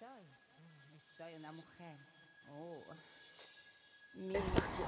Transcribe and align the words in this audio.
Estoy, 0.00 0.08
sí, 0.56 0.96
estoy 1.10 1.34
una 1.38 1.52
mujer. 1.52 1.96
Oh. 2.50 2.82
C'est 4.32 4.52
parti. 4.52 4.82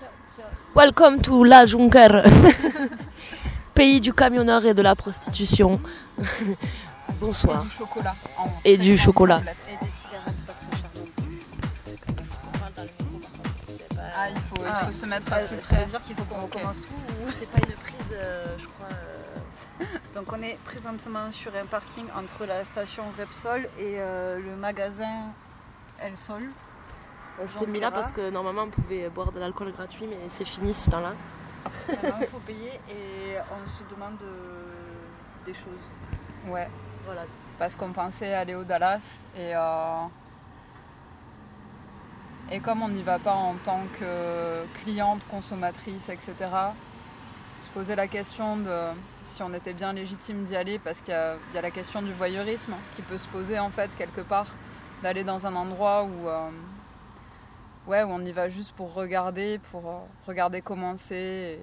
Yo, 0.00 0.06
yo, 0.38 0.44
Welcome 0.74 1.20
to 1.22 1.44
La 1.44 1.66
Junker, 1.66 2.22
pays 3.74 4.00
du 4.00 4.12
camionneur 4.12 4.64
et 4.66 4.74
de 4.74 4.82
la 4.82 4.94
prostitution. 4.94 5.80
Bonsoir. 7.20 7.62
du 7.64 7.70
chocolat. 7.70 8.14
en 8.38 8.46
Et 8.64 8.76
très 8.76 8.84
du 8.84 8.98
chocolat. 8.98 9.40
et 9.40 9.44
des 9.84 9.90
cigarettes 9.90 10.46
pas 10.46 10.52
trop 10.52 10.76
chères. 10.76 10.90
Ah, 14.16 14.30
il 14.30 14.36
faut, 14.40 14.56
il 14.58 14.66
Ah. 14.68 14.86
faut 14.86 14.92
se 14.92 15.06
mettre 15.06 15.32
à 15.32 15.46
ça 15.46 15.76
veut 15.76 15.86
dire 15.86 16.02
qu'il 16.04 16.16
faut 16.16 16.24
qu'on 16.24 16.40
Ok. 16.42 16.54
recommence 16.54 16.80
tout 16.82 16.94
ou 16.94 17.30
C'est 17.38 17.46
pas 17.50 17.58
une 17.66 17.74
prise, 17.74 18.12
euh, 18.12 18.56
je 18.58 18.66
crois. 18.66 18.88
Donc 20.14 20.32
on 20.32 20.40
est 20.42 20.58
présentement 20.64 21.30
sur 21.32 21.54
un 21.54 21.66
parking 21.66 22.06
entre 22.16 22.44
la 22.46 22.64
station 22.64 23.04
Repsol 23.18 23.68
et 23.78 23.96
euh, 23.98 24.38
le 24.38 24.56
magasin 24.56 25.32
El 26.00 26.16
Sol. 26.16 26.42
On 27.42 27.46
s'était 27.48 27.66
Donc, 27.66 27.74
mis 27.74 27.80
là 27.80 27.90
parce 27.90 28.12
que 28.12 28.30
normalement 28.30 28.62
on 28.62 28.70
pouvait 28.70 29.08
boire 29.08 29.32
de 29.32 29.40
l'alcool 29.40 29.72
gratuit, 29.72 30.06
mais 30.06 30.28
c'est 30.28 30.44
fini 30.44 30.72
ce 30.72 30.88
temps-là. 30.90 31.12
Maintenant 31.88 32.16
il 32.20 32.26
faut 32.32 32.38
payer 32.38 32.80
et 32.88 33.36
on 33.52 33.66
se 33.66 33.82
demande 33.92 34.22
euh, 34.22 34.62
des 35.44 35.54
choses. 35.54 35.88
Ouais, 36.46 36.68
Voilà. 37.04 37.22
parce 37.58 37.74
qu'on 37.74 37.92
pensait 37.92 38.32
aller 38.34 38.54
au 38.54 38.62
Dallas 38.64 39.24
et, 39.34 39.52
euh, 39.56 40.02
et 42.50 42.60
comme 42.60 42.82
on 42.82 42.88
n'y 42.88 43.02
va 43.02 43.18
pas 43.18 43.32
en 43.34 43.54
tant 43.64 43.82
que 43.98 44.64
cliente, 44.82 45.26
consommatrice, 45.28 46.08
etc., 46.10 46.34
se 47.62 47.68
poser 47.70 47.96
la 47.96 48.06
question 48.06 48.58
de 48.58 48.78
si 49.24 49.42
on 49.42 49.52
était 49.54 49.72
bien 49.72 49.92
légitime 49.92 50.44
d'y 50.44 50.54
aller 50.56 50.78
parce 50.78 51.00
qu'il 51.00 51.12
y, 51.12 51.16
a- 51.16 51.60
la 51.60 51.70
question 51.70 52.02
du 52.02 52.12
voyeurisme 52.12 52.74
qui 52.94 53.02
peut 53.02 53.18
se 53.18 53.26
poser 53.28 53.58
en 53.58 53.70
fait 53.70 53.94
quelque 53.96 54.20
part 54.20 54.46
d'aller 55.02 55.24
dans 55.24 55.46
un 55.46 55.54
endroit 55.56 56.04
où, 56.04 56.28
euh, 56.28 56.50
ouais, 57.86 58.02
où 58.04 58.08
on 58.08 58.20
y 58.24 58.32
va 58.32 58.48
juste 58.48 58.72
pour 58.72 58.94
regarder, 58.94 59.58
pour 59.70 59.88
euh, 59.88 59.98
regarder 60.26 60.62
comment 60.62 60.96
c'est. 60.96 61.58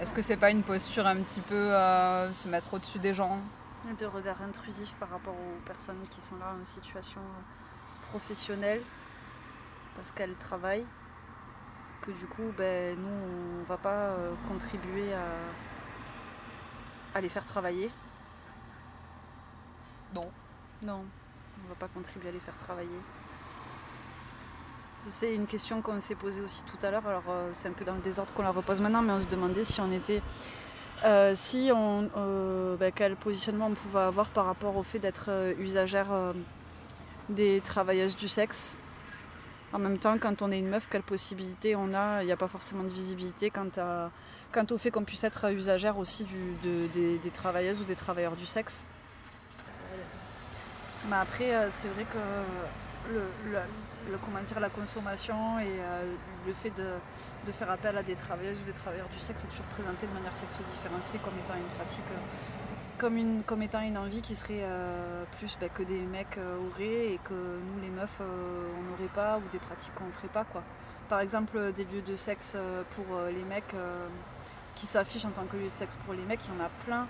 Est-ce 0.00 0.14
que 0.14 0.22
c'est 0.22 0.38
pas 0.38 0.50
une 0.50 0.62
posture 0.62 1.06
un 1.06 1.16
petit 1.16 1.42
peu 1.42 1.54
euh, 1.54 2.32
se 2.32 2.48
mettre 2.48 2.72
au-dessus 2.72 2.98
des 2.98 3.12
gens? 3.12 3.38
De 3.98 4.06
regard 4.06 4.40
intrusif 4.42 4.92
par 4.98 5.10
rapport 5.10 5.34
aux 5.34 5.60
personnes 5.66 6.00
qui 6.10 6.22
sont 6.22 6.36
là 6.36 6.54
en 6.60 6.64
situation 6.64 7.20
professionnelle 8.10 8.80
parce 9.94 10.10
qu'elles 10.10 10.34
travaillent. 10.36 10.86
Que 12.08 12.12
du 12.12 12.26
coup, 12.26 12.54
ben, 12.56 12.96
nous, 12.98 13.60
on 13.60 13.64
va 13.68 13.76
pas 13.76 13.90
euh, 13.90 14.32
contribuer 14.48 15.12
à, 15.12 15.26
à 17.18 17.20
les 17.20 17.28
faire 17.28 17.44
travailler. 17.44 17.90
Non. 20.14 20.30
Non, 20.82 21.04
on 21.62 21.68
va 21.68 21.74
pas 21.74 21.88
contribuer 21.88 22.30
à 22.30 22.32
les 22.32 22.40
faire 22.40 22.56
travailler. 22.56 22.88
C'est 24.96 25.34
une 25.34 25.44
question 25.44 25.82
qu'on 25.82 26.00
s'est 26.00 26.14
posée 26.14 26.40
aussi 26.40 26.62
tout 26.62 26.78
à 26.86 26.90
l'heure. 26.90 27.06
Alors 27.06 27.24
euh, 27.28 27.50
c'est 27.52 27.68
un 27.68 27.72
peu 27.72 27.84
dans 27.84 27.94
le 27.94 28.00
désordre 28.00 28.32
qu'on 28.32 28.42
la 28.42 28.52
repose 28.52 28.80
maintenant, 28.80 29.02
mais 29.02 29.12
on 29.12 29.20
se 29.20 29.26
demandait 29.26 29.66
si 29.66 29.82
on 29.82 29.92
était, 29.92 30.22
euh, 31.04 31.34
si 31.36 31.70
on, 31.74 32.08
euh, 32.16 32.76
ben, 32.76 32.90
quel 32.90 33.16
positionnement 33.16 33.66
on 33.66 33.74
pouvait 33.74 34.00
avoir 34.00 34.28
par 34.28 34.46
rapport 34.46 34.76
au 34.78 34.82
fait 34.82 34.98
d'être 34.98 35.28
usagère 35.58 36.10
euh, 36.10 36.32
des 37.28 37.60
travailleuses 37.60 38.16
du 38.16 38.28
sexe. 38.28 38.78
En 39.72 39.78
même 39.78 39.98
temps, 39.98 40.16
quand 40.18 40.40
on 40.40 40.50
est 40.50 40.58
une 40.58 40.68
meuf, 40.68 40.88
quelle 40.90 41.02
possibilité 41.02 41.76
on 41.76 41.92
a? 41.92 42.22
Il 42.22 42.26
n'y 42.26 42.32
a 42.32 42.36
pas 42.36 42.48
forcément 42.48 42.84
de 42.84 42.88
visibilité 42.88 43.50
quant, 43.50 43.68
au 44.70 44.78
fait 44.78 44.90
qu'on 44.90 45.04
puisse 45.04 45.24
être 45.24 45.52
usagère 45.52 45.98
aussi 45.98 46.24
des, 46.62 47.30
travailleuses 47.30 47.80
ou 47.80 47.84
des 47.84 47.94
travailleurs 47.94 48.36
du 48.36 48.46
sexe. 48.46 48.86
Mais 51.08 51.16
après, 51.16 51.54
euh, 51.54 51.68
c'est 51.70 51.88
vrai 51.88 52.04
que 52.04 52.18
le- 53.12 54.18
comment 54.24 54.40
dire, 54.42 54.60
la 54.60 54.70
consommation 54.70 55.58
et 55.58 55.66
euh, 55.66 56.12
le 56.46 56.52
fait 56.52 56.70
de, 56.70 56.94
de 57.46 57.52
faire 57.52 57.70
appel 57.70 57.96
à 57.96 58.02
des 58.02 58.14
travailleuses 58.14 58.60
ou 58.60 58.64
des 58.64 58.72
travailleurs 58.72 59.08
du 59.08 59.18
sexe 59.18 59.44
est 59.44 59.48
toujours 59.48 59.66
présenté 59.66 60.06
de 60.06 60.12
manière 60.12 60.34
sexo-différenciée 60.34 61.20
comme 61.22 61.34
étant 61.44 61.54
une 61.54 61.76
pratique, 61.76 62.08
euh, 62.10 62.20
comme, 62.98 63.16
une, 63.16 63.42
comme 63.44 63.62
étant 63.62 63.80
une 63.80 63.96
envie 63.96 64.20
qui 64.20 64.34
serait 64.34 64.62
euh, 64.62 65.24
plus 65.38 65.56
bah, 65.60 65.68
que 65.68 65.82
des 65.82 66.00
mecs 66.00 66.38
euh, 66.38 66.58
auraient 66.68 67.12
et 67.14 67.20
que 67.24 67.32
nous, 67.32 67.80
les 67.80 67.90
meufs, 67.90 68.20
euh, 68.20 68.68
on 68.78 68.90
n'aurait 68.90 69.12
pas 69.14 69.38
ou 69.38 69.42
des 69.52 69.58
pratiques 69.58 69.94
qu'on 69.94 70.06
ne 70.06 70.10
ferait 70.10 70.28
pas. 70.28 70.44
Quoi. 70.44 70.62
Par 71.08 71.20
exemple, 71.20 71.72
des 71.72 71.84
lieux 71.84 72.02
de 72.02 72.16
sexe 72.16 72.54
pour 72.94 73.18
les 73.28 73.42
mecs 73.44 73.74
qui 74.74 74.84
s'affichent 74.84 75.24
en 75.24 75.30
tant 75.30 75.44
que 75.44 75.56
lieu 75.56 75.70
de 75.70 75.74
sexe 75.74 75.96
pour 76.04 76.12
les 76.12 76.22
mecs, 76.22 76.40
il 76.44 76.54
y 76.54 76.60
en 76.60 76.64
a 76.64 76.68
plein. 76.84 77.06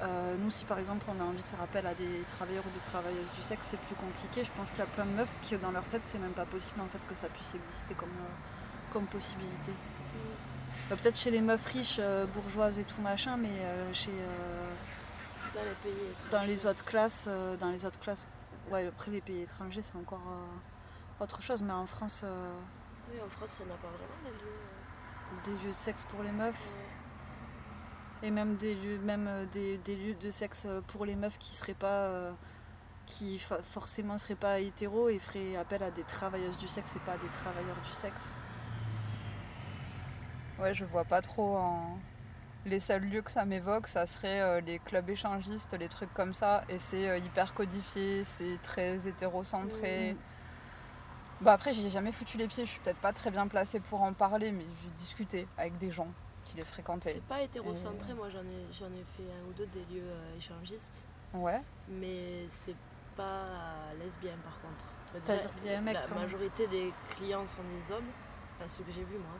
Euh, 0.00 0.36
nous, 0.38 0.50
si 0.50 0.64
par 0.64 0.78
exemple 0.78 1.04
on 1.08 1.20
a 1.20 1.24
envie 1.24 1.42
de 1.42 1.48
faire 1.48 1.60
appel 1.60 1.84
à 1.86 1.94
des 1.94 2.22
travailleurs 2.36 2.64
ou 2.64 2.70
des 2.70 2.84
travailleuses 2.86 3.30
du 3.36 3.42
sexe, 3.42 3.68
c'est 3.70 3.80
plus 3.80 3.96
compliqué. 3.96 4.44
Je 4.44 4.50
pense 4.56 4.70
qu'il 4.70 4.78
y 4.78 4.82
a 4.82 4.86
plein 4.86 5.04
de 5.04 5.10
meufs 5.10 5.34
qui, 5.42 5.56
dans 5.56 5.72
leur 5.72 5.84
tête, 5.84 6.02
c'est 6.04 6.18
même 6.18 6.32
pas 6.32 6.44
possible 6.44 6.80
en 6.80 6.86
fait 6.86 7.00
que 7.08 7.14
ça 7.14 7.26
puisse 7.28 7.54
exister 7.54 7.94
comme, 7.94 8.08
euh, 8.20 8.92
comme 8.92 9.06
possibilité. 9.06 9.72
Euh, 9.72 10.94
Peut-être 10.96 11.16
chez 11.16 11.30
les 11.30 11.40
meufs 11.40 11.66
riches, 11.66 11.98
euh, 11.98 12.26
bourgeoises 12.26 12.78
et 12.78 12.84
tout 12.84 13.00
machin, 13.02 13.36
mais 13.36 13.50
chez, 13.92 14.12
Dans 15.54 15.62
les 15.62 15.92
pays 15.92 16.08
dans 16.30 16.42
les 16.42 16.66
autres 16.66 16.84
classes, 16.84 17.26
euh, 17.28 17.56
dans 17.56 17.70
les 17.70 17.84
autres 17.84 17.98
classes, 18.00 18.26
ouais, 18.70 18.86
après 18.86 19.10
les 19.10 19.20
pays 19.20 19.42
étrangers, 19.42 19.82
c'est 19.82 19.96
encore 19.96 20.22
euh, 20.28 21.24
autre 21.24 21.40
chose. 21.42 21.62
Mais 21.62 21.72
en 21.72 21.86
France, 21.86 22.22
euh, 22.24 22.54
Oui, 23.10 23.18
en 23.24 23.28
France, 23.28 23.50
il 23.60 23.66
n'y 23.66 23.72
en 23.72 23.74
a 23.74 23.78
pas 23.78 23.88
vraiment 23.88 24.22
des 24.24 24.30
lieux. 24.30 24.52
euh, 24.52 25.44
des 25.44 25.64
lieux 25.64 25.72
de 25.72 25.76
sexe 25.76 26.04
pour 26.04 26.22
les 26.22 26.32
meufs. 26.32 26.54
ouais. 26.54 28.26
Et 28.28 28.30
même 28.30 28.56
des 28.56 28.74
lieux, 28.74 28.98
même 28.98 29.46
des, 29.52 29.78
des 29.78 29.96
lieux 29.96 30.14
de 30.14 30.30
sexe 30.30 30.66
pour 30.88 31.04
les 31.04 31.14
meufs 31.14 31.38
qui 31.38 31.54
seraient 31.54 31.74
pas, 31.74 32.02
euh, 32.08 32.32
qui 33.06 33.38
fa- 33.38 33.62
forcément 33.62 34.18
seraient 34.18 34.34
pas 34.34 34.58
hétéros 34.60 35.08
et 35.08 35.18
feraient 35.18 35.56
appel 35.56 35.82
à 35.82 35.90
des 35.90 36.02
travailleuses 36.02 36.58
du 36.58 36.66
sexe 36.68 36.94
et 36.96 36.98
pas 37.00 37.12
à 37.12 37.16
des 37.18 37.28
travailleurs 37.28 37.76
du 37.86 37.92
sexe. 37.92 38.34
Ouais, 40.58 40.74
je 40.74 40.84
vois 40.84 41.04
pas 41.04 41.22
trop. 41.22 41.56
en- 41.56 41.98
Les 42.68 42.80
seuls 42.80 43.02
lieux 43.02 43.22
que 43.22 43.30
ça 43.30 43.46
m'évoque, 43.46 43.86
ça 43.86 44.06
serait 44.06 44.40
euh, 44.42 44.60
les 44.60 44.78
clubs 44.78 45.08
échangistes, 45.08 45.72
les 45.78 45.88
trucs 45.88 46.12
comme 46.12 46.34
ça. 46.34 46.64
Et 46.68 46.78
c'est 46.78 47.08
euh, 47.08 47.16
hyper 47.18 47.54
codifié, 47.54 48.24
c'est 48.24 48.58
très 48.62 49.08
hétérocentré. 49.08 50.16
Bah 51.40 51.52
après, 51.52 51.72
j'y 51.72 51.86
ai 51.86 51.90
jamais 51.90 52.12
foutu 52.12 52.36
les 52.36 52.48
pieds, 52.48 52.66
je 52.66 52.72
suis 52.72 52.80
peut-être 52.80 52.98
pas 52.98 53.12
très 53.12 53.30
bien 53.30 53.46
placée 53.46 53.80
pour 53.80 54.02
en 54.02 54.12
parler, 54.12 54.50
mais 54.52 54.64
j'ai 54.82 54.90
discuté 54.98 55.46
avec 55.56 55.78
des 55.78 55.90
gens 55.90 56.08
qui 56.44 56.56
les 56.56 56.64
fréquentaient. 56.64 57.12
C'est 57.12 57.22
pas 57.22 57.40
hétérocentré, 57.42 58.12
moi 58.12 58.28
j'en 58.28 58.40
ai, 58.40 58.66
j'en 58.72 58.86
ai 58.86 59.04
fait 59.16 59.30
un 59.32 59.48
ou 59.48 59.52
deux 59.52 59.66
des 59.66 59.84
lieux 59.94 60.02
euh, 60.04 60.36
échangistes, 60.36 61.06
Ouais. 61.32 61.62
mais 61.88 62.46
c'est 62.50 62.74
pas 63.16 63.44
lesbien 64.00 64.32
par 64.44 64.60
contre. 64.60 64.84
C'est-à-dire 65.14 65.54
qu'il 65.54 65.70
y 65.70 65.74
a 65.74 65.78
un 65.78 65.80
mec 65.80 65.94
La 65.94 66.14
majorité 66.14 66.66
des 66.66 66.92
clients 67.10 67.46
sont 67.46 67.62
des 67.62 67.92
hommes, 67.92 68.10
enfin 68.56 68.68
ceux 68.68 68.82
que 68.84 68.90
j'ai 68.92 69.04
vus 69.04 69.18
moi. 69.18 69.38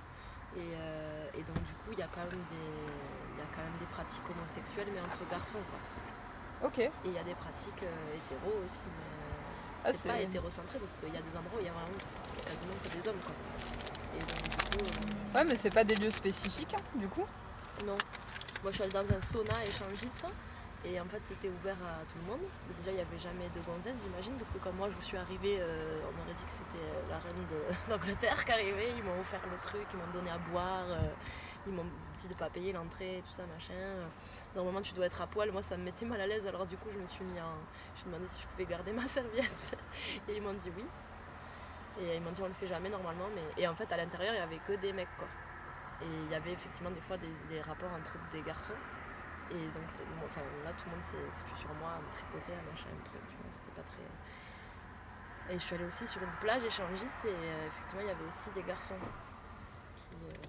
Et, 0.57 0.61
euh, 0.61 1.29
et 1.35 1.43
donc 1.43 1.57
du 1.57 1.73
coup 1.75 1.93
il 1.93 1.99
y 1.99 2.03
a 2.03 2.09
quand 2.09 2.21
même 2.21 2.31
des, 2.51 3.18
y 3.39 3.47
a 3.47 3.51
quand 3.55 3.63
même 3.63 3.79
des 3.81 3.87
pratiques 3.91 4.27
homosexuelles 4.31 4.89
mais 4.93 5.01
entre 5.01 5.23
garçons 5.31 5.63
quoi. 5.71 5.81
Ok. 6.69 6.79
Et 6.79 6.91
il 7.07 7.13
y 7.13 7.19
a 7.19 7.23
des 7.23 7.35
pratiques 7.35 7.83
euh, 7.85 8.17
hétéros 8.19 8.59
aussi, 8.67 8.83
mais 8.91 9.07
euh, 9.15 9.87
Ah, 9.87 9.93
c'est 9.95 10.09
pas 10.11 10.21
hétérocentré 10.21 10.79
parce 10.79 10.95
qu'il 10.99 11.15
y 11.15 11.17
a 11.17 11.23
des 11.23 11.35
endroits 11.39 11.59
où 11.59 11.63
il 11.63 11.67
y 11.67 11.71
a 11.71 11.73
vraiment 11.73 11.99
quasiment 12.43 12.75
que 12.83 12.89
des 12.99 13.03
hommes 13.09 13.23
quoi. 13.23 13.35
Et 14.17 14.21
donc 14.27 14.43
du 14.43 14.57
coup, 14.57 14.83
euh, 14.83 15.35
Ouais, 15.39 15.45
mais 15.45 15.55
c'est 15.57 15.71
pas 15.71 15.85
des 15.85 15.95
lieux 15.95 16.11
spécifiques, 16.11 16.75
hein, 16.75 16.83
du 16.99 17.07
coup? 17.09 17.27
non. 17.87 17.97
Moi 18.65 18.73
je 18.73 18.75
suis 18.75 18.83
allée 18.83 18.93
dans 18.93 19.07
un 19.15 19.21
sauna 19.21 19.55
échangiste 19.63 20.27
et 20.85 20.99
en 21.01 21.05
fait 21.05 21.23
c'était 21.29 21.49
ouvert 21.49 21.77
à 21.79 22.03
tout 22.11 22.19
le 22.19 22.27
monde. 22.27 22.43
Déjà 22.79 22.91
il 22.91 22.97
n'y 22.97 23.01
avait 23.07 23.19
jamais 23.19 23.47
de 23.55 23.61
gonzesse 23.63 24.03
j'imagine 24.03 24.35
parce 24.35 24.51
que 24.51 24.59
comme 24.59 24.75
moi 24.75 24.89
je 24.99 25.05
suis 25.07 25.17
arrivée, 25.17 25.59
euh, 25.61 26.01
on 26.03 26.23
aurait 26.23 26.35
dit 26.35 26.43
que 26.43 26.51
c'était 26.59 26.87
la 27.09 27.19
reine 27.23 27.47
d'Angleterre 27.89 28.45
qui 28.45 28.51
arrivait. 28.51 28.91
Ils 28.97 29.05
m'ont 29.05 29.21
offert 29.21 29.41
le 29.49 29.57
truc, 29.63 29.87
ils 29.95 29.97
m'ont 29.97 30.11
donné 30.13 30.31
à 30.31 30.39
boire, 30.51 30.87
euh, 30.91 31.07
ils 31.69 31.75
m'ont 31.75 31.87
dit 32.19 32.29
de 32.29 32.35
pas 32.35 32.51
payer 32.51 32.73
l'entrée, 32.73 33.23
tout 33.27 33.33
ça 33.33 33.45
machin. 33.47 34.09
Normalement 34.55 34.83
tu 34.83 34.93
dois 34.95 35.07
être 35.07 35.21
à 35.21 35.27
poil, 35.27 35.51
moi 35.53 35.63
ça 35.63 35.77
me 35.77 35.85
mettait 35.85 36.07
mal 36.07 36.21
à 36.21 36.27
l'aise 36.27 36.47
alors 36.47 36.67
du 36.67 36.77
coup 36.77 36.89
je 36.93 36.99
me 36.99 37.07
suis 37.07 37.25
mis 37.25 37.41
en... 37.41 37.55
J'ai 37.97 38.05
demandé 38.05 38.27
si 38.29 38.43
je 38.43 38.47
pouvais 38.49 38.67
garder 38.67 38.93
ma 39.01 39.07
serviette 39.07 39.77
et 40.29 40.37
ils 40.37 40.43
m'ont 40.43 40.55
dit 40.55 40.71
oui. 40.77 40.85
Et 42.01 42.17
ils 42.17 42.23
m'ont 42.23 42.33
dit 42.33 42.43
on 42.43 42.49
le 42.49 42.55
fait 42.55 42.69
jamais 42.69 42.89
normalement 42.89 43.29
mais... 43.35 43.63
Et 43.63 43.69
en 43.69 43.75
fait 43.75 43.91
à 43.93 43.97
l'intérieur 43.97 44.35
il 44.35 44.39
y 44.39 44.41
avait 44.41 44.61
que 44.67 44.73
des 44.73 44.93
mecs 44.93 45.17
quoi. 45.19 45.29
Et 46.03 46.07
il 46.25 46.31
y 46.31 46.35
avait 46.35 46.53
effectivement 46.53 46.91
des 46.91 47.01
fois 47.01 47.17
des, 47.17 47.33
des 47.49 47.61
rapports 47.61 47.93
entre 47.93 48.17
des 48.31 48.43
garçons. 48.43 48.79
Et 49.51 49.55
donc, 49.55 49.89
enfin, 50.27 50.43
là, 50.63 50.73
tout 50.77 50.85
le 50.87 50.91
monde 50.93 51.03
s'est 51.03 51.17
foutu 51.39 51.61
sur 51.61 51.75
moi, 51.81 51.93
à 51.97 52.01
me 52.01 52.13
tripoter, 52.13 52.53
à 52.53 52.71
machin, 52.71 52.89
un 52.93 53.03
truc, 53.03 53.23
c'était 53.51 53.73
pas 53.73 53.83
très... 53.89 55.55
Et 55.55 55.59
je 55.59 55.65
suis 55.65 55.75
allée 55.75 55.87
aussi 55.87 56.07
sur 56.07 56.23
une 56.23 56.37
plage 56.41 56.63
échangiste 56.65 57.25
et 57.25 57.33
euh, 57.33 57.67
effectivement, 57.67 58.03
il 58.03 58.09
y 58.09 58.11
avait 58.11 58.27
aussi 58.27 58.51
des 58.51 58.63
garçons 58.63 58.99
qui... 59.97 60.17
euh, 60.17 60.48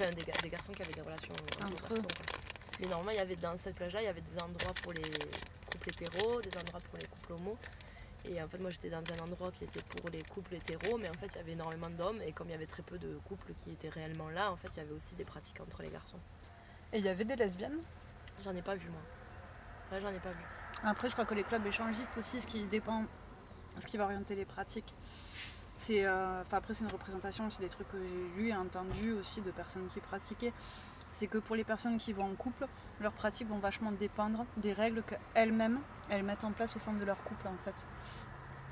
Enfin, 0.00 0.10
des, 0.12 0.22
gar- 0.22 0.36
des 0.42 0.48
garçons 0.50 0.72
qui 0.72 0.82
avaient 0.82 0.92
des 0.92 1.00
relations 1.00 1.34
entre, 1.34 1.64
Entre 1.64 1.92
eux. 1.92 1.96
garçons. 1.96 2.02
quoi. 2.02 2.36
Mais 2.80 2.86
normalement, 2.86 3.10
il 3.12 3.16
y 3.16 3.20
avait, 3.20 3.36
dans 3.36 3.56
cette 3.56 3.74
plage-là, 3.74 4.02
il 4.02 4.04
y 4.04 4.08
avait 4.08 4.20
des 4.20 4.40
endroits 4.42 4.74
pour 4.82 4.92
les 4.92 5.02
couples 5.70 5.88
hétéros, 5.88 6.40
des 6.42 6.56
endroits 6.56 6.80
pour 6.88 6.98
les 6.98 7.06
couples 7.06 7.32
homo. 7.32 7.58
Et 8.24 8.40
en 8.42 8.48
fait, 8.48 8.58
moi, 8.58 8.70
j'étais 8.70 8.90
dans 8.90 8.98
un 8.98 9.24
endroit 9.24 9.50
qui 9.52 9.64
était 9.64 9.80
pour 9.82 10.08
les 10.10 10.22
couples 10.22 10.54
hétéros, 10.54 10.98
mais 10.98 11.08
en 11.08 11.14
fait, 11.14 11.26
il 11.26 11.36
y 11.36 11.40
avait 11.40 11.52
énormément 11.52 11.90
d'hommes. 11.90 12.20
Et 12.22 12.32
comme 12.32 12.48
il 12.48 12.52
y 12.52 12.54
avait 12.54 12.66
très 12.66 12.82
peu 12.82 12.98
de 12.98 13.18
couples 13.24 13.52
qui 13.64 13.72
étaient 13.72 13.88
réellement 13.88 14.28
là, 14.30 14.52
en 14.52 14.56
fait, 14.56 14.68
il 14.74 14.76
y 14.76 14.80
avait 14.80 14.92
aussi 14.92 15.14
des 15.16 15.24
pratiques 15.24 15.60
entre 15.60 15.82
les 15.82 15.88
garçons. 15.90 16.18
Et 16.92 16.98
il 16.98 17.04
y 17.04 17.08
avait 17.08 17.24
des 17.24 17.36
lesbiennes? 17.36 17.78
J'en 18.44 18.54
ai 18.54 18.62
pas 18.62 18.76
vu 18.76 18.88
moi. 18.88 19.00
Là 19.90 20.00
j'en 20.00 20.10
ai 20.10 20.20
pas 20.20 20.30
vu. 20.30 20.42
Après, 20.84 21.08
je 21.08 21.14
crois 21.14 21.24
que 21.24 21.34
les 21.34 21.42
clubs 21.44 21.66
échangistes 21.66 22.16
aussi, 22.16 22.40
ce 22.40 22.46
qui 22.46 22.64
dépend, 22.66 23.04
ce 23.80 23.86
qui 23.86 23.96
va 23.96 24.04
orienter 24.04 24.34
les 24.36 24.44
pratiques, 24.44 24.94
euh, 25.90 26.42
après, 26.50 26.74
c'est 26.74 26.84
une 26.84 26.90
représentation, 26.90 27.50
c'est 27.50 27.62
des 27.62 27.68
trucs 27.68 27.88
que 27.88 27.98
j'ai 27.98 28.42
lus 28.42 28.48
et 28.48 28.56
entendus 28.56 29.12
aussi 29.12 29.40
de 29.40 29.50
personnes 29.50 29.86
qui 29.92 30.00
pratiquaient. 30.00 30.52
C'est 31.12 31.26
que 31.26 31.38
pour 31.38 31.56
les 31.56 31.64
personnes 31.64 31.98
qui 31.98 32.12
vont 32.12 32.26
en 32.26 32.34
couple, 32.34 32.66
leurs 33.00 33.12
pratiques 33.12 33.48
vont 33.48 33.58
vachement 33.58 33.92
dépendre 33.92 34.44
des 34.56 34.72
règles 34.72 35.02
qu'elles-mêmes, 35.02 35.80
elles 36.10 36.22
mettent 36.22 36.44
en 36.44 36.52
place 36.52 36.76
au 36.76 36.78
sein 36.78 36.92
de 36.92 37.04
leur 37.04 37.22
couple 37.24 37.48
en 37.48 37.56
fait. 37.64 37.86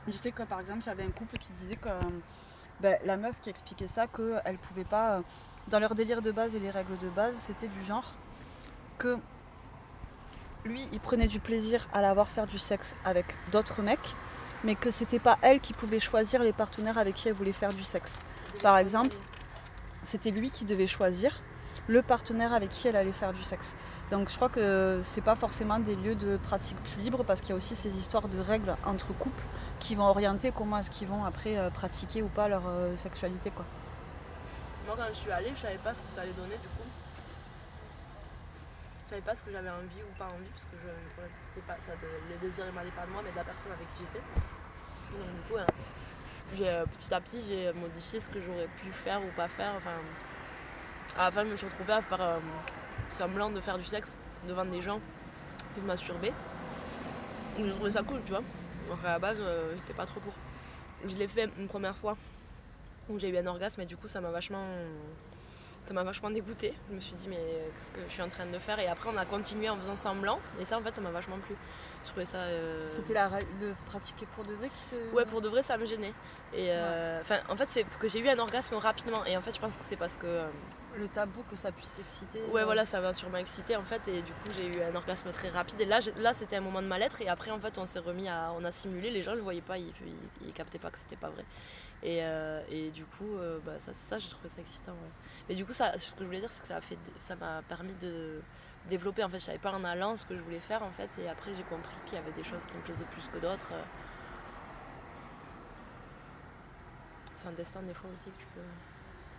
Je 0.07 0.13
sais 0.13 0.31
que 0.33 0.43
par 0.45 0.61
exemple, 0.61 0.83
j'avais 0.85 1.03
un 1.05 1.11
couple 1.11 1.39
qui 1.39 1.51
disait 1.53 1.77
que 1.77 1.89
ben, 2.81 2.99
la 3.05 3.17
meuf 3.17 3.41
qui 3.41 3.51
expliquait 3.51 3.89
ça, 3.89 4.07
qu'elle 4.07 4.59
pouvait 4.59 4.85
pas. 4.85 5.17
euh, 5.17 5.23
Dans 5.69 5.81
leur 5.81 5.95
délire 5.95 6.23
de 6.23 6.31
base 6.31 6.55
et 6.55 6.61
les 6.61 6.71
règles 6.71 6.99
de 6.99 7.09
base, 7.09 7.35
c'était 7.39 7.69
du 7.69 7.83
genre 7.85 8.15
que 8.99 9.19
lui, 10.65 10.87
il 10.93 11.01
prenait 11.01 11.27
du 11.27 11.41
plaisir 11.41 11.89
à 11.93 12.01
la 12.03 12.13
voir 12.15 12.29
faire 12.29 12.47
du 12.47 12.59
sexe 12.59 12.95
avec 13.05 13.27
d'autres 13.51 13.83
mecs, 13.83 14.15
mais 14.65 14.75
que 14.75 14.91
c'était 14.91 15.19
pas 15.19 15.39
elle 15.43 15.61
qui 15.61 15.73
pouvait 15.73 16.01
choisir 16.01 16.43
les 16.43 16.53
partenaires 16.53 16.99
avec 16.99 17.15
qui 17.15 17.29
elle 17.29 17.35
voulait 17.35 17.53
faire 17.53 17.73
du 17.73 17.85
sexe. 17.85 18.19
Par 18.63 18.79
exemple, 18.79 19.15
C'était 20.03 20.31
lui 20.31 20.51
qui 20.51 20.65
devait 20.65 20.87
choisir 20.87 21.41
le 21.89 22.01
partenaire 22.01 22.53
avec 22.53 22.71
qui 22.71 22.87
elle 22.87 22.95
allait 22.97 23.13
faire 23.13 23.33
du 23.33 23.43
sexe. 23.43 23.77
Donc 24.11 24.31
je 24.31 24.37
crois 24.37 24.49
que 24.49 25.01
c'est 25.03 25.21
pas 25.21 25.35
forcément 25.35 25.81
des 25.81 25.97
lieux 25.97 26.15
de 26.15 26.37
pratique 26.37 26.77
plus 26.85 27.03
libres 27.03 27.25
parce 27.25 27.41
qu'il 27.41 27.51
y 27.51 27.53
a 27.53 27.57
aussi 27.57 27.75
ces 27.75 27.97
histoires 27.97 28.29
de 28.29 28.39
règles 28.39 28.77
entre 28.85 29.09
couples 29.15 29.43
qui 29.81 29.97
vont 29.97 30.05
orienter 30.05 30.53
comment 30.55 30.79
est-ce 30.79 30.91
qu'ils 30.91 31.09
vont 31.09 31.25
après 31.25 31.59
euh, 31.59 31.71
pratiquer 31.71 32.23
ou 32.23 32.29
pas 32.29 32.47
leur 32.47 32.63
euh, 32.69 32.97
sexualité 32.97 33.51
quoi. 33.51 33.65
Moi, 34.87 34.95
quand 34.97 35.09
je 35.09 35.19
suis 35.19 35.31
allée, 35.33 35.51
je 35.53 35.61
savais 35.61 35.79
pas 35.83 35.93
ce 35.93 36.01
que 36.01 36.11
ça 36.15 36.21
allait 36.21 36.33
donner 36.33 36.57
du 36.57 36.69
coup. 36.69 36.86
Je 39.07 39.11
savais 39.11 39.23
pas 39.23 39.37
ce 39.37 39.45
que 39.45 39.53
j'avais 39.53 39.71
envie 39.71 40.03
ou 40.03 40.19
pas 40.19 40.27
envie, 40.27 40.51
parce 40.51 40.67
que 40.67 41.61
pas, 41.61 41.77
le 42.29 42.39
désir 42.39 42.67
émanait 42.67 42.91
pas 42.91 43.07
de 43.07 43.13
moi, 43.13 43.23
mais 43.25 43.31
de 43.31 43.37
la 43.37 43.45
personne 43.45 43.71
avec 43.71 43.87
qui 43.95 44.03
j'étais. 44.03 44.19
Et 44.19 45.33
du 45.33 45.41
coup, 45.49 45.59
hein, 45.59 45.67
euh, 46.61 46.85
petit 46.87 47.15
à 47.15 47.21
petit, 47.21 47.41
j'ai 47.41 47.73
modifié 47.73 48.19
ce 48.19 48.29
que 48.29 48.41
j'aurais 48.43 48.67
pu 48.83 48.91
faire 48.91 49.21
ou 49.25 49.31
pas 49.37 49.47
faire. 49.47 49.75
Enfin, 49.77 49.93
à 51.17 51.27
la 51.27 51.31
fin, 51.31 51.45
je 51.45 51.51
me 51.53 51.57
suis 51.57 51.67
retrouvée 51.67 51.93
à 51.93 52.03
faire 52.03 52.21
euh, 52.21 52.41
semblant 53.09 53.51
de 53.51 53.61
faire 53.61 53.79
du 53.79 53.85
sexe 53.85 54.17
devant 54.49 54.65
des 54.65 54.83
gens, 54.83 55.01
puis 55.75 55.83
de 55.83 55.87
masturber. 55.87 56.33
J'ai 57.57 57.71
trouvé 57.71 57.91
ça 57.93 58.03
cool, 58.03 58.21
tu 58.25 58.33
vois. 58.33 58.43
Donc, 58.89 58.99
à 59.05 59.13
la 59.13 59.19
base, 59.21 59.39
euh, 59.41 59.73
j'étais 59.77 59.95
pas 59.95 60.07
trop 60.07 60.19
pour. 60.19 60.35
Je 61.09 61.15
l'ai 61.15 61.29
fait 61.29 61.49
une 61.57 61.69
première 61.69 61.97
fois 61.97 62.17
où 63.09 63.21
j'ai 63.21 63.29
eu 63.29 63.37
un 63.37 63.47
orgasme 63.47 63.81
et 63.83 63.87
du 63.87 63.97
coup 63.97 64.09
ça 64.09 64.21
m'a 64.21 64.31
vachement 64.31 64.67
ça 65.87 65.95
m'a 65.95 66.03
vachement 66.03 66.31
dégoûtée. 66.31 66.75
Je 66.91 66.95
me 66.95 67.01
suis 67.01 67.15
dit 67.15 67.29
mais 67.29 67.37
qu'est-ce 67.77 67.91
que 67.91 68.01
je 68.07 68.13
suis 68.13 68.23
en 68.23 68.29
train 68.29 68.47
de 68.47 68.59
faire? 68.59 68.79
Et 68.79 68.89
après 68.89 69.09
on 69.13 69.17
a 69.17 69.25
continué 69.25 69.69
en 69.69 69.77
faisant 69.77 69.97
semblant 69.97 70.41
et 70.61 70.65
ça 70.65 70.79
en 70.79 70.83
fait 70.83 70.95
ça 70.95 71.01
m'a 71.01 71.11
vachement 71.11 71.39
plu. 71.39 71.55
Je 72.05 72.11
trouvais 72.11 72.27
ça 72.27 72.39
euh, 72.39 72.85
C'était 72.89 73.15
la 73.15 73.29
de 73.29 73.75
pratiquer 73.87 74.27
pour 74.37 74.45
de 74.45 74.55
vrai 74.55 74.69
qui 74.69 74.95
te. 74.95 75.15
Ouais, 75.15 75.25
pour 75.25 75.41
de 75.41 75.49
vrai, 75.49 75.65
ça 75.65 75.77
me 75.77 75.85
gênait. 75.87 76.15
Et 76.55 76.69
euh, 76.71 77.21
enfin, 77.21 77.39
en 77.49 77.57
fait, 77.57 77.67
c'est 77.69 77.83
que 77.99 78.07
j'ai 78.07 78.21
eu 78.21 78.29
un 78.29 78.39
orgasme 78.39 78.77
rapidement. 78.77 79.25
Et 79.25 79.37
en 79.37 79.43
fait, 79.43 79.53
je 79.53 79.59
pense 79.61 79.77
que 79.77 79.83
c'est 79.83 79.97
parce 79.97 80.17
que 80.17 80.27
euh, 80.27 80.47
Le 80.97 81.09
tabou 81.09 81.43
que 81.51 81.57
ça 81.57 81.73
puisse 81.73 81.93
t'exciter. 81.93 82.41
Ouais, 82.53 82.65
voilà, 82.65 82.87
ça 82.87 83.01
m'a 83.01 83.13
sûrement 83.13 83.37
excité 83.39 83.77
en 83.77 83.83
fait, 83.83 84.09
et 84.09 84.23
du 84.23 84.33
coup 84.33 84.49
j'ai 84.57 84.67
eu 84.67 84.83
un 84.83 84.95
orgasme 84.95 85.31
très 85.31 85.51
rapide. 85.51 85.81
Et 85.81 85.85
là, 85.85 85.99
là 86.17 86.33
c'était 86.33 86.57
un 86.57 86.61
moment 86.61 86.81
de 86.81 86.87
mal-être, 86.87 87.21
et 87.21 87.29
après 87.29 87.51
en 87.51 87.61
fait 87.61 87.77
on 87.77 87.85
s'est 87.87 87.99
remis 87.99 88.29
à, 88.29 88.53
on 88.59 88.65
a 88.65 88.73
simulé, 88.73 89.11
les 89.11 89.23
gens 89.23 89.33
ne 89.33 89.37
le 89.37 89.43
voyaient 89.43 89.61
pas, 89.61 89.77
ils, 89.77 89.93
ils, 90.07 90.47
ils 90.47 90.53
captaient 90.53 90.79
pas 90.79 90.91
que 90.91 90.99
c'était 90.99 91.17
pas 91.17 91.29
vrai. 91.29 91.45
Et, 92.03 92.21
euh, 92.23 92.63
et 92.69 92.91
du 92.91 93.05
coup, 93.05 93.37
euh, 93.37 93.59
bah, 93.65 93.79
ça, 93.79 93.93
ça 93.93 94.19
j'ai 94.19 94.29
trouvé 94.29 94.49
ça 94.49 94.61
excitant. 94.61 94.93
ouais. 94.93 95.11
Mais 95.49 95.55
du 95.55 95.65
coup, 95.65 95.73
ça, 95.73 95.97
ce 95.99 96.13
que 96.13 96.21
je 96.21 96.25
voulais 96.25 96.41
dire, 96.41 96.51
c'est 96.51 96.61
que 96.63 96.69
ça 96.69 96.77
a 96.77 96.81
fait, 96.81 96.99
ça 97.19 97.37
m'a 97.37 97.63
permis 97.63 97.95
de 97.95 98.41
développer. 98.89 99.25
En 99.25 99.29
fait, 99.29 99.39
je 99.39 99.45
savais 99.45 99.59
pas 99.59 99.73
en 99.73 99.85
allant 99.85 100.17
ce 100.17 100.27
que 100.27 100.37
je 100.37 100.43
voulais 100.43 100.61
faire 100.61 100.83
en 100.83 100.91
fait, 100.91 101.11
et 101.19 101.29
après 101.29 101.55
j'ai 101.55 101.65
compris 101.65 101.97
qu'il 102.07 102.15
y 102.15 102.19
avait 102.19 102.33
des 102.33 102.45
choses 102.45 102.67
qui 102.67 102.77
me 102.77 102.83
plaisaient 102.83 103.05
plus 103.11 103.29
que 103.29 103.39
d'autres. 103.39 103.73
C'est 107.35 107.49
un 107.49 107.53
destin 107.53 107.83
des 107.83 107.95
fois 107.95 108.11
aussi 108.13 108.25
que 108.31 108.39
tu 108.39 108.47
peux. 108.55 108.61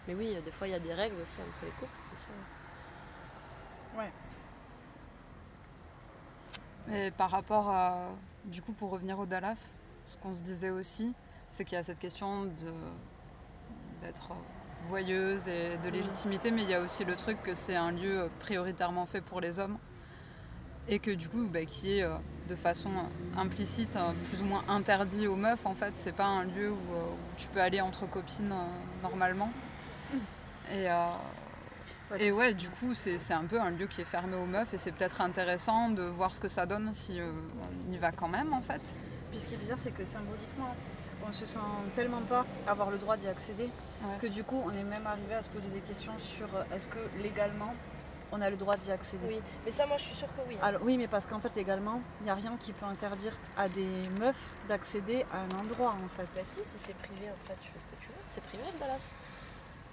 Mais 0.08 0.16
oui, 0.16 0.36
des 0.44 0.52
fois 0.52 0.68
il 0.68 0.72
y 0.72 0.76
a 0.76 0.80
des 0.80 0.94
règles 0.94 1.16
aussi 1.22 1.40
entre 1.42 1.66
les 1.66 1.72
couples, 1.72 2.00
c'est 2.12 2.20
sûr. 2.20 2.30
Et 6.90 7.12
par 7.12 7.32
rapport 7.32 7.70
à, 7.70 8.12
du 8.46 8.62
coup, 8.62 8.72
pour 8.72 8.92
revenir 8.92 9.20
au 9.20 9.26
Dallas, 9.26 9.78
ce 10.06 10.18
qu'on 10.18 10.34
se 10.34 10.42
disait 10.42 10.70
aussi, 10.70 11.14
c'est 11.52 11.66
qu'il 11.66 11.76
y 11.76 11.80
a 11.80 11.84
cette 11.84 12.00
question 12.00 12.46
de 12.46 12.74
d'être 14.02 14.32
voyeuse 14.90 15.48
et 15.48 15.78
de 15.78 15.90
légitimité, 15.90 16.52
mais 16.52 16.64
il 16.64 16.70
y 16.70 16.74
a 16.76 16.82
aussi 16.82 17.04
le 17.04 17.16
truc 17.16 17.42
que 17.42 17.56
c'est 17.56 17.76
un 17.76 17.92
lieu 17.92 18.30
prioritairement 18.40 19.06
fait 19.08 19.22
pour 19.22 19.42
les 19.42 19.60
hommes 19.60 19.78
et 20.88 21.00
que 21.00 21.12
du 21.12 21.28
coup, 21.28 21.50
bah, 21.50 21.66
qui 21.66 21.98
est 21.98 22.04
euh, 22.04 22.16
de 22.48 22.56
façon 22.56 22.90
implicite 23.36 23.96
euh, 23.96 24.14
plus 24.30 24.42
ou 24.42 24.46
moins 24.46 24.64
interdit 24.70 25.28
aux 25.28 25.36
meufs. 25.36 25.66
En 25.66 25.74
fait, 25.74 25.92
c'est 25.96 26.14
pas 26.14 26.28
un 26.28 26.44
lieu 26.44 26.72
où, 26.72 26.94
euh, 26.94 27.12
où 27.12 27.36
tu 27.38 27.48
peux 27.48 27.60
aller 27.60 27.82
entre 27.82 28.06
copines 28.08 28.54
normalement. 29.02 29.52
Et, 30.72 30.90
euh, 30.90 31.12
et 32.18 32.32
ouais, 32.32 32.54
du 32.54 32.70
coup, 32.70 32.94
c'est 32.94 33.20
c'est 33.20 33.34
un 33.34 33.44
peu 33.46 33.60
un 33.60 33.70
lieu 33.70 33.88
qui 33.88 34.02
est 34.02 34.06
fermé 34.06 34.38
aux 34.38 34.46
meufs 34.46 34.74
et 34.74 34.78
c'est 34.78 34.92
peut-être 34.92 35.22
intéressant 35.22 35.90
de 35.90 36.04
voir 36.04 36.34
ce 36.34 36.40
que 36.40 36.48
ça 36.48 36.66
donne 36.66 36.94
si 36.94 37.20
euh, 37.20 37.32
on 37.90 37.92
y 37.92 37.98
va 37.98 38.12
quand 38.12 38.30
même 38.30 38.54
en 38.54 38.62
fait. 38.62 38.82
Puis 39.32 39.40
ce 39.40 39.48
qui 39.48 39.56
est 39.56 39.58
bizarre, 39.58 39.78
c'est 39.78 39.92
que 39.92 40.06
symboliquement, 40.06 40.74
on 41.28 41.32
se 41.32 41.46
sent 41.46 41.58
tellement 41.96 42.22
pas 42.22 42.46
avoir 42.68 42.90
le 42.90 42.98
droit 42.98 43.18
d'y 43.18 43.28
accéder 43.28 43.70
Ouais. 44.04 44.18
que 44.22 44.28
du 44.28 44.44
coup, 44.44 44.62
on 44.64 44.70
est 44.74 44.84
même 44.84 45.08
arrivé 45.08 45.34
à 45.34 45.42
se 45.42 45.50
poser 45.50 45.70
des 45.70 45.80
questions 45.80 46.12
sur 46.20 46.46
euh, 46.56 46.64
est-ce 46.76 46.88
que 46.88 47.00
légalement, 47.20 47.74
on 48.32 48.40
a 48.42 48.50
le 48.52 48.56
droit 48.56 48.78
d'y 48.78 48.92
accéder? 48.92 49.26
Oui, 49.28 49.40
mais 49.66 49.72
ça, 49.72 49.88
moi 49.88 49.98
je 49.98 50.04
suis 50.04 50.16
sûre 50.16 50.28
que 50.28 50.42
oui. 50.48 50.56
hein. 50.62 50.66
Alors, 50.68 50.82
oui, 50.84 50.98
mais 51.00 51.08
parce 51.08 51.26
qu'en 51.26 51.40
fait, 51.40 51.52
légalement, 51.56 52.00
il 52.22 52.26
n'y 52.26 52.30
a 52.30 52.36
rien 52.36 52.56
qui 52.60 52.74
peut 52.74 52.86
interdire 52.86 53.34
à 53.58 53.68
des 53.68 53.88
meufs 54.20 54.54
d'accéder 54.70 55.26
à 55.34 55.38
un 55.40 55.60
endroit 55.64 55.96
en 56.06 56.08
fait. 56.10 56.28
Bah 56.36 56.42
si, 56.44 56.64
si 56.64 56.78
c'est 56.78 56.94
privé 56.96 57.26
en 57.32 57.48
fait, 57.48 57.56
tu 57.60 57.70
fais 57.72 57.80
ce 57.80 57.88
que 57.88 57.96
tu 58.00 58.08
veux. 58.10 58.22
C'est 58.28 58.44
privé 58.44 58.64
Dallas. 58.80 59.10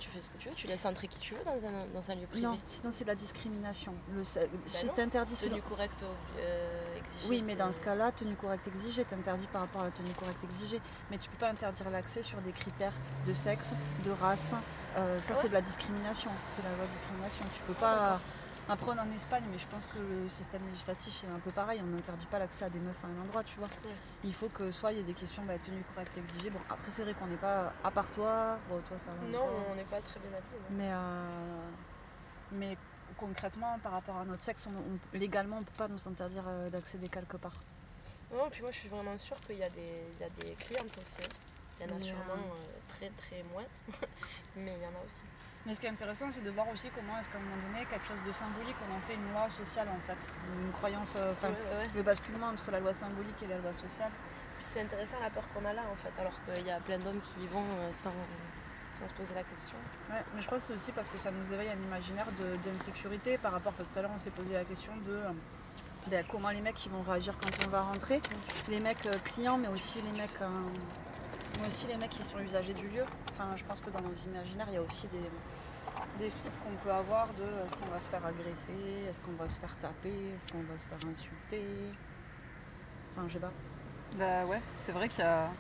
Tu 0.00 0.10
fais 0.10 0.20
ce 0.20 0.28
que 0.28 0.36
tu 0.36 0.48
veux, 0.50 0.54
tu 0.54 0.66
laisses 0.66 0.84
entrer 0.84 1.08
qui 1.08 1.18
tu 1.20 1.34
veux 1.34 1.44
dans 1.44 1.52
un, 1.66 1.86
dans 1.94 2.10
un 2.10 2.14
lieu 2.16 2.26
privé. 2.26 2.44
Non, 2.46 2.58
sinon 2.66 2.90
c'est 2.92 3.04
de 3.04 3.08
la 3.08 3.14
discrimination. 3.14 3.94
Le, 4.14 4.22
c'est 4.24 4.50
non. 4.84 5.02
interdit 5.02 5.34
Tenue 5.34 5.62
correcte 5.62 6.02
euh, 6.02 6.93
exigée. 7.04 7.28
Oui, 7.28 7.42
mais 7.46 7.54
dans 7.54 7.72
ce 7.72 7.80
cas-là, 7.80 8.12
tenue 8.12 8.34
correcte 8.34 8.66
exigée, 8.68 9.04
t'interdis 9.04 9.46
par 9.48 9.62
rapport 9.62 9.82
à 9.82 9.86
la 9.86 9.90
tenue 9.90 10.12
correcte 10.12 10.42
exigée. 10.44 10.80
Mais 11.10 11.18
tu 11.18 11.28
peux 11.30 11.38
pas 11.38 11.50
interdire 11.50 11.90
l'accès 11.90 12.22
sur 12.22 12.40
des 12.40 12.52
critères 12.52 12.92
de 13.26 13.32
sexe, 13.32 13.72
de 14.04 14.10
race. 14.10 14.54
Euh, 14.96 15.18
ça, 15.18 15.26
Ah 15.28 15.32
ouais 15.32 15.38
c'est 15.42 15.48
de 15.48 15.54
la 15.54 15.60
discrimination. 15.60 16.30
C'est 16.46 16.62
la 16.62 16.70
loi 16.76 16.84
de 16.86 16.90
discrimination. 16.90 17.44
Tu 17.54 17.62
peux 17.62 17.74
pas. 17.74 18.20
Après, 18.66 18.92
on 18.92 18.96
est 18.96 19.00
en 19.00 19.14
Espagne, 19.14 19.42
mais 19.50 19.58
je 19.58 19.66
pense 19.66 19.86
que 19.86 19.98
le 19.98 20.26
système 20.28 20.62
législatif 20.70 21.22
est 21.24 21.30
un 21.30 21.38
peu 21.38 21.50
pareil. 21.50 21.82
On 21.84 21.94
n'interdit 21.94 22.24
pas 22.26 22.38
l'accès 22.38 22.64
à 22.64 22.70
des 22.70 22.78
meufs 22.78 22.96
à 23.04 23.08
un 23.08 23.22
endroit, 23.22 23.44
tu 23.44 23.58
vois. 23.58 23.68
Ouais. 23.84 23.92
Il 24.24 24.32
faut 24.32 24.48
que 24.48 24.70
soit 24.70 24.92
il 24.92 24.98
y 24.98 25.00
ait 25.00 25.04
des 25.04 25.12
questions 25.12 25.42
bah, 25.44 25.58
tenue 25.62 25.84
correcte 25.94 26.16
exigée. 26.16 26.48
Bon, 26.48 26.60
après, 26.70 26.90
c'est 26.90 27.02
vrai 27.02 27.12
qu'on 27.12 27.26
n'est 27.26 27.36
pas 27.36 27.74
à 27.84 27.90
part 27.90 28.10
toi. 28.10 28.56
Bon, 28.70 28.80
toi, 28.88 28.96
ça 28.96 29.10
va. 29.10 29.28
Non, 29.30 29.44
on 29.70 29.74
n'est 29.74 29.82
pas 29.84 30.00
très 30.00 30.18
bien 30.18 30.30
habillés. 30.30 30.64
Mais, 30.70 30.90
euh, 30.90 31.68
mais 32.52 32.78
concrètement, 33.16 33.78
par 33.80 33.92
rapport 33.92 34.16
à 34.16 34.24
notre 34.24 34.42
sexe, 34.42 34.66
on- 34.66 34.70
on- 34.94 35.18
légalement, 35.18 35.56
on 35.56 35.60
ne 35.60 35.64
peut 35.64 35.72
pas 35.76 35.88
nous 35.88 36.08
interdire 36.08 36.44
euh, 36.46 36.70
d'accéder 36.70 37.08
quelque 37.08 37.36
part. 37.36 37.54
Non, 38.32 38.48
puis 38.50 38.62
moi 38.62 38.70
je 38.70 38.78
suis 38.80 38.88
vraiment 38.88 39.16
sûre 39.18 39.40
qu'il 39.46 39.56
y, 39.58 39.62
a 39.62 39.68
des- 39.70 40.04
il 40.16 40.20
y 40.20 40.24
a 40.24 40.30
des 40.30 40.54
clientes 40.54 40.96
aussi. 41.00 41.22
Il 41.80 41.86
y 41.86 41.92
en 41.92 41.96
a 41.96 42.00
sûrement 42.00 42.34
euh, 42.34 42.36
euh, 42.36 42.78
très 42.88 43.10
très 43.10 43.42
moins, 43.52 43.64
mais 44.56 44.74
il 44.76 44.82
y 44.82 44.86
en 44.86 44.90
a 44.98 45.04
aussi. 45.06 45.22
Mais 45.66 45.74
ce 45.74 45.80
qui 45.80 45.86
est 45.86 45.90
intéressant, 45.90 46.30
c'est 46.30 46.42
de 46.42 46.50
voir 46.50 46.68
aussi 46.68 46.90
comment 46.94 47.18
est-ce 47.18 47.30
qu'à 47.30 47.38
un 47.38 47.40
moment 47.40 47.56
donné, 47.68 47.86
quelque 47.86 48.06
chose 48.06 48.22
de 48.26 48.32
symbolique, 48.32 48.76
on 48.88 48.94
en 48.94 49.00
fait 49.00 49.14
une 49.14 49.30
loi 49.32 49.48
sociale 49.48 49.88
en 49.88 49.98
fait. 50.06 50.18
Une 50.62 50.72
croyance, 50.72 51.14
euh, 51.16 51.32
Ouais, 51.42 51.48
ouais, 51.50 51.90
le 51.94 52.02
basculement 52.02 52.48
entre 52.48 52.70
la 52.70 52.80
loi 52.80 52.92
symbolique 52.92 53.40
et 53.42 53.46
la 53.46 53.58
loi 53.58 53.72
sociale. 53.72 54.10
Puis 54.58 54.66
c'est 54.66 54.82
intéressant 54.82 55.18
l'apport 55.20 55.44
qu'on 55.52 55.64
a 55.64 55.72
là 55.72 55.82
en 55.90 55.96
fait, 55.96 56.12
alors 56.20 56.34
qu'il 56.44 56.66
y 56.66 56.70
a 56.70 56.80
plein 56.80 56.98
d'hommes 56.98 57.20
qui 57.20 57.40
y 57.40 57.46
vont 57.46 57.64
sans, 57.92 58.12
sans 58.94 59.08
se 59.08 59.12
poser 59.14 59.34
la 59.34 59.42
question. 59.42 59.76
Ouais, 60.10 60.22
mais 60.34 60.42
je 60.42 60.46
crois 60.46 60.58
que 60.58 60.64
c'est 60.64 60.74
aussi 60.74 60.92
parce 60.92 61.08
que 61.08 61.18
ça 61.18 61.30
nous 61.30 61.52
éveille 61.52 61.68
un 61.68 61.82
imaginaire 61.86 62.26
d'insécurité 62.64 63.38
par 63.38 63.52
rapport, 63.52 63.72
parce 63.72 63.88
que 63.88 63.94
tout 63.94 63.98
à 63.98 64.02
l'heure 64.02 64.12
on 64.14 64.18
s'est 64.18 64.30
posé 64.30 64.54
la 64.54 64.64
question 64.64 64.92
de 65.06 65.12
euh, 65.12 65.30
ben, 66.08 66.24
comment 66.28 66.50
les 66.50 66.60
mecs 66.60 66.84
ils 66.84 66.92
vont 66.92 67.02
réagir 67.02 67.34
quand 67.38 67.50
on 67.66 67.70
va 67.70 67.82
rentrer. 67.82 68.20
Les 68.68 68.80
mecs 68.80 69.06
euh, 69.06 69.12
clients, 69.24 69.58
mais 69.58 69.68
aussi 69.68 70.00
les 70.02 70.12
mecs, 70.12 70.40
euh, 70.40 70.48
mais 71.60 71.66
aussi 71.66 71.86
les 71.86 71.96
mecs 71.96 72.10
qui 72.10 72.22
sont 72.22 72.38
usagers 72.38 72.74
du 72.74 72.88
lieu. 72.88 73.04
Enfin, 73.32 73.56
je 73.56 73.64
pense 73.64 73.80
que 73.80 73.90
dans 73.90 74.00
nos 74.00 74.14
imaginaires, 74.14 74.66
il 74.68 74.74
y 74.74 74.78
a 74.78 74.82
aussi 74.82 75.08
des, 75.08 76.24
des 76.24 76.30
flips 76.30 76.58
qu'on 76.62 76.76
peut 76.84 76.92
avoir 76.92 77.28
de 77.34 77.44
est-ce 77.64 77.74
qu'on 77.74 77.90
va 77.90 78.00
se 78.00 78.10
faire 78.10 78.24
agresser, 78.24 79.06
est-ce 79.08 79.20
qu'on 79.20 79.32
va 79.32 79.48
se 79.48 79.58
faire 79.58 79.76
taper, 79.78 80.08
est-ce 80.36 80.52
qu'on 80.52 80.62
va 80.62 80.78
se 80.78 80.86
faire 80.88 81.10
insulter. 81.10 81.64
Enfin, 83.12 83.26
je 83.28 83.34
sais 83.34 83.40
pas. 83.40 83.52
Bah 84.16 84.46
ouais, 84.46 84.60
c'est 84.76 84.92
vrai 84.92 85.08
qu'il 85.08 85.24
y 85.24 85.26
a, 85.26 85.50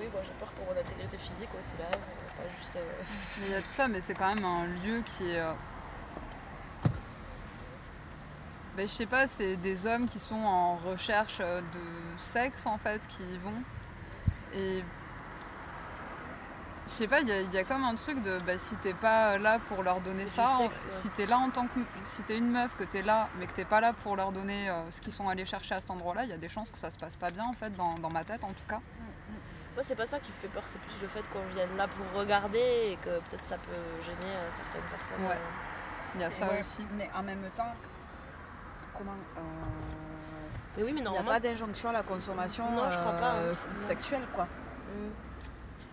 Oui, 0.00 0.08
moi 0.12 0.20
j'ai 0.24 0.32
peur 0.38 0.48
pour 0.52 0.66
mon 0.66 0.80
intégrité 0.80 1.18
physique 1.18 1.50
aussi 1.58 1.72
là, 1.78 1.84
euh, 1.92 2.42
pas 2.42 2.48
juste. 2.58 2.76
euh, 2.76 3.02
mais 3.40 3.46
il 3.46 3.52
y 3.52 3.54
a 3.54 3.60
tout 3.60 3.72
ça, 3.72 3.88
mais 3.88 4.00
c'est 4.00 4.14
quand 4.14 4.34
même 4.34 4.44
un 4.44 4.66
lieu 4.66 5.02
qui 5.02 5.30
est. 5.30 5.40
euh, 5.40 5.52
Ben, 8.76 8.88
je 8.88 8.92
sais 8.92 9.06
pas, 9.06 9.26
c'est 9.28 9.56
des 9.56 9.86
hommes 9.86 10.08
qui 10.08 10.18
sont 10.18 10.34
en 10.42 10.76
recherche 10.76 11.38
de 11.38 11.80
sexe 12.18 12.66
en 12.66 12.76
fait, 12.78 13.06
qui 13.08 13.22
y 13.22 13.38
vont. 13.38 13.62
Et 14.52 14.82
Je 16.86 16.90
sais 16.92 17.08
pas, 17.08 17.20
il 17.20 17.28
y, 17.28 17.32
a- 17.32 17.40
il 17.40 17.52
y 17.52 17.56
a 17.56 17.64
comme 17.64 17.82
un 17.82 17.94
truc 17.94 18.20
de 18.22 18.38
bah, 18.40 18.58
si 18.58 18.76
t'es 18.76 18.92
pas 18.92 19.38
là 19.38 19.58
pour 19.58 19.82
leur 19.82 20.00
donner 20.02 20.26
ça, 20.26 20.58
sexe, 20.58 20.84
ouais. 20.84 20.90
si 20.90 21.08
t'es 21.10 21.24
là 21.26 21.38
en 21.38 21.48
tant 21.50 21.66
que. 21.66 21.78
Si 22.04 22.22
t'es 22.24 22.36
une 22.36 22.50
meuf, 22.50 22.76
que 22.76 22.84
t'es 22.84 23.00
là, 23.02 23.28
mais 23.38 23.46
que 23.46 23.52
t'es 23.52 23.64
pas 23.64 23.80
là 23.80 23.92
pour 23.94 24.16
leur 24.16 24.32
donner 24.32 24.68
euh, 24.68 24.90
ce 24.90 25.00
qu'ils 25.00 25.12
sont 25.14 25.28
allés 25.28 25.46
chercher 25.46 25.76
à 25.76 25.80
cet 25.80 25.90
endroit-là, 25.90 26.24
il 26.24 26.30
y 26.30 26.34
a 26.34 26.36
des 26.36 26.48
chances 26.50 26.70
que 26.70 26.76
ça 26.78 26.90
se 26.90 26.98
passe 26.98 27.16
pas 27.16 27.30
bien 27.30 27.44
en 27.44 27.52
fait, 27.54 27.74
dans, 27.76 27.94
dans 27.98 28.10
ma 28.10 28.22
tête 28.24 28.44
en 28.44 28.52
tout 28.52 28.66
cas. 28.68 28.80
Moi, 29.74 29.82
c'est 29.82 29.96
pas 29.96 30.06
ça 30.06 30.20
qui 30.20 30.30
me 30.30 30.36
fait 30.36 30.48
peur, 30.48 30.62
c'est 30.66 30.78
plus 30.80 30.94
le 31.02 31.08
fait 31.08 31.22
qu'on 31.30 31.42
vienne 31.54 31.76
là 31.76 31.88
pour 31.88 32.20
regarder 32.20 32.58
et 32.92 32.96
que 33.02 33.18
peut-être 33.20 33.44
ça 33.44 33.56
peut 33.56 34.02
gêner 34.02 34.32
euh, 34.36 34.48
certaines 34.56 34.88
personnes. 34.90 35.26
Ouais. 35.26 35.32
euh. 35.34 36.14
Il 36.14 36.20
y 36.20 36.24
a 36.24 36.28
Et 36.28 36.30
ça 36.30 36.48
ouais, 36.48 36.60
aussi. 36.60 36.86
Mais 36.96 37.10
en 37.14 37.22
même 37.24 37.42
temps, 37.56 37.72
comment 38.96 39.10
euh, 39.36 39.40
Mais 40.76 40.82
oui, 40.84 40.92
mais 40.92 41.00
Il 41.00 41.10
n'y 41.10 41.18
a 41.18 41.22
pas 41.24 41.40
d'injonction 41.40 41.88
à 41.88 41.92
la 41.92 42.02
consommation 42.04 42.70
Non, 42.70 42.88
je 42.90 42.98
crois 42.98 43.14
pas, 43.14 43.34
euh, 43.36 43.52
hein. 43.52 43.78
sexuelle, 43.78 44.22
quoi. 44.32 44.44
Mm. 44.44 45.10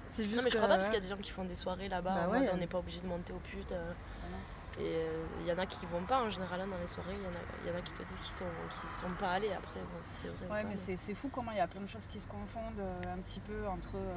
C'est 0.10 0.24
juste 0.26 0.36
Non, 0.36 0.44
mais 0.44 0.50
je 0.50 0.54
que- 0.56 0.60
crois 0.60 0.68
pas 0.70 0.76
parce 0.76 0.88
qu'il 0.88 0.96
y 0.96 0.98
a 0.98 1.02
des 1.02 1.08
gens 1.08 1.18
qui 1.18 1.32
font 1.32 1.46
des 1.46 1.56
soirées 1.56 1.90
là-bas. 1.90 2.14
Bah 2.14 2.28
ouais. 2.38 2.50
on 2.54 2.58
n'est 2.58 2.68
pas 2.68 2.78
obligé 2.78 3.00
de 3.00 3.08
monter 3.08 3.34
aux 3.34 3.40
putes. 3.40 3.72
euh, 3.72 3.94
et 4.80 4.84
euh, 4.84 5.24
il 5.42 5.46
y 5.48 5.52
en 5.52 5.58
a 5.58 5.66
qui 5.66 5.86
vont 5.86 6.04
pas 6.04 6.22
en 6.24 6.30
général 6.30 6.62
hein, 6.62 6.68
dans 6.68 6.78
les 6.78 6.88
soirées. 6.88 7.14
Il 7.20 7.24
y, 7.24 7.28
en 7.28 7.32
a- 7.32 7.48
il 7.66 7.70
y 7.70 7.76
en 7.76 7.78
a 7.78 7.82
qui 7.82 7.92
te 7.94 8.04
disent 8.04 8.20
qu'ils 8.20 8.34
sont, 8.34 8.46
sont 9.08 9.14
pas 9.20 9.32
allés 9.32 9.52
après. 9.52 9.80
Bon, 9.82 10.00
c'est 10.22 10.28
vrai 10.30 10.48
ou 10.50 10.54
Ouais, 10.54 10.64
mais 10.64 10.76
c'est 10.78 11.14
fou 11.16 11.30
comment 11.32 11.52
il 11.52 11.58
y 11.58 11.62
a 11.62 11.68
plein 11.68 11.82
de 11.82 11.88
choses 11.90 12.08
qui 12.08 12.20
se 12.20 12.28
confondent 12.28 12.80
euh, 12.80 13.14
un 13.14 13.18
petit 13.22 13.40
peu 13.42 13.68
entre 13.68 13.96
euh, 13.96 14.16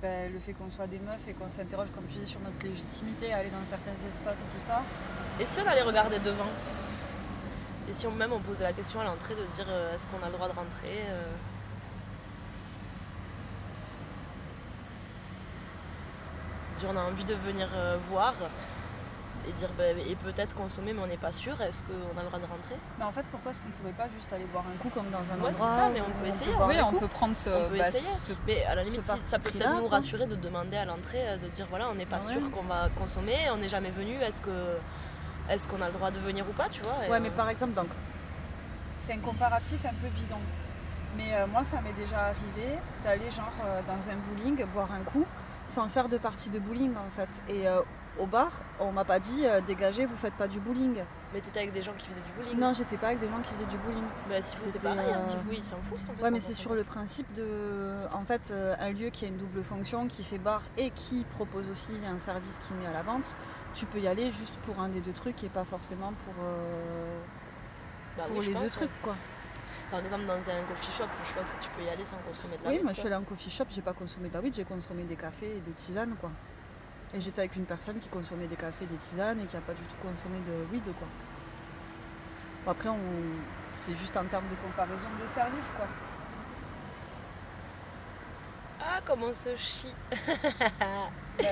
ben, 0.00 0.32
le 0.32 0.38
fait 0.38 0.52
qu'on 0.54 0.70
soit 0.70 0.86
des 0.86 0.98
meufs 0.98 1.26
et 1.28 1.34
qu'on 1.34 1.48
s'interroge, 1.48 1.88
comme 1.94 2.06
tu 2.06 2.18
dis, 2.18 2.26
sur 2.26 2.40
notre 2.40 2.62
légitimité 2.64 3.32
à 3.32 3.38
aller 3.38 3.50
dans 3.50 3.64
certains 3.68 3.92
espaces 4.08 4.40
et 4.40 4.58
tout 4.58 4.64
ça. 4.66 4.80
Et 5.40 5.44
si 5.46 5.60
on 5.60 5.66
allait 5.66 5.82
regarder 5.82 6.18
devant? 6.20 6.48
Et 7.88 7.92
si 7.92 8.06
on, 8.06 8.12
même 8.12 8.32
on 8.32 8.40
posait 8.40 8.64
la 8.64 8.72
question 8.72 9.00
à 9.00 9.04
l'entrée 9.04 9.34
de 9.34 9.44
dire 9.54 9.66
euh, 9.68 9.94
est-ce 9.94 10.06
qu'on 10.08 10.22
a 10.22 10.26
le 10.26 10.32
droit 10.32 10.48
de 10.48 10.54
rentrer 10.54 11.02
euh, 11.08 11.24
on 16.86 16.96
a 16.96 17.02
envie 17.02 17.24
de 17.24 17.34
venir 17.34 17.68
euh, 17.74 17.96
voir 18.08 18.34
et 19.48 19.52
dire 19.52 19.70
bah, 19.78 19.84
et 19.90 20.14
peut-être 20.16 20.54
consommer 20.54 20.92
mais 20.92 21.02
on 21.02 21.06
n'est 21.06 21.16
pas 21.16 21.32
sûr, 21.32 21.60
est-ce 21.62 21.82
qu'on 21.84 22.18
a 22.18 22.22
le 22.22 22.26
droit 22.28 22.38
de 22.38 22.44
rentrer? 22.44 22.76
Mais 22.98 23.04
en 23.04 23.12
fait, 23.12 23.24
pourquoi 23.30 23.50
est-ce 23.52 23.60
qu'on 23.60 23.70
pourrait 23.70 23.92
pas 23.92 24.08
juste 24.14 24.32
aller 24.32 24.44
boire 24.52 24.64
un 24.72 24.76
coup 24.82 24.88
comme 24.90 25.08
dans 25.10 25.18
un 25.18 25.38
Ouais, 25.40 25.52
c'est 25.52 25.62
endroit 25.62 25.68
ça, 25.76 25.88
mais 25.92 26.00
on 26.00 26.10
peut 26.20 26.26
essayer, 26.26 26.50
Oui, 26.66 26.74
on 26.84 26.92
peut 26.98 27.08
prendre 27.08 27.36
ce. 27.36 27.48
On 27.50 27.68
peut 27.70 27.78
bah, 27.78 27.88
essayer. 27.88 28.14
ce- 28.26 28.32
Mais 28.46 28.64
à 28.64 28.74
la 28.74 28.84
limite, 28.84 29.00
si, 29.00 29.06
ça 29.24 29.38
peut 29.38 29.50
peut-être 29.50 29.76
nous 29.80 29.88
rassurer 29.88 30.26
de 30.26 30.34
demander 30.36 30.76
à 30.76 30.84
l'entrée, 30.84 31.26
euh, 31.28 31.36
de 31.36 31.48
dire 31.48 31.66
voilà, 31.70 31.88
on 31.90 31.94
n'est 31.94 32.06
pas 32.06 32.18
Ah 32.22 32.26
ouais. 32.26 32.32
sûr 32.32 32.50
qu'on 32.50 32.62
va 32.64 32.88
consommer, 32.90 33.36
on 33.52 33.56
n'est 33.56 33.68
jamais 33.68 33.90
venu, 33.90 34.14
est-ce 34.20 34.40
que 34.40 34.76
est-ce 35.48 35.66
qu'on 35.66 35.80
a 35.80 35.86
le 35.86 35.92
droit 35.94 36.10
de 36.10 36.18
venir 36.18 36.44
ou 36.48 36.52
pas, 36.52 36.68
tu 36.68 36.82
vois 36.82 36.96
Ouais, 37.08 37.20
mais 37.20 37.28
euh, 37.30 37.32
par 37.32 37.48
exemple, 37.48 37.72
donc, 37.72 37.88
c'est 38.98 39.14
un 39.14 39.18
comparatif 39.18 39.84
un 39.86 39.94
peu 39.94 40.08
bidon. 40.08 40.36
Mais 41.16 41.32
euh, 41.34 41.46
moi, 41.46 41.64
ça 41.64 41.80
m'est 41.80 41.94
déjà 41.94 42.18
arrivé 42.26 42.78
d'aller 43.02 43.30
genre 43.30 43.50
euh, 43.64 43.80
dans 43.86 44.10
un 44.12 44.16
bowling, 44.28 44.64
boire 44.74 44.90
un 44.92 45.02
coup, 45.04 45.24
sans 45.66 45.88
faire 45.88 46.08
de 46.08 46.18
partie 46.18 46.50
de 46.50 46.58
bowling 46.58 46.92
en 46.96 47.10
fait. 47.16 47.28
Et 47.52 47.66
euh, 47.66 47.80
au 48.18 48.26
bar, 48.26 48.50
on 48.80 48.92
m'a 48.92 49.04
pas 49.04 49.18
dit 49.18 49.44
euh, 49.44 49.60
dégagez, 49.60 50.06
vous 50.06 50.16
faites 50.16 50.34
pas 50.34 50.48
du 50.48 50.60
bowling. 50.60 51.02
Mais 51.32 51.40
t'étais 51.40 51.60
avec 51.60 51.72
des 51.72 51.82
gens 51.82 51.92
qui 51.96 52.06
faisaient 52.06 52.20
du 52.20 52.32
bowling. 52.32 52.58
Non, 52.58 52.72
j'étais 52.72 52.96
pas 52.96 53.08
avec 53.08 53.20
des 53.20 53.28
gens 53.28 53.40
qui 53.42 53.54
faisaient 53.54 53.66
du 53.66 53.76
bowling. 53.78 54.04
Bah, 54.28 54.40
si 54.40 54.56
vous, 54.56 54.68
c'est 54.68 54.82
pareil, 54.82 55.12
hein, 55.12 55.20
euh, 55.20 55.24
si 55.24 55.36
vous, 55.36 55.52
ils 55.52 55.64
s'en 55.64 55.76
foutent. 55.82 56.00
Ouais, 56.22 56.30
mais 56.30 56.40
c'est 56.40 56.54
sur 56.54 56.74
le 56.74 56.84
principe 56.84 57.32
de, 57.34 58.06
en 58.12 58.24
fait, 58.24 58.50
euh, 58.50 58.74
un 58.80 58.90
lieu 58.90 59.10
qui 59.10 59.24
a 59.24 59.28
une 59.28 59.36
double 59.36 59.62
fonction, 59.62 60.08
qui 60.08 60.24
fait 60.24 60.38
bar 60.38 60.62
et 60.76 60.90
qui 60.90 61.24
propose 61.24 61.68
aussi 61.68 61.92
un 62.06 62.18
service 62.18 62.60
qui 62.66 62.74
met 62.74 62.86
à 62.86 62.92
la 62.92 63.02
vente. 63.02 63.36
Tu 63.74 63.86
peux 63.86 63.98
y 63.98 64.08
aller 64.08 64.30
juste 64.32 64.56
pour 64.58 64.80
un 64.80 64.88
des 64.88 65.00
deux 65.00 65.12
trucs 65.12 65.42
et 65.44 65.48
pas 65.48 65.64
forcément 65.64 66.12
pour, 66.24 66.34
euh, 66.42 67.20
Bah 68.16 68.24
pour 68.26 68.38
oui, 68.38 68.46
les 68.46 68.54
deux 68.54 68.70
trucs, 68.70 69.02
quoi. 69.02 69.14
Par 69.90 70.00
exemple, 70.00 70.26
dans 70.26 70.34
un 70.34 70.62
coffee 70.68 70.92
shop, 70.92 71.08
je 71.26 71.34
pense 71.34 71.50
que 71.50 71.62
tu 71.62 71.70
peux 71.76 71.82
y 71.82 71.88
aller 71.88 72.04
sans 72.04 72.18
consommer 72.18 72.58
de 72.58 72.64
la 72.64 72.68
Oui, 72.68 72.76
weed, 72.76 72.84
moi 72.84 72.92
je 72.92 72.98
suis 72.98 73.06
allée 73.06 73.16
en 73.16 73.22
coffee 73.22 73.50
shop, 73.50 73.64
j'ai 73.70 73.80
pas 73.80 73.94
consommé 73.94 74.28
de 74.28 74.34
la 74.34 74.40
weed, 74.40 74.54
j'ai 74.54 74.64
consommé 74.64 75.02
des 75.04 75.16
cafés 75.16 75.46
et 75.56 75.60
des 75.60 75.72
tisanes 75.72 76.14
quoi. 76.20 76.30
Et 77.14 77.20
j'étais 77.20 77.40
avec 77.40 77.56
une 77.56 77.64
personne 77.64 77.98
qui 77.98 78.08
consommait 78.08 78.46
des 78.46 78.56
cafés 78.56 78.86
des 78.86 78.96
tisanes 78.96 79.40
et 79.40 79.46
qui 79.46 79.56
a 79.56 79.60
pas 79.60 79.72
du 79.72 79.82
tout 79.82 79.96
consommé 80.02 80.38
de 80.46 80.72
weed 80.72 80.84
quoi. 80.84 81.08
Après 82.66 82.90
on... 82.90 82.98
c'est 83.72 83.94
juste 83.94 84.16
en 84.16 84.24
termes 84.24 84.48
de 84.50 84.56
comparaison 84.56 85.08
de 85.20 85.26
service 85.26 85.72
quoi. 85.74 85.86
Comment 89.08 89.26
on 89.30 89.34
se 89.34 89.56
chie 89.56 89.94
Euh, 91.40 91.44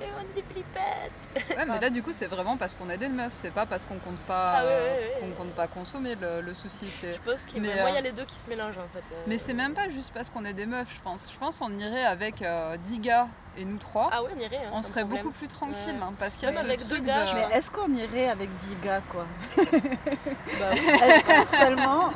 Et 0.00 0.06
on 0.16 0.22
est 0.22 0.34
des 0.34 0.42
flippettes 0.50 1.12
Ouais, 1.58 1.66
mais 1.68 1.78
là, 1.78 1.90
du 1.90 2.02
coup, 2.02 2.14
c'est 2.14 2.26
vraiment 2.26 2.56
parce 2.56 2.72
qu'on 2.74 2.88
est 2.88 2.96
des 2.96 3.08
meufs. 3.10 3.34
C'est 3.34 3.50
pas 3.50 3.66
parce 3.66 3.84
qu'on 3.84 3.98
compte 3.98 4.22
pas, 4.22 4.54
Ah 4.56 4.62
ouais, 4.64 4.68
ouais, 4.70 4.74
euh, 4.74 4.96
ouais. 4.96 5.20
qu'on 5.20 5.42
compte 5.44 5.52
pas 5.54 5.66
consommer 5.66 6.14
le, 6.14 6.40
le 6.40 6.54
souci. 6.54 6.86
C'est. 6.90 7.12
Je 7.12 7.20
pense 7.20 7.42
qu'il 7.46 7.60
Mais, 7.60 7.68
y 7.68 7.78
a 7.78 7.86
euh, 7.86 8.00
les 8.00 8.12
deux 8.12 8.24
qui 8.24 8.34
se 8.36 8.48
mélangent 8.48 8.78
en 8.78 8.88
fait. 8.94 9.04
euh. 9.12 9.22
Mais 9.26 9.36
c'est 9.36 9.52
même 9.52 9.74
pas 9.74 9.90
juste 9.90 10.10
parce 10.14 10.30
qu'on 10.30 10.42
est 10.46 10.54
des 10.54 10.64
meufs, 10.64 10.88
je 10.96 11.00
pense. 11.02 11.30
Je 11.30 11.38
pense 11.38 11.58
qu'on 11.58 11.70
irait 11.78 12.06
avec 12.06 12.40
euh, 12.40 12.78
10 12.78 12.98
gars 13.00 13.28
et 13.58 13.66
nous 13.66 13.76
trois. 13.76 14.08
Ah 14.10 14.22
ouais, 14.22 14.30
on 14.34 14.40
irait. 14.40 14.56
hein, 14.56 14.70
on 14.72 14.82
serait 14.82 15.02
problème. 15.02 15.22
beaucoup 15.24 15.34
plus 15.36 15.48
tranquille. 15.48 15.76
Ouais. 15.96 16.02
hein, 16.02 16.14
parce 16.18 16.34
qu'il 16.36 16.44
y 16.44 16.46
a 16.46 16.52
Même 16.54 16.60
ce 16.62 16.64
avec 16.66 16.80
deux 16.80 16.94
truc 16.96 17.04
gars, 17.04 17.26
de- 17.26 17.34
Mais 17.34 17.56
est-ce 17.58 17.70
qu'on 17.70 17.92
irait 17.92 18.28
avec 18.30 18.48
10 18.56 18.74
gars 18.82 19.02
quoi? 19.10 19.26
Bah 19.58 20.70
oui. 20.72 20.80
Est-ce 20.80 21.24
que 21.24 21.56
seulement 21.58 22.08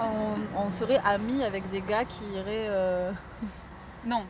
on, 0.57 0.59
on 0.67 0.71
serait 0.71 1.01
amis 1.05 1.45
avec 1.45 1.69
des 1.71 1.83
gars 1.83 2.07
qui 2.07 2.25
iraient 2.35 2.67
euh, 2.71 3.13
Non. 4.07 4.25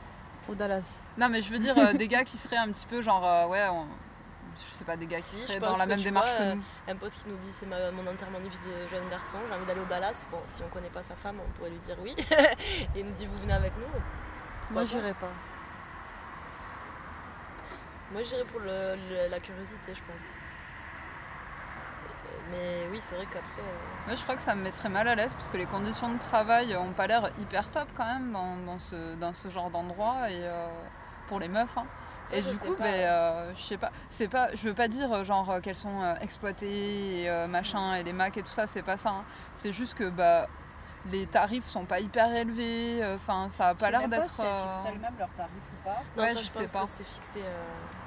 Au 0.50 0.54
Dallas 0.54 0.82
Non, 1.16 1.28
mais 1.28 1.40
je 1.42 1.50
veux 1.52 1.58
dire 1.58 1.76
euh, 1.78 1.92
des 1.92 2.08
gars 2.08 2.24
qui 2.24 2.36
seraient 2.36 2.56
un 2.56 2.70
petit 2.70 2.86
peu 2.86 3.00
genre, 3.02 3.26
euh, 3.26 3.46
ouais, 3.48 3.66
on- 3.70 3.86
je 4.56 4.62
sais 4.62 4.84
pas, 4.84 4.96
des 4.96 5.06
gars 5.06 5.18
qui 5.18 5.36
Si, 5.36 5.46
seraient 5.46 5.60
dans 5.60 5.76
la 5.76 5.86
même 5.86 6.02
démarche 6.02 6.28
vois, 6.30 6.38
que 6.38 6.42
euh, 6.42 6.54
nous. 6.56 6.62
Un 6.88 6.96
pote 6.96 7.12
qui 7.12 7.28
nous 7.28 7.36
dit 7.36 7.52
c'est 7.52 7.66
ma- 7.66 7.90
mon 7.92 8.06
enterrement 8.06 8.40
de 8.40 8.48
vie 8.48 8.58
de 8.58 8.88
jeune 8.90 9.08
garçon, 9.08 9.38
j'ai 9.48 9.54
envie 9.54 9.64
d'aller 9.66 9.80
au 9.80 9.84
Dallas. 9.86 10.26
Bon, 10.30 10.38
si 10.46 10.62
on 10.62 10.68
connaît 10.68 10.90
pas 10.90 11.02
sa 11.04 11.14
femme, 11.14 11.38
on 11.46 11.50
pourrait 11.52 11.70
lui 11.70 11.78
dire 11.78 11.96
oui. 12.02 12.14
Et 12.96 13.00
il 13.00 13.06
nous 13.06 13.12
dit 13.12 13.26
vous 13.26 13.38
venez 13.38 13.52
avec 13.52 13.72
nous. 13.78 13.86
Moi 14.70 14.82
pas 14.82 14.84
j'irais 14.84 15.14
pas. 15.14 15.30
Moi 18.12 18.22
j'irais 18.22 18.44
pour 18.44 18.60
le- 18.60 18.96
le- 19.08 19.30
la 19.30 19.38
curiosité, 19.40 19.94
je 19.94 20.00
pense. 20.12 20.34
Mais 22.50 22.88
oui, 22.90 23.00
c'est 23.08 23.14
vrai 23.14 23.24
qu'après. 23.26 23.60
euh, 23.60 24.06
Moi, 24.06 24.14
je 24.16 24.22
crois 24.22 24.36
que 24.36 24.42
ça 24.42 24.54
me 24.54 24.62
mettrait 24.62 24.88
mal 24.88 25.06
à 25.08 25.14
l'aise 25.14 25.32
parce 25.34 25.48
que 25.48 25.56
les 25.56 25.66
conditions 25.66 26.12
de 26.12 26.18
travail 26.18 26.74
ont 26.76 26.92
pas 26.92 27.06
l'air 27.06 27.30
hyper 27.40 27.70
top 27.70 27.88
quand 27.96 28.04
même 28.06 28.32
dans, 28.32 28.56
dans 28.56 28.78
ce, 28.78 29.14
dans 29.16 29.34
ce 29.34 29.48
genre 29.48 29.70
d'endroit 29.70 30.30
et 30.30 30.40
euh, 30.44 30.66
pour 31.28 31.38
les 31.40 31.48
meufs. 31.48 31.76
hein. 31.78 31.86
Et 32.32 32.42
du 32.42 32.58
coup, 32.58 32.76
ben, 32.78 32.94
euh, 32.94 33.52
je 33.56 33.60
sais 33.62 33.76
pas, 33.76 33.90
c'est 34.08 34.28
pas, 34.28 34.54
je 34.54 34.68
veux 34.68 34.74
pas 34.74 34.86
dire 34.86 35.12
euh, 35.12 35.24
genre 35.24 35.60
qu'elles 35.62 35.74
sont 35.74 36.14
exploitées 36.20 37.24
et 37.24 37.46
machin 37.48 37.96
et 37.96 38.02
les 38.04 38.12
Mac 38.12 38.36
et 38.36 38.42
tout 38.42 38.52
ça, 38.52 38.66
c'est 38.68 38.82
pas 38.82 38.96
ça. 38.96 39.10
hein. 39.10 39.24
C'est 39.54 39.72
juste 39.72 39.94
que 39.94 40.08
bah 40.08 40.46
les 41.10 41.26
tarifs 41.26 41.66
sont 41.68 41.84
pas 41.84 42.00
hyper 42.00 42.32
élevés. 42.34 43.02
euh, 43.02 43.14
Enfin, 43.16 43.48
ça 43.50 43.68
a 43.68 43.74
pas 43.74 43.90
l'air 43.90 44.08
d'être. 44.08 44.30
si 44.30 44.40
elles 44.42 44.46
euh, 44.48 44.58
fixent 44.58 44.86
elles-mêmes 44.94 45.14
leurs 45.18 45.32
tarifs 45.34 45.52
ou 45.52 45.84
pas. 45.84 45.96
Non, 46.16 46.22
ouais, 46.22 46.28
ça, 46.30 46.38
je 46.38 46.44
je, 46.44 46.48
sais 46.50 46.58
pense 46.62 46.72
pas. 46.72 46.82
que 46.84 46.88
c'est 46.98 47.04
fixé. 47.06 47.38
euh, 47.40 47.64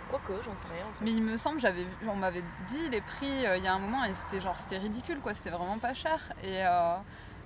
Quoique, 0.10 0.34
j'en 0.44 0.56
sais 0.56 0.68
rien 0.72 0.84
en 0.84 0.94
fait. 0.94 1.04
Mais 1.06 1.12
il 1.12 1.24
me 1.24 1.38
semble, 1.38 1.60
j'avais, 1.60 1.84
vu- 1.86 2.08
on 2.08 2.16
m'avait 2.16 2.44
dit 2.68 2.90
les 2.92 3.02
prix 3.02 3.48
euh, 3.48 3.58
il 3.58 3.64
y 3.64 3.68
a 3.68 3.74
un 3.74 3.80
moment 3.80 4.04
et 4.04 4.14
c'était 4.14 4.40
genre 4.42 4.58
c'était 4.58 4.78
ridicule 4.78 5.20
quoi, 5.22 5.34
c'était 5.34 5.50
vraiment 5.50 5.80
pas 5.80 5.96
cher. 5.96 6.20
Et 6.44 6.64
euh, 6.64 6.96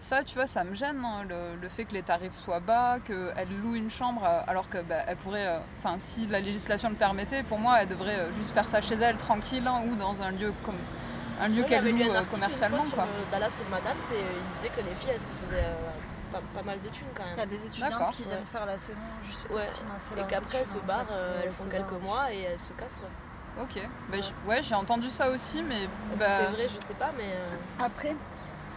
ça, 0.02 0.24
tu 0.24 0.36
vois, 0.36 0.48
ça 0.48 0.66
me 0.66 0.76
gêne 0.76 1.02
hein, 1.06 1.24
le, 1.30 1.56
le 1.56 1.70
fait 1.70 1.86
que 1.86 1.94
les 1.94 2.04
tarifs 2.04 2.36
soient 2.38 2.60
bas, 2.60 2.98
qu'elle 3.00 3.48
loue 3.62 3.76
une 3.76 3.90
chambre 3.90 4.26
alors 4.48 4.68
que 4.70 4.80
bah, 4.80 4.98
elle 5.08 5.16
pourrait, 5.16 5.48
euh, 5.48 5.60
enfin 5.80 5.96
si 5.98 6.28
la 6.28 6.42
législation 6.42 6.90
le 6.90 6.96
permettait, 6.96 7.44
pour 7.44 7.58
moi 7.60 7.82
elle 7.82 7.88
devrait 7.88 8.34
juste 8.34 8.52
faire 8.54 8.68
ça 8.68 8.82
chez 8.82 8.96
elle 8.96 9.16
tranquille 9.18 9.66
hein, 9.66 9.84
ou 9.88 9.96
dans 9.96 10.22
un 10.22 10.32
lieu 10.32 10.54
comme 10.66 10.76
un 11.40 11.50
lieu 11.50 11.62
Ouais, 11.62 11.68
qu'elle 11.68 11.90
loue 11.90 12.12
un 12.12 12.22
euh, 12.22 12.24
commercialement 12.26 12.78
quoi. 12.80 12.88
Sur, 12.90 13.00
euh, 13.02 13.24
Dallas 13.32 13.52
et 13.60 13.64
le 13.64 13.70
Madame, 13.70 13.98
c'est, 14.00 14.16
il 14.20 14.56
disait 14.56 14.70
que 14.70 14.82
les 14.82 14.96
filles 14.96 15.12
elles 15.14 15.20
se 15.20 15.34
faisaient 15.34 15.66
euh, 15.66 15.92
pas, 16.32 16.42
pas 16.54 16.64
mal 16.64 16.80
d'études 16.82 17.06
quand 17.16 17.24
Il 17.26 17.30
y 17.30 17.34
a 17.34 17.46
même. 17.46 17.50
des 17.50 17.66
étudiantes 17.66 17.92
D'accord. 17.92 18.12
qui 18.12 18.24
viennent 18.24 18.40
Ouais. 18.40 18.46
faire 18.46 18.66
la 18.66 18.78
saison 18.78 19.02
juste 19.24 19.48
pour 19.48 19.56
Ouais. 19.58 19.70
financer 19.72 20.14
Et 20.14 20.18
leurs 20.18 20.28
qu'après 20.28 20.58
elles 20.60 20.68
se 20.68 20.78
en 20.78 20.82
barrent, 20.82 21.06
fait, 21.08 21.14
euh, 21.14 21.42
elles 21.44 21.52
font 21.52 21.66
quelques 21.70 22.04
mois 22.04 22.34
et 22.34 22.42
elles 22.42 22.60
se 22.60 22.74
cassent 22.74 22.98
quoi. 22.98 23.10
Ok, 23.64 23.80
Bah, 24.10 24.18
ouais 24.48 24.62
j'ai 24.62 24.76
entendu 24.76 25.10
ça 25.10 25.30
aussi, 25.30 25.64
mais 25.64 25.84
Est-ce 25.84 26.20
bah, 26.20 26.26
que 26.26 26.32
c'est 26.46 26.52
vrai, 26.52 26.68
je 26.68 26.80
sais 26.80 26.94
pas, 26.94 27.10
mais. 27.18 27.24
euh, 27.32 27.50
Après, 27.80 28.16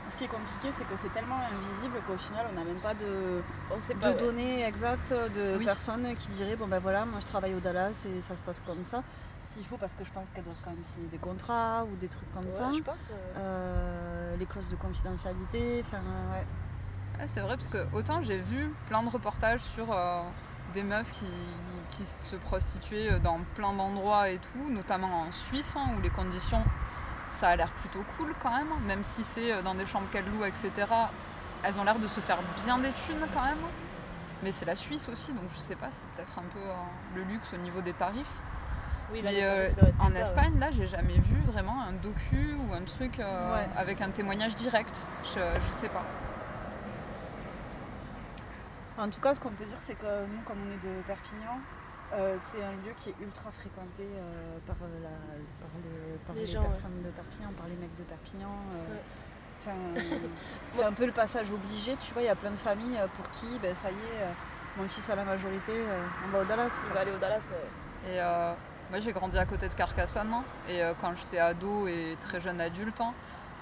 ce 0.08 0.16
qui 0.16 0.24
est 0.24 0.28
compliqué, 0.28 0.70
c'est 0.72 0.84
que 0.88 0.96
c'est 0.96 1.12
tellement 1.12 1.38
invisible 1.52 2.00
qu'au 2.06 2.16
final, 2.16 2.46
on 2.50 2.54
n'a 2.54 2.64
même 2.64 2.80
pas 2.80 2.94
de, 2.94 3.42
on 3.70 3.80
sait 3.80 3.92
de 3.94 3.98
pas. 4.00 4.08
ouais. 4.08 4.14
données 4.14 4.64
exactes 4.66 5.12
de 5.12 5.56
Oui. 5.58 5.64
personnes 5.66 6.14
qui 6.16 6.28
diraient 6.30 6.56
bon 6.56 6.66
ben 6.66 6.78
voilà, 6.78 7.04
moi 7.04 7.20
je 7.20 7.26
travaille 7.26 7.54
au 7.54 7.60
Dallas 7.60 8.06
et 8.06 8.20
ça 8.22 8.36
se 8.36 8.42
passe 8.42 8.60
comme 8.66 8.84
ça. 8.84 9.02
S'il 9.60 9.68
faut, 9.68 9.76
parce 9.76 9.94
que 9.94 10.04
je 10.04 10.10
pense 10.10 10.30
qu'elles 10.30 10.44
doivent 10.44 10.56
quand 10.64 10.70
même 10.70 10.82
signer 10.82 11.08
des 11.08 11.18
contrats 11.18 11.84
ou 11.84 11.94
des 11.96 12.08
trucs 12.08 12.32
comme 12.32 12.46
Ouais, 12.46 12.50
ça. 12.50 12.72
je 12.74 12.80
pense. 12.80 13.10
euh, 13.10 13.34
Euh, 13.36 14.36
les 14.38 14.46
clauses 14.46 14.70
de 14.70 14.76
confidentialité, 14.76 15.82
enfin 15.86 15.98
euh, 15.98 16.32
ouais. 16.32 16.46
Ouais, 17.18 17.26
c'est 17.26 17.40
vrai 17.40 17.56
parce 17.58 17.68
que 17.68 17.86
autant 17.94 18.22
j'ai 18.22 18.38
vu 18.38 18.72
plein 18.86 19.02
de 19.02 19.10
reportages 19.10 19.60
sur 19.60 19.92
euh, 19.92 20.22
des 20.72 20.82
meufs 20.82 21.12
qui, 21.12 21.26
qui 21.90 22.06
se 22.30 22.36
prostituaient 22.36 23.20
dans 23.20 23.40
plein 23.54 23.74
d'endroits 23.74 24.30
et 24.30 24.38
tout, 24.38 24.70
notamment 24.70 25.24
en 25.24 25.30
Suisse 25.32 25.76
hein, 25.76 25.92
où 25.94 26.00
les 26.00 26.08
conditions 26.08 26.64
ça 27.30 27.48
a 27.48 27.56
l'air 27.56 27.70
plutôt 27.72 28.02
cool 28.16 28.34
quand 28.42 28.56
même, 28.56 28.68
même 28.86 29.04
si 29.04 29.24
c'est 29.24 29.62
dans 29.62 29.74
des 29.74 29.84
chambres 29.84 30.08
qu'elles 30.10 30.24
louent, 30.24 30.44
etc. 30.46 30.70
Elles 31.62 31.78
ont 31.78 31.84
l'air 31.84 31.98
de 31.98 32.08
se 32.08 32.20
faire 32.20 32.38
bien 32.64 32.78
des 32.78 32.92
thunes 32.92 33.26
quand 33.34 33.44
même. 33.44 33.58
Mais 34.42 34.52
c'est 34.52 34.64
la 34.64 34.74
Suisse 34.74 35.06
aussi, 35.10 35.34
donc 35.34 35.44
je 35.54 35.58
sais 35.60 35.76
pas, 35.76 35.90
c'est 35.90 36.06
peut-être 36.16 36.38
un 36.38 36.48
peu 36.50 36.58
euh, 36.60 36.72
le 37.14 37.24
luxe 37.24 37.52
au 37.52 37.58
niveau 37.58 37.82
des 37.82 37.92
tarifs. 37.92 38.40
Oui, 39.12 39.22
là, 39.22 39.30
Mais 39.32 39.42
euh, 39.42 39.70
en 39.98 40.12
ouais. 40.12 40.20
Espagne, 40.20 40.58
là, 40.58 40.70
j'ai 40.70 40.86
jamais 40.86 41.18
vu 41.18 41.40
vraiment 41.46 41.82
un 41.82 41.92
docu 41.92 42.54
ou 42.54 42.72
un 42.72 42.82
truc 42.84 43.18
euh, 43.18 43.56
Ouais. 43.56 43.66
avec 43.76 44.00
un 44.00 44.10
témoignage 44.10 44.54
direct. 44.54 45.06
Je, 45.24 45.40
je 45.40 45.72
sais 45.74 45.88
pas. 45.88 46.04
En 48.98 49.08
tout 49.08 49.20
cas, 49.20 49.34
ce 49.34 49.40
qu'on 49.40 49.50
peut 49.50 49.64
dire, 49.64 49.78
c'est 49.82 49.94
que 49.94 50.26
nous, 50.26 50.42
comme 50.44 50.58
on 50.66 50.70
est 50.72 50.82
de 50.82 51.02
Perpignan, 51.06 51.58
Euh, 52.12 52.36
c'est 52.38 52.60
un 52.60 52.72
lieu 52.84 52.92
qui 52.98 53.10
est 53.10 53.14
ultra 53.22 53.52
fréquenté 53.52 54.02
euh, 54.02 54.58
par, 54.66 54.74
euh, 54.82 54.98
la- 55.00 55.38
par 55.62 55.70
les, 55.78 56.18
par 56.26 56.34
Les 56.34 56.40
les 56.40 56.46
gens, 56.48 56.62
ouais. 56.62 56.66
personnes 56.66 57.02
de 57.04 57.10
Perpignan, 57.10 57.52
par 57.56 57.68
les 57.68 57.76
mecs 57.76 57.94
de 57.94 58.02
Perpignan. 58.02 58.50
euh, 58.74 58.96
Ouais. 59.64 59.72
c'est 60.72 60.82
un 60.84 60.92
peu 60.92 61.06
le 61.06 61.12
passage 61.12 61.48
obligé, 61.52 61.94
tu 62.04 62.12
vois, 62.12 62.22
il 62.22 62.26
y 62.26 62.28
a 62.28 62.34
plein 62.34 62.50
de 62.50 62.56
familles 62.56 62.98
euh, 62.98 63.06
pour 63.16 63.30
qui, 63.30 63.46
ben, 63.62 63.76
ça 63.76 63.90
y 63.92 63.94
est, 63.94 64.22
euh, 64.24 64.32
mon 64.76 64.88
fils 64.88 65.08
a 65.08 65.14
la 65.14 65.22
majorité, 65.24 65.70
euh, 65.72 66.02
on 66.26 66.28
va 66.32 66.40
au 66.40 66.44
Dallas. 66.44 66.80
Il 66.84 66.92
va 66.92 67.00
aller 67.02 67.12
au 67.12 67.18
Dallas. 67.18 67.46
ouais. 67.52 68.10
Et 68.10 68.20
euh, 68.20 68.54
moi 68.90 69.00
j'ai 69.00 69.12
grandi 69.12 69.38
à 69.38 69.46
côté 69.46 69.68
de 69.68 69.74
Carcassonne 69.74 70.32
hein, 70.32 70.44
et 70.68 70.82
euh, 70.82 70.92
quand 71.00 71.14
j'étais 71.16 71.38
ado 71.38 71.86
et 71.86 72.16
très 72.20 72.40
jeune 72.40 72.60
adulte, 72.60 73.00
hein, 73.00 73.12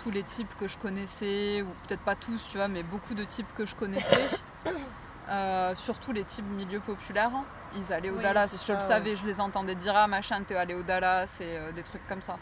tous 0.02 0.10
les 0.10 0.22
types 0.22 0.54
que 0.58 0.68
je 0.68 0.76
connaissais, 0.78 1.62
ou 1.62 1.68
peut-être 1.86 2.00
pas 2.02 2.14
tous, 2.14 2.46
tu 2.50 2.56
vois, 2.56 2.68
mais 2.68 2.82
beaucoup 2.82 3.14
de 3.14 3.24
types 3.24 3.52
que 3.54 3.66
je 3.66 3.74
connaissais, 3.74 4.28
euh, 5.28 5.74
surtout 5.74 6.12
les 6.12 6.24
types 6.24 6.46
milieu 6.46 6.80
populaire, 6.80 7.30
hein, 7.34 7.44
ils 7.76 7.92
allaient 7.92 8.10
au 8.10 8.16
Oui, 8.16 8.22
Dallas. 8.22 8.64
Je 8.66 8.72
le 8.72 8.80
savais, 8.80 9.16
je 9.16 9.26
les 9.26 9.40
entendais 9.40 9.74
dire 9.74 9.94
ah 9.96 10.06
machin, 10.06 10.42
t'es 10.44 10.56
allé 10.56 10.74
au 10.74 10.82
Dallas 10.82 11.38
et 11.40 11.58
euh, 11.58 11.72
des 11.72 11.82
trucs 11.82 12.06
comme 12.08 12.22
ça. 12.22 12.36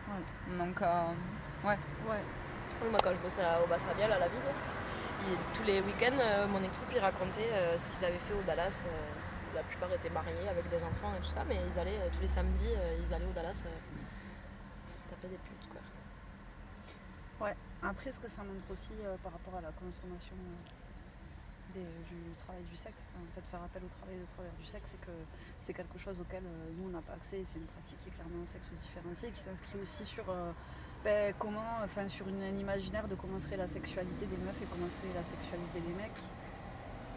Donc 0.59 0.81
Ouais. 1.65 1.79
Oui, 2.09 2.89
Moi, 2.91 3.01
quand 3.03 3.11
je 3.11 3.17
bossais 3.17 3.43
au 3.65 3.67
Bassabial 3.67 4.13
à 4.13 4.19
la 4.21 4.29
ville, 4.29 4.39
il- 5.23 5.37
tous 5.59 5.65
les 5.65 5.81
week-ends, 5.81 6.47
mon 6.49 6.59
équipe 6.59 6.87
ils 6.95 7.01
racontait 7.01 7.51
ce 7.79 7.87
qu'ils 7.87 8.05
avaient 8.05 8.19
fait 8.29 8.35
au 8.35 8.43
Dallas. 8.47 8.85
La 9.57 9.63
plupart 9.63 9.93
étaient 9.93 10.11
mariés 10.11 10.49
avec 10.49 10.69
des 10.69 10.83
enfants 10.85 11.13
et 11.17 11.23
tout 11.25 11.33
ça, 11.33 11.43
mais 11.49 11.57
ils 11.57 11.79
allaient 11.79 11.99
euh, 11.99 12.13
tous 12.13 12.21
les 12.21 12.29
samedis, 12.29 12.69
euh, 12.77 13.01
ils 13.01 13.13
allaient 13.13 13.25
au 13.25 13.33
Dallas 13.33 13.65
euh, 13.65 13.73
se 14.87 15.03
taper 15.09 15.29
des 15.29 15.41
putes. 15.41 15.69
Quoi. 15.73 15.81
Après, 17.83 18.13
ce 18.13 18.21
que 18.21 18.29
ça 18.29 18.43
montre 18.43 18.65
aussi 18.71 18.93
par 19.23 19.33
rapport 19.33 19.55
à 19.57 19.61
la 19.61 19.71
consommation 19.73 20.35
du 21.75 22.33
travail 22.43 22.63
du 22.65 22.77
sexe, 22.77 23.05
en 23.15 23.35
fait, 23.35 23.47
faire 23.49 23.63
appel 23.63 23.83
au 23.85 23.93
travail 24.01 24.17
de 24.19 24.25
travers 24.35 24.53
du 24.59 24.65
sexe, 24.65 24.91
c'est 24.93 25.01
que 25.07 25.13
c'est 25.61 25.75
quelque 25.75 25.99
chose 25.99 26.19
auquel 26.19 26.43
nous 26.43 26.87
on 26.87 26.89
n'a 26.89 27.03
pas 27.03 27.13
accès. 27.13 27.43
C'est 27.45 27.59
une 27.59 27.67
pratique 27.67 28.01
qui 28.03 28.09
est 28.09 28.13
clairement 28.13 28.45
sexe 28.47 28.71
différenciée, 28.73 29.31
qui 29.31 29.41
s'inscrit 29.41 29.79
aussi 29.79 30.05
sur 30.07 30.25
ben, 31.05 31.35
comment, 31.39 31.85
enfin, 31.85 32.09
sur 32.09 32.27
une, 32.27 32.43
un 32.43 32.57
imaginaire 32.57 33.07
de 33.07 33.15
comment 33.15 33.39
serait 33.39 33.59
la 33.59 33.69
sexualité 33.69 34.27
des 34.27 34.39
meufs 34.39 34.61
et 34.63 34.67
comment 34.67 34.89
serait 34.89 35.15
la 35.15 35.23
sexualité 35.23 35.81
des 35.81 35.95
mecs. 35.95 36.23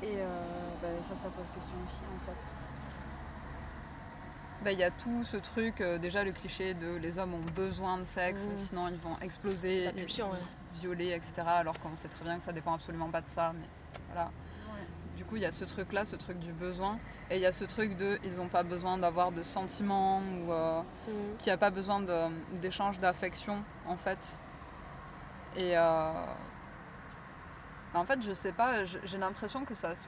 Et 0.02 0.16
euh, 0.18 0.26
ben, 0.82 0.90
ça, 1.04 1.16
ça 1.16 1.30
pose 1.30 1.48
question 1.50 1.74
aussi 1.86 2.02
en 2.16 2.26
fait. 2.26 2.54
Ben, 4.64 4.72
il 4.72 4.80
y 4.80 4.84
a 4.84 4.92
tout 4.92 5.24
ce 5.24 5.38
truc, 5.38 5.80
euh, 5.82 5.98
déjà 5.98 6.24
le 6.24 6.32
cliché 6.34 6.74
de 6.74 6.96
les 6.98 7.18
hommes 7.18 7.34
ont 7.34 7.52
besoin 7.56 7.98
de 7.98 8.06
sexe, 8.06 8.46
Mhm. 8.48 8.58
sinon 8.58 8.88
ils 8.90 8.98
vont 8.98 9.18
exploser, 9.22 9.86
et- 9.86 10.22
ouais. 10.22 10.38
violer, 10.76 11.12
etc. 11.14 11.34
Alors 11.48 11.80
qu'on 11.80 11.96
sait 11.98 12.10
très 12.10 12.24
bien 12.26 12.38
que 12.40 12.46
ça 12.46 12.52
dépend 12.52 12.74
absolument 12.74 13.10
pas 13.10 13.22
de 13.22 13.30
ça. 13.30 13.54
Mais 13.54 13.68
voilà. 14.12 14.30
Du 15.16 15.26
coup, 15.26 15.36
il 15.36 15.42
y 15.42 15.46
a 15.46 15.52
ce 15.52 15.66
truc-là, 15.66 16.06
ce 16.06 16.16
truc 16.16 16.40
du 16.40 16.54
besoin, 16.54 16.98
et 17.30 17.36
il 17.36 17.42
y 17.42 17.46
a 17.46 17.52
ce 17.52 17.66
truc 17.66 17.98
de 17.98 18.18
ils 18.24 18.36
n'ont 18.38 18.48
pas 18.48 18.64
besoin 18.64 18.98
d'avoir 18.98 19.32
de 19.34 19.44
sentiments 19.44 20.20
ou 20.22 20.52
euh, 20.54 20.82
qu'il 21.40 21.48
n'y 21.52 21.54
a 21.54 21.58
pas 21.58 21.72
besoin 21.72 22.02
d'échange 22.62 23.00
d'affection 23.02 23.64
en 23.86 23.98
fait. 23.98 24.40
Et 25.58 25.78
euh, 25.78 26.14
en 27.94 28.06
fait, 28.06 28.22
je 28.22 28.34
sais 28.34 28.52
pas, 28.52 28.84
j'ai 28.84 29.18
l'impression 29.18 29.66
que 29.66 29.74
ça 29.74 29.96
se 29.96 30.06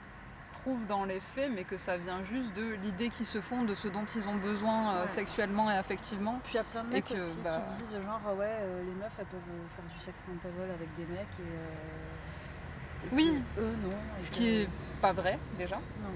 prouve 0.61 0.85
dans 0.85 1.05
les 1.05 1.19
faits, 1.19 1.51
mais 1.53 1.63
que 1.63 1.77
ça 1.77 1.97
vient 1.97 2.23
juste 2.23 2.53
de 2.53 2.73
l'idée 2.83 3.09
qu'ils 3.09 3.25
se 3.25 3.41
font 3.41 3.63
de 3.63 3.73
ce 3.73 3.87
dont 3.87 4.05
ils 4.15 4.27
ont 4.29 4.35
besoin 4.35 4.93
euh, 4.93 5.01
Ouais. 5.03 5.07
sexuellement 5.07 5.71
et 5.71 5.75
affectivement. 5.75 6.39
Puis 6.43 6.53
il 6.53 6.57
y 6.57 6.59
a 6.59 6.63
plein 6.63 6.83
de 6.83 6.89
mecs 6.89 7.05
que, 7.05 7.15
aussi 7.15 7.39
bah- 7.43 7.63
qui 7.67 7.83
disent 7.83 7.97
genre 8.05 8.37
ouais 8.37 8.45
euh, 8.59 8.83
les 8.83 8.91
meufs 8.91 9.11
elles 9.17 9.25
peuvent 9.25 9.39
euh, 9.49 9.67
faire 9.75 9.85
du 9.97 10.03
sexe 10.03 10.19
quand 10.27 10.33
elles 10.47 10.51
veulent 10.53 10.69
avec 10.75 10.95
des 10.95 11.05
mecs 11.05 11.21
et, 11.39 11.41
euh, 11.41 13.07
et 13.07 13.15
Oui. 13.15 13.41
eux 13.57 13.75
non. 13.83 13.89
Ce 14.19 14.29
que- 14.29 14.35
qui 14.35 14.49
est 14.49 14.69
pas 15.01 15.13
vrai 15.13 15.39
déjà. 15.57 15.77
Non. 15.77 16.09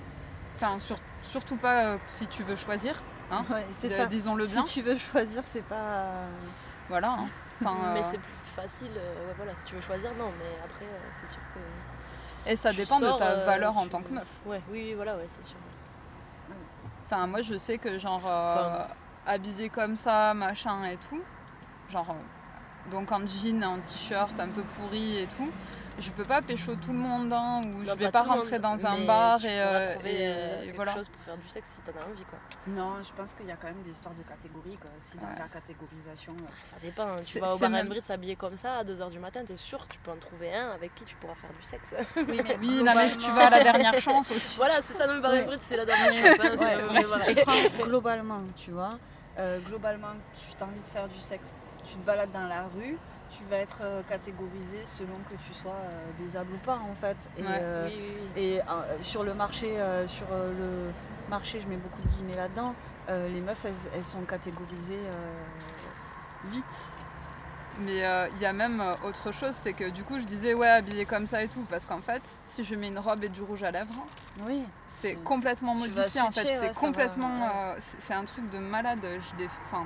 Enfin, 0.57 0.77
sur- 0.77 0.99
surtout 1.21 1.55
pas 1.57 1.85
euh, 1.93 1.97
si 2.05 2.27
tu 2.27 2.43
veux 2.43 2.55
choisir, 2.55 3.01
hein, 3.31 3.43
Ouais, 3.49 3.65
c'est 3.71 3.89
ça. 3.89 4.05
disons-le 4.05 4.45
Si 4.45 4.53
bien. 4.53 4.63
tu 4.63 4.81
veux 4.83 4.97
choisir, 4.97 5.41
c'est 5.47 5.65
pas. 5.65 6.11
Voilà. 6.87 7.13
hein. 7.13 7.27
Enfin, 7.61 7.77
Mais 7.95 8.01
euh, 8.01 8.03
c'est 8.03 8.19
plus 8.19 8.31
facile, 8.55 8.91
euh, 8.97 9.27
ouais, 9.27 9.33
voilà, 9.35 9.53
si 9.55 9.65
tu 9.65 9.75
veux 9.75 9.81
choisir, 9.81 10.11
non, 10.17 10.31
mais 10.39 10.63
après, 10.63 10.85
euh, 10.85 11.09
c'est 11.11 11.29
sûr 11.29 11.41
que. 11.53 12.49
et 12.49 12.55
ça 12.55 12.71
dépend 12.73 12.99
sors, 12.99 13.13
de 13.13 13.19
ta 13.19 13.31
euh, 13.31 13.45
valeur 13.45 13.77
en 13.77 13.87
tant 13.87 14.01
que 14.01 14.11
meuf. 14.13 14.27
Ouais, 14.45 14.61
oui, 14.69 14.83
oui, 14.87 14.93
voilà, 14.93 15.15
ouais, 15.17 15.25
c'est 15.27 15.43
sûr. 15.45 15.57
Enfin, 17.05 17.27
moi, 17.27 17.41
je 17.41 17.57
sais 17.57 17.77
que 17.77 17.99
genre 17.99 18.21
Enfin- 18.25 18.87
habillé 19.27 19.69
comme 19.69 19.95
ça, 19.95 20.33
machin 20.33 20.83
et 20.85 20.97
tout, 21.09 21.21
genre 21.89 22.15
donc 22.91 23.11
en 23.11 23.25
jean, 23.25 23.63
en 23.63 23.79
t-shirt, 23.79 24.39
un 24.39 24.47
peu 24.49 24.63
pourri 24.63 25.19
et 25.19 25.27
tout. 25.27 25.51
Je 25.97 26.11
peux 26.11 26.25
pas 26.25 26.41
pécho 26.41 26.75
tout 26.75 26.91
le 26.91 26.97
monde, 26.99 27.31
hein, 27.31 27.61
ou 27.63 27.83
je 27.85 27.89
Non, 27.89 27.95
vais 27.95 28.11
pas 28.11 28.23
rentrer 28.23 28.59
monde, 28.59 28.61
dans 28.77 28.85
un 28.85 29.05
bar 29.05 29.39
tu 29.39 29.45
et, 29.47 29.57
pourras 29.57 29.65
euh, 29.79 29.93
trouver, 29.95 30.13
et- 30.13 30.27
euh, 30.27 30.61
et 30.61 30.65
quelque 30.65 30.75
voilà. 30.75 30.93
chose 30.93 31.07
pour 31.07 31.21
faire 31.21 31.37
du 31.37 31.47
sexe 31.47 31.69
si 31.75 31.81
t'en 31.81 31.97
as 31.97 32.03
envie, 32.11 32.25
quoi. 32.25 32.37
Non, 32.67 33.01
je 33.01 33.13
pense 33.13 33.33
qu'il 33.33 33.45
y 33.45 33.51
a 33.51 33.55
quand 33.55 33.67
même 33.67 33.81
des 33.81 33.91
histoires 33.91 34.13
de 34.13 34.21
catégories. 34.23 34.77
Quoi. 34.77 34.89
Si 34.99 35.17
dans 35.17 35.23
Ouais. 35.27 35.35
la 35.39 35.47
catégorisation. 35.47 36.35
Ah, 36.45 36.51
Ça 36.63 36.75
dépend, 36.81 37.07
hein. 37.07 37.21
tu 37.25 37.39
vas 37.39 37.55
au 37.55 37.57
bar 37.57 37.69
même- 37.69 37.87
Brit 37.87 38.03
s'habiller 38.03 38.35
comme 38.35 38.57
ça 38.57 38.79
à 38.79 38.83
2h 38.83 39.09
du 39.09 39.19
matin, 39.19 39.41
t'es 39.47 39.55
sûr 39.55 39.87
que 39.87 39.93
tu 39.93 39.99
peux 39.99 40.11
en 40.11 40.17
trouver 40.17 40.53
un 40.53 40.71
avec 40.71 40.93
qui 40.95 41.05
tu 41.05 41.15
pourras 41.15 41.35
faire 41.35 41.51
du 41.53 41.63
sexe. 41.63 41.93
Oui, 42.17 42.41
mais 42.43 42.57
Oui, 42.59 42.83
non, 42.83 42.93
mais 42.93 43.07
si 43.07 43.17
tu 43.17 43.31
vas 43.31 43.47
à 43.47 43.49
la 43.51 43.63
dernière 43.63 43.97
chance 44.01 44.29
aussi. 44.31 44.57
voilà, 44.57 44.81
c'est 44.81 44.93
ça, 44.95 45.07
le 45.07 45.21
bar 45.21 45.31
Ouais. 45.31 45.45
Brit, 45.45 45.57
c'est 45.61 45.77
la 45.77 45.85
dernière 45.85 46.11
chance. 46.11 46.39
hein, 46.43 46.93
Ouais, 46.93 47.03
si 47.03 47.35
tu 47.35 47.41
prends 47.41 47.53
globalement, 47.85 48.41
tu 48.57 48.71
vois, 48.71 48.89
euh, 49.39 49.59
globalement, 49.59 50.13
tu 50.33 50.61
as 50.61 50.65
envie 50.67 50.81
de 50.81 50.87
faire 50.89 51.07
du 51.07 51.19
sexe, 51.21 51.55
tu 51.85 51.95
te 51.95 52.05
balades 52.05 52.33
dans 52.33 52.47
la 52.47 52.63
rue, 52.63 52.97
tu 53.29 53.43
vas 53.45 53.57
être 53.57 53.79
euh, 53.81 54.01
catégorisé 54.07 54.79
selon 54.85 55.17
que 55.29 55.35
tu 55.47 55.53
sois 55.53 55.71
euh, 55.71 56.11
baisable 56.19 56.53
ou 56.53 56.57
pas 56.57 56.77
en 56.77 56.95
fait. 56.95 57.17
Et, 57.37 57.41
Ouais. 57.43 57.47
euh, 57.61 57.87
Oui, 57.87 57.95
oui, 57.99 58.13
oui. 58.35 58.41
et 58.41 58.61
euh, 58.61 58.63
sur 59.01 59.23
le 59.23 59.33
marché, 59.33 59.79
euh, 59.79 60.05
sur 60.07 60.27
euh, 60.31 60.53
le 60.87 61.29
marché, 61.29 61.59
je 61.61 61.67
mets 61.67 61.77
beaucoup 61.77 62.01
de 62.01 62.07
guillemets 62.07 62.35
là-dedans. 62.35 62.73
euh, 63.09 63.27
les 63.29 63.41
meufs, 63.41 63.63
elles, 63.65 63.73
elles 63.93 64.03
sont 64.03 64.21
catégorisées 64.21 64.95
euh, 65.05 65.43
vite. 66.45 66.93
Mais 67.81 68.05
euh, 68.05 68.27
il 68.35 68.41
y 68.41 68.45
a 68.45 68.53
même 68.53 68.79
euh, 68.79 68.93
autre 69.03 69.33
chose, 69.33 69.53
c'est 69.53 69.73
que 69.73 69.89
du 69.89 70.03
coup, 70.05 70.17
je 70.17 70.23
disais 70.23 70.53
ouais, 70.53 70.69
habillé 70.69 71.05
comme 71.05 71.27
ça 71.27 71.43
et 71.43 71.49
tout, 71.49 71.65
parce 71.69 71.85
qu'en 71.85 71.99
fait, 72.01 72.21
si 72.47 72.63
je 72.63 72.73
mets 72.73 72.87
une 72.87 72.99
robe 72.99 73.21
et 73.25 73.29
du 73.29 73.41
rouge 73.41 73.63
à 73.63 73.71
lèvres, 73.71 74.05
Oui. 74.47 74.63
c'est 74.87 75.15
complètement 75.15 75.75
modifié 75.75 76.21
en 76.21 76.31
fait. 76.31 76.49
C'est 76.49 76.67
ouais, 76.67 76.73
complètement. 76.73 77.35
euh, 77.41 77.75
c'est 77.79 77.99
c'est 77.99 78.13
un 78.13 78.23
truc 78.23 78.49
de 78.49 78.59
malade. 78.59 78.99
Je 79.03 79.37
l'ai. 79.37 79.49
Enfin, 79.65 79.85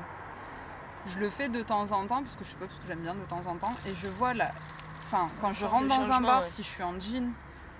je 1.13 1.19
le 1.19 1.29
fais 1.29 1.49
de 1.49 1.61
temps 1.61 1.91
en 1.91 2.05
temps, 2.07 2.21
parce 2.23 2.35
que 2.35 2.43
je 2.43 2.49
sais 2.49 2.55
pas, 2.57 2.65
parce 2.67 2.79
que 2.79 2.87
j'aime 2.87 2.99
bien 3.01 3.15
de 3.15 3.23
temps 3.25 3.45
en 3.45 3.55
temps, 3.57 3.73
et 3.85 3.93
je 3.95 4.07
vois 4.07 4.33
la. 4.33 4.51
Enfin, 5.05 5.27
quand 5.41 5.53
je 5.53 5.65
rentre 5.65 5.87
dans 5.87 6.11
un 6.11 6.21
bar, 6.21 6.41
ouais. 6.41 6.47
si 6.47 6.61
je 6.63 6.67
suis 6.67 6.83
en 6.83 6.99
jean 6.99 7.31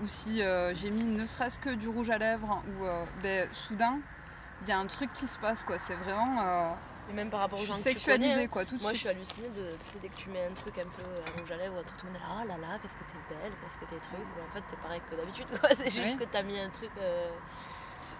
ou 0.02 0.08
si 0.08 0.42
euh, 0.42 0.74
j'ai 0.76 0.90
mis 0.90 1.04
ne 1.04 1.26
serait-ce 1.26 1.60
que 1.60 1.70
du 1.72 1.88
rouge 1.90 2.10
à 2.10 2.18
lèvres, 2.18 2.62
ou 2.68 2.86
euh, 2.86 3.06
ben, 3.22 3.48
soudain, 3.54 4.00
il 4.64 4.68
y 4.70 4.72
a 4.72 4.80
un 4.80 4.88
truc 4.88 5.12
qui 5.14 5.28
se 5.28 5.38
passe 5.38 5.64
quoi. 5.64 5.78
C'est 5.78 5.96
vraiment. 5.96 6.42
euh, 6.42 6.72
Et 7.10 7.14
même 7.14 7.30
par 7.30 7.42
rapport 7.42 7.60
aux 7.60 7.66
gens 7.66 7.74
sexualisée 7.74 8.44
hein. 8.46 8.48
quoi, 8.48 8.66
tout 8.66 8.78
de 8.78 8.82
Moi, 8.82 8.94
je 8.94 9.00
suis 9.00 9.10
hallucinée 9.10 9.50
de. 9.50 9.76
Tu 9.86 9.92
sais, 9.92 10.00
dès 10.02 10.08
que 10.10 10.16
tu 10.16 10.30
mets 10.30 10.46
un 10.46 10.54
truc 10.54 10.78
un 10.80 10.88
peu 10.90 11.04
un 11.04 11.40
rouge 11.42 11.52
à 11.52 11.58
lèvres 11.58 11.76
ou 11.76 11.80
un 11.80 11.84
truc, 11.84 11.98
tout 11.98 12.06
le 12.08 12.14
monde 12.14 12.22
est 12.22 12.26
là, 12.26 12.34
oh 12.44 12.48
là 12.48 12.58
là, 12.68 12.80
qu'est-ce 12.82 12.94
que 12.96 13.04
t'es 13.04 13.36
belle, 13.36 13.52
qu'est-ce 13.62 13.80
que 13.80 13.86
t'es 13.86 14.00
truc. 14.00 14.26
En 14.50 14.54
fait, 14.54 14.64
t'es 14.72 14.78
pareil 14.82 15.02
que 15.10 15.16
d'habitude, 15.16 15.48
quoi. 15.60 15.70
C'est 15.76 15.90
juste 15.90 16.16
Oui. 16.18 16.26
que 16.26 16.32
t'as 16.32 16.42
mis 16.44 16.58
un 16.60 16.70
truc. 16.70 16.92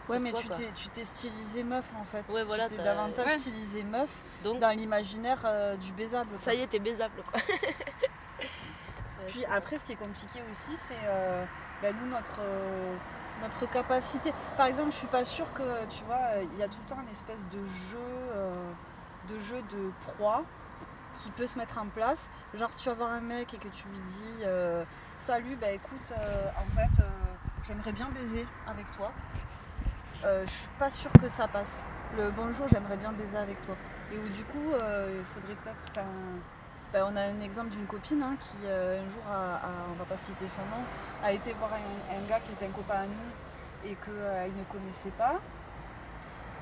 Ouais, 0.10 0.20
mais 0.20 0.32
toi, 0.32 0.42
tu 0.76 0.90
t'es, 0.90 1.06
stylisé 1.06 1.64
meuf 1.64 1.86
en 2.00 2.04
fait. 2.04 2.26
Ouais, 2.30 2.44
voilà, 2.44 2.68
tu 2.68 2.76
t'es 2.76 2.84
davantage 2.84 3.28
Ouais. 3.28 3.38
stylisé 3.38 3.84
meuf 3.84 4.10
Donc, 4.44 4.60
dans 4.60 4.76
l'imaginaire 4.76 5.40
euh, 5.46 5.76
du 5.76 5.92
baisable. 5.92 6.30
ça 6.40 6.54
y 6.54 6.62
est, 6.62 6.68
t'es 6.68 6.80
baisable, 6.80 7.22
quoi. 7.32 7.40
Puis 9.28 9.46
après, 9.46 9.78
ce 9.78 9.86
qui 9.86 9.92
est 9.92 9.98
compliqué 9.98 10.40
aussi, 10.50 10.76
c'est 10.76 10.98
euh, 11.06 11.46
bah, 11.84 11.90
nous, 11.94 12.10
notre, 12.10 12.40
euh, 12.40 12.96
notre 13.44 13.70
capacité. 13.70 14.34
Par 14.58 14.66
exemple, 14.66 14.92
je 14.92 14.98
suis 14.98 15.08
pas 15.08 15.24
sûre 15.24 15.54
que, 15.54 15.86
tu 15.90 16.04
vois, 16.06 16.42
il 16.42 16.58
y 16.58 16.64
a 16.64 16.68
tout 16.68 16.80
le 16.84 16.90
temps 16.90 17.02
une 17.02 17.12
espèce 17.12 17.46
de 17.50 17.64
jeu, 17.66 18.00
de 19.30 19.40
jeu 19.40 19.62
de 19.70 19.92
proie 20.14 20.44
qui 21.22 21.30
peut 21.32 21.46
se 21.46 21.58
mettre 21.58 21.78
en 21.78 21.88
place. 21.88 22.30
Genre, 22.56 22.72
si 22.74 22.82
tu 22.82 22.90
vas 22.90 22.96
voir 22.96 23.12
un 23.12 23.22
mec 23.22 23.54
et 23.54 23.58
que 23.58 23.68
tu 23.68 23.88
lui 23.90 24.00
dis 24.08 24.44
Salut, 25.20 25.56
bah 25.58 25.70
écoute, 25.72 26.12
en 26.12 26.76
fait, 26.76 27.04
j'aimerais 27.68 27.92
bien 27.92 28.10
baiser 28.10 28.48
avec 28.68 28.92
toi. 28.94 29.12
Euh, 30.26 30.46
je 30.46 30.52
suis 30.52 30.68
pas 30.78 30.92
sûre 30.92 31.12
que 31.22 31.30
ça 31.30 31.48
passe. 31.48 31.80
Le 32.18 32.30
bonjour, 32.32 32.68
j'aimerais 32.68 32.98
bien 32.98 33.12
baiser 33.14 33.38
avec 33.38 33.62
toi. 33.62 33.76
Et 34.12 34.18
où 34.18 34.28
du 34.28 34.44
coup, 34.44 34.74
euh, 34.74 35.08
il 35.18 35.26
faudrait 35.34 35.56
peut-être. 35.64 36.04
ben, 36.92 37.06
on 37.08 37.16
a 37.16 37.22
un 37.22 37.40
exemple 37.42 37.70
d'une 37.70 37.86
copine 37.86 38.22
hein, 38.22 38.36
qui 38.42 38.58
euh, 38.66 39.00
un 39.00 39.10
jour, 39.10 39.24
a, 39.32 39.56
a- 39.56 39.86
on 39.92 39.96
va 39.98 40.06
pas 40.06 40.18
citer 40.18 40.48
son 40.48 40.62
nom, 40.62 40.84
a 41.24 41.32
été 41.32 41.54
voir 41.54 41.70
un, 41.74 42.30
gars 42.30 42.40
qui 42.40 42.52
était 42.52 42.66
un 42.66 42.76
copain 42.76 43.02
à 43.02 43.06
nous 43.06 43.90
et 43.90 43.96
qu'elle 43.96 44.52
ne 44.58 44.64
connaissait 44.66 45.16
pas. 45.18 45.36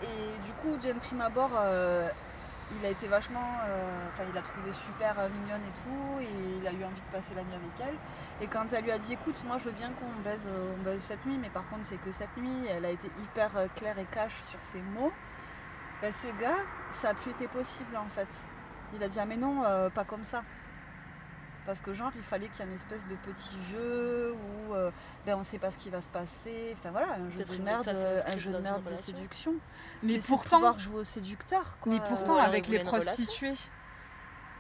Et 0.04 0.38
du 0.46 0.54
coup, 0.62 0.78
d'un 0.78 1.00
prime 1.00 1.22
abord, 1.22 1.50
euh, 1.58 2.08
il 2.72 2.86
a 2.86 2.90
été 2.90 3.08
vachement. 3.08 3.58
euh, 3.68 4.08
Enfin, 4.14 4.24
il 4.28 4.34
l'a 4.34 4.42
trouvé 4.42 4.72
super 4.72 5.20
euh, 5.20 5.30
mignonne 5.30 5.62
et 5.62 5.80
tout, 5.82 6.20
et 6.22 6.60
il 6.60 6.68
a 6.68 6.72
eu 6.72 6.84
envie 6.84 7.02
de 7.02 7.12
passer 7.12 7.36
la 7.36 7.44
nuit 7.44 7.54
avec 7.56 7.80
elle. 7.90 7.98
Et 8.42 8.48
quand 8.48 8.72
elle 8.74 8.84
lui 8.84 8.92
a 8.92 8.98
dit 8.98 9.14
écoute, 9.14 9.44
moi 9.46 9.58
je 9.60 9.66
veux 9.66 9.72
bien 9.72 9.92
qu'on 9.94 10.22
baise, 10.24 10.48
euh, 10.48 10.74
on 10.78 10.84
baise 10.84 11.02
cette 11.02 11.26
nuit, 11.26 11.38
mais 11.38 11.50
par 11.50 11.68
contre, 11.70 11.86
c'est 11.86 11.98
que 12.02 12.12
cette 12.12 12.36
nuit, 12.38 12.68
elle 12.70 12.86
a 12.86 12.92
été 12.92 13.10
hyper 13.20 13.52
claire 13.76 13.98
et 14.00 14.06
cash 14.06 14.42
sur 14.44 14.60
ses 14.62 14.82
mots. 14.82 15.14
Ben, 16.02 16.12
ce 16.12 16.28
gars, 16.40 16.58
ça 16.92 17.10
a 17.10 17.14
plus 17.14 17.32
été 17.32 17.48
possible 17.48 17.96
en 17.98 18.10
fait. 18.10 18.30
Il 18.94 19.04
a 19.04 19.08
dit 19.08 19.20
ah 19.20 19.26
mais 19.26 19.38
non, 19.38 19.64
pas 19.94 20.06
comme 20.06 20.24
ça. 20.24 20.44
Parce 21.68 21.82
que 21.82 21.94
genre, 21.94 22.12
il 22.16 22.24
fallait 22.24 22.48
qu'il 22.48 22.62
y 22.62 22.64
ait 22.64 22.72
une 22.72 22.78
espèce 22.78 23.06
de 23.10 23.16
petit 23.16 23.58
jeu 23.70 24.34
où 24.34 24.74
euh, 24.74 24.90
ben, 25.26 25.36
on 25.36 25.40
ne 25.40 25.44
sait 25.44 25.60
pas 25.60 25.70
ce 25.70 25.78
qui 25.78 25.90
va 25.90 26.00
se 26.00 26.08
passer. 26.08 26.74
Enfin 26.78 26.92
voilà, 26.92 27.16
un 27.16 27.30
jeu 27.30 27.44
de 27.44 27.62
merde, 27.62 27.84
ça, 27.84 27.94
ça 27.94 28.08
euh, 28.08 28.22
un 28.26 28.38
jeu 28.38 28.54
de 28.54 28.58
merde 28.60 28.90
de 28.90 28.96
séduction. 28.96 29.54
Mais 30.02 30.18
pourtant, 30.20 30.60
pouvoir 30.60 30.80
jouer 30.80 31.00
au 31.02 31.04
séducteur. 31.04 31.78
Quoi. 31.82 31.92
Mais 31.92 32.00
pourtant, 32.00 32.38
avec 32.38 32.70
les 32.70 32.86
prostituées, 32.86 33.56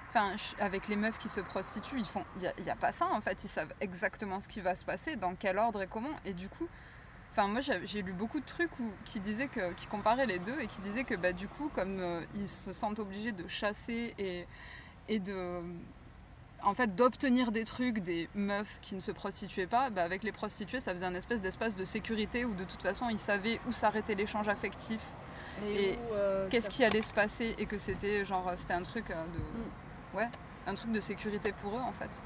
enfin, 0.09 0.35
avec 0.59 0.89
les 0.89 0.97
meufs 0.97 1.17
qui 1.17 1.29
se 1.29 1.39
prostituent, 1.39 1.99
ils 1.99 2.05
font, 2.05 2.25
il 2.41 2.63
n'y 2.65 2.69
a, 2.69 2.75
pas 2.75 2.91
ça 2.91 3.07
en 3.07 3.21
fait. 3.21 3.41
Ils 3.45 3.49
savent 3.49 3.73
exactement 3.79 4.41
ce 4.41 4.49
qui 4.49 4.59
va 4.59 4.75
se 4.75 4.83
passer, 4.83 5.15
dans 5.15 5.33
quel 5.33 5.59
ordre 5.59 5.81
et 5.81 5.87
comment. 5.87 6.11
Et 6.25 6.33
du 6.33 6.49
coup, 6.49 6.67
enfin, 7.31 7.47
moi, 7.47 7.61
j'ai 7.61 7.87
j'ai 7.87 8.01
lu 8.01 8.11
beaucoup 8.11 8.41
de 8.41 8.45
trucs 8.45 8.77
où, 8.81 8.91
qui 9.05 9.21
disaient 9.21 9.47
que, 9.47 9.71
qui 9.75 9.87
comparaient 9.87 10.25
les 10.25 10.39
deux 10.39 10.59
et 10.59 10.67
qui 10.67 10.81
disaient 10.81 11.05
que, 11.05 11.15
bah, 11.15 11.31
du 11.31 11.47
coup, 11.47 11.71
comme 11.73 12.01
euh, 12.01 12.25
ils 12.35 12.49
se 12.49 12.73
sentent 12.73 12.99
obligés 12.99 13.31
de 13.31 13.47
chasser 13.47 14.13
et, 14.17 14.45
et 15.07 15.19
de 15.21 15.61
en 16.63 16.73
fait 16.73 16.95
d'obtenir 16.95 17.51
des 17.51 17.63
trucs 17.65 17.99
des 17.99 18.29
meufs 18.35 18.79
qui 18.81 18.95
ne 18.95 18.99
se 18.99 19.11
prostituaient 19.11 19.67
pas, 19.67 19.89
bah, 19.89 20.03
avec 20.03 20.23
les 20.23 20.31
prostituées 20.31 20.79
ça 20.79 20.93
faisait 20.93 21.05
un 21.05 21.13
espèce 21.15 21.41
d'espace 21.41 21.75
de 21.75 21.85
sécurité 21.85 22.45
où 22.45 22.53
de 22.55 22.63
toute 22.63 22.81
façon 22.81 23.09
ils 23.09 23.19
savaient 23.19 23.59
où 23.67 23.71
s'arrêtait 23.71 24.15
l'échange 24.15 24.47
affectif 24.49 25.01
et 25.69 25.97
euh, 26.13 26.47
qu'est-ce 26.49 26.65
ça- 26.67 26.71
qui 26.71 26.83
allait 26.83 27.01
se 27.01 27.13
passer 27.13 27.55
et 27.57 27.65
que 27.65 27.77
c'était 27.77 28.25
genre 28.25 28.51
c'était 28.55 28.73
un 28.73 28.83
truc 28.83 29.11
euh, 29.11 29.23
de 29.25 29.37
Mm. 29.39 30.17
ouais 30.17 30.29
un 30.65 30.73
truc 30.75 30.91
de 30.91 30.99
sécurité 30.99 31.51
pour 31.53 31.75
eux 31.77 31.81
en 31.81 31.93
fait. 31.93 32.23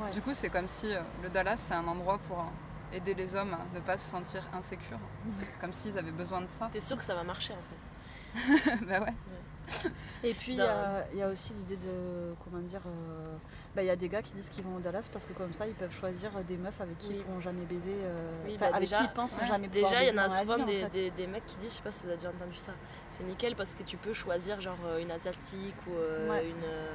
Ouais. 0.00 0.10
du 0.10 0.20
coup 0.22 0.34
c'est 0.34 0.48
comme 0.48 0.68
si 0.68 0.92
euh, 0.92 1.00
le 1.22 1.28
Dallas 1.28 1.56
c'est 1.56 1.74
un 1.74 1.86
endroit 1.86 2.18
pour 2.18 2.40
euh, 2.40 2.96
aider 2.96 3.14
les 3.14 3.34
hommes 3.36 3.54
à 3.54 3.60
ne 3.74 3.80
pas 3.80 3.96
se 3.98 4.08
sentir 4.08 4.46
insécures. 4.54 4.98
Comme 5.60 5.72
s'ils 5.74 5.98
avaient 5.98 6.10
besoin 6.12 6.40
de 6.40 6.46
ça. 6.48 6.70
T'es 6.72 6.80
sûr 6.80 6.96
que 6.96 7.04
ça 7.04 7.14
va 7.14 7.22
marcher 7.22 7.52
en 7.52 7.62
fait. 7.68 8.76
Bah 8.86 9.00
ouais 9.00 9.12
Et 10.24 10.34
puis 10.34 10.52
il 10.52 10.54
y, 10.54 10.58
Dans- 10.58 10.64
a- 10.64 11.04
il 11.12 11.18
y 11.18 11.22
a 11.22 11.28
aussi 11.28 11.52
l'idée 11.52 11.76
de 11.76 12.34
comment 12.44 12.60
dire, 12.62 12.80
euh, 12.86 13.36
bah, 13.76 13.82
il 13.82 13.86
y 13.86 13.90
a 13.90 13.96
des 13.96 14.08
gars 14.08 14.22
qui 14.22 14.32
disent 14.32 14.48
qu'ils 14.48 14.64
vont 14.64 14.76
au 14.76 14.80
Dallas 14.80 15.08
parce 15.12 15.24
que 15.24 15.32
comme 15.32 15.52
ça 15.52 15.66
ils 15.66 15.74
peuvent 15.74 15.94
choisir 15.94 16.30
des 16.46 16.56
meufs 16.56 16.80
avec 16.80 16.96
qui 16.98 17.08
Oui. 17.10 17.16
ils 17.18 17.22
pourront 17.24 17.40
jamais 17.40 17.64
baiser, 17.66 17.94
euh, 17.94 18.42
Oui, 18.46 18.56
bah, 18.58 18.66
avec 18.68 18.80
déjà- 18.88 18.98
qui 18.98 19.04
ils 19.04 19.10
pensent 19.10 19.34
ne 19.36 19.40
ouais. 19.40 19.46
jamais 19.46 19.68
pouvoir 19.68 19.90
Déjà, 19.90 20.04
il 20.04 20.08
y 20.14 20.18
en 20.18 20.22
a 20.22 20.28
souvent 20.30 20.56
vie, 20.56 20.62
en 20.62 20.66
des, 20.66 20.80
fait. 20.80 20.90
des- 20.90 21.10
des 21.10 21.26
mecs 21.26 21.46
qui 21.46 21.56
disent, 21.56 21.70
je 21.72 21.76
sais 21.76 21.82
pas 21.82 21.92
si 21.92 22.02
vous 22.04 22.08
avez 22.08 22.16
déjà 22.18 22.30
entendu 22.30 22.56
ça, 22.56 22.72
c'est 23.10 23.24
nickel 23.24 23.54
parce 23.56 23.70
que 23.74 23.82
tu 23.82 23.96
peux 23.96 24.14
choisir 24.14 24.60
genre 24.60 24.78
euh, 24.86 24.98
une 25.02 25.10
asiatique 25.10 25.76
ou 25.86 25.92
euh, 25.94 26.30
Ouais. 26.30 26.46
une, 26.46 26.64
euh, 26.64 26.94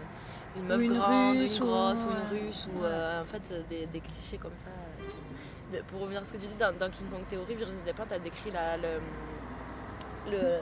une 0.58 0.66
meuf 0.66 0.78
Ou 0.80 0.82
une 0.82 0.98
grande, 0.98 1.38
russe, 1.38 1.58
une 1.60 1.64
grosse 1.66 2.04
ou 2.04 2.10
une 2.10 2.38
russe 2.40 2.68
ou 2.76 2.84
euh, 2.84 3.22
en 3.22 3.26
fait 3.26 3.42
euh, 3.52 3.62
des, 3.70 3.86
des 3.88 4.00
clichés 4.02 4.38
comme 4.38 4.56
ça. 4.56 4.68
euh. 4.68 5.78
De- 5.78 5.82
pour 5.84 6.02
revenir 6.02 6.22
à 6.22 6.26
ce 6.26 6.34
que 6.34 6.38
tu 6.38 6.48
dis 6.48 6.56
dans, 6.60 6.76
dans 6.78 6.90
King 6.90 7.08
Kong 7.10 7.22
Theory, 7.28 7.56
Virginie 7.56 7.82
Despentes 7.86 8.12
a 8.12 8.20
décrit 8.20 8.52
la, 8.52 8.78
le, 8.78 9.00
le, 10.28 10.38
le 10.38 10.60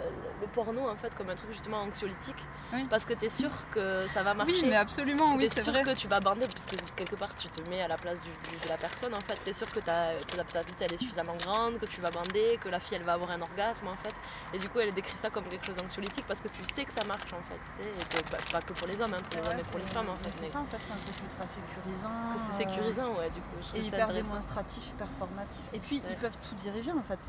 porno 0.48 0.90
en 0.90 0.96
fait 0.96 1.14
comme 1.16 1.30
un 1.30 1.36
truc 1.36 1.52
justement 1.52 1.82
anxiolytique 1.82 2.36
Oui. 2.74 2.86
parce 2.90 3.06
que 3.06 3.14
tu 3.14 3.26
es 3.26 3.30
sûr 3.30 3.52
que 3.72 4.08
ça 4.08 4.24
va 4.24 4.34
marcher. 4.34 4.54
oui 4.54 4.64
mais 4.70 4.76
absolument 4.76 5.36
oui 5.36 5.48
c'est 5.52 5.62
sûr 5.64 5.72
vrai 5.72 5.84
que 5.84 5.92
tu 5.96 6.08
vas 6.08 6.20
bander 6.20 6.48
puisque 6.48 6.76
quelque 6.96 7.16
part 7.16 7.36
tu 7.36 7.48
te 7.50 7.68
mets 7.70 7.82
à 7.82 7.88
la 7.88 7.98
place 7.98 8.22
du- 8.22 8.30
du- 8.50 8.58
de 8.64 8.70
la 8.70 8.78
personne 8.78 9.14
en 9.14 9.20
fait. 9.22 9.36
T'es 9.44 9.54
sûr 9.54 9.70
que 9.72 9.80
ta, 9.80 10.14
ta, 10.36 10.44
ta 10.44 10.64
bite 10.64 10.76
elle 10.82 10.94
est 10.94 10.98
suffisamment 10.98 11.36
grande, 11.36 11.80
que 11.80 11.86
tu 11.86 12.02
vas 12.02 12.12
bander, 12.12 12.58
que 12.62 12.70
la 12.70 12.80
fille 12.80 12.98
elle 12.98 13.04
va 13.04 13.14
avoir 13.14 13.32
un 13.32 13.42
orgasme 13.42 13.88
en 13.88 13.96
fait. 13.96 14.14
Et 14.54 14.60
du 14.60 14.70
coup 14.70 14.80
elle 14.80 14.94
décrit 14.94 15.18
ça 15.22 15.30
comme 15.30 15.46
quelque 15.46 15.66
chose 15.66 15.76
d'anxiolytique 15.76 16.26
parce 16.28 16.42
que 16.42 16.48
tu 16.50 16.64
sais 16.66 16.86
que 16.86 16.94
ça 16.94 17.04
marche 17.06 17.32
en 17.34 17.42
fait. 17.44 17.60
tu 17.82 17.88
Et 18.18 18.22
que, 18.24 18.32
bah, 18.32 18.38
pas 18.52 18.62
que 18.62 18.74
pour 18.74 18.88
les 18.88 19.00
hommes, 19.02 19.14
hein, 19.14 19.18
pour 19.30 19.42
les 19.42 19.48
hommes 19.50 19.60
et 19.60 19.64
pour 19.64 19.80
les 19.80 19.86
femmes 19.86 20.10
en 20.10 20.16
fait. 20.18 20.32
C'est 20.34 20.46
ça 20.48 20.60
en 20.60 20.66
fait, 20.66 20.78
c'est 20.84 20.94
un 20.94 20.98
truc 20.98 21.16
ultra 21.24 21.46
sécurisant. 21.46 22.10
c'est 22.38 22.64
sécurisant 22.64 23.16
ouais 23.18 23.30
du 23.30 23.42
coup. 23.42 23.58
Je 23.74 23.78
Et 23.80 23.84
hyper 23.84 24.08
démonstratif, 24.14 24.94
performatif. 24.98 25.64
Et 25.74 25.80
puis 25.80 25.98
Ouais. 25.98 26.08
ils 26.12 26.16
peuvent 26.18 26.38
tout 26.48 26.56
diriger 26.56 26.92
en 26.92 27.02
fait. 27.04 27.20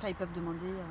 Enfin 0.00 0.08
ils 0.08 0.14
peuvent 0.14 0.32
demander, 0.32 0.64
euh, 0.64 0.84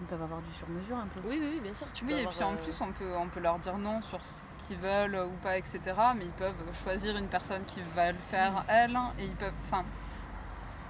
ils 0.00 0.06
peuvent 0.06 0.22
avoir 0.22 0.40
du 0.40 0.52
sur-mesure 0.52 0.96
un 0.96 1.08
peu. 1.08 1.18
Oui, 1.24 1.38
oui, 1.40 1.50
oui, 1.54 1.60
bien 1.60 1.74
sûr. 1.74 1.88
Tu 1.92 2.04
peux 2.04 2.14
oui 2.14 2.20
et 2.20 2.26
puis 2.28 2.44
en 2.44 2.52
euh, 2.52 2.56
plus 2.56 2.80
on 2.80 2.92
peut 2.92 3.16
on 3.16 3.26
peut 3.26 3.40
leur 3.40 3.58
dire 3.58 3.76
non 3.78 4.00
sur 4.00 4.22
ce 4.22 4.44
qu'ils 4.64 4.78
veulent 4.78 5.16
ou 5.16 5.36
pas 5.42 5.58
etc 5.58 5.80
mais 6.14 6.26
ils 6.26 6.32
peuvent 6.32 6.54
choisir 6.84 7.16
une 7.16 7.26
personne 7.26 7.64
qui 7.64 7.80
va 7.96 8.12
le 8.12 8.18
faire 8.18 8.64
elle 8.68 8.96
et 9.18 9.24
ils 9.24 9.34
peuvent 9.34 9.52
enfin 9.64 9.84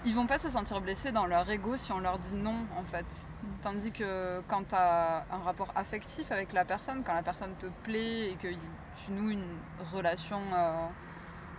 ils 0.04 0.14
vont 0.14 0.26
pas 0.26 0.38
se 0.38 0.48
sentir 0.48 0.80
blessés 0.80 1.10
dans 1.10 1.26
leur 1.26 1.48
ego 1.50 1.76
si 1.76 1.90
on 1.92 2.00
leur 2.00 2.18
dit 2.18 2.34
non 2.34 2.66
en 2.76 2.84
fait. 2.84 3.26
Tandis 3.62 3.90
que 3.90 4.40
quand 4.48 4.68
tu 4.68 4.74
as 4.74 5.24
un 5.30 5.38
rapport 5.38 5.72
affectif 5.74 6.30
avec 6.30 6.52
la 6.52 6.64
personne, 6.64 7.02
quand 7.04 7.14
la 7.14 7.22
personne 7.22 7.54
te 7.58 7.66
plaît 7.82 8.32
et 8.32 8.36
que 8.36 8.48
tu 8.48 9.10
noues 9.10 9.30
une 9.30 9.56
relation, 9.92 10.40
euh, 10.52 10.86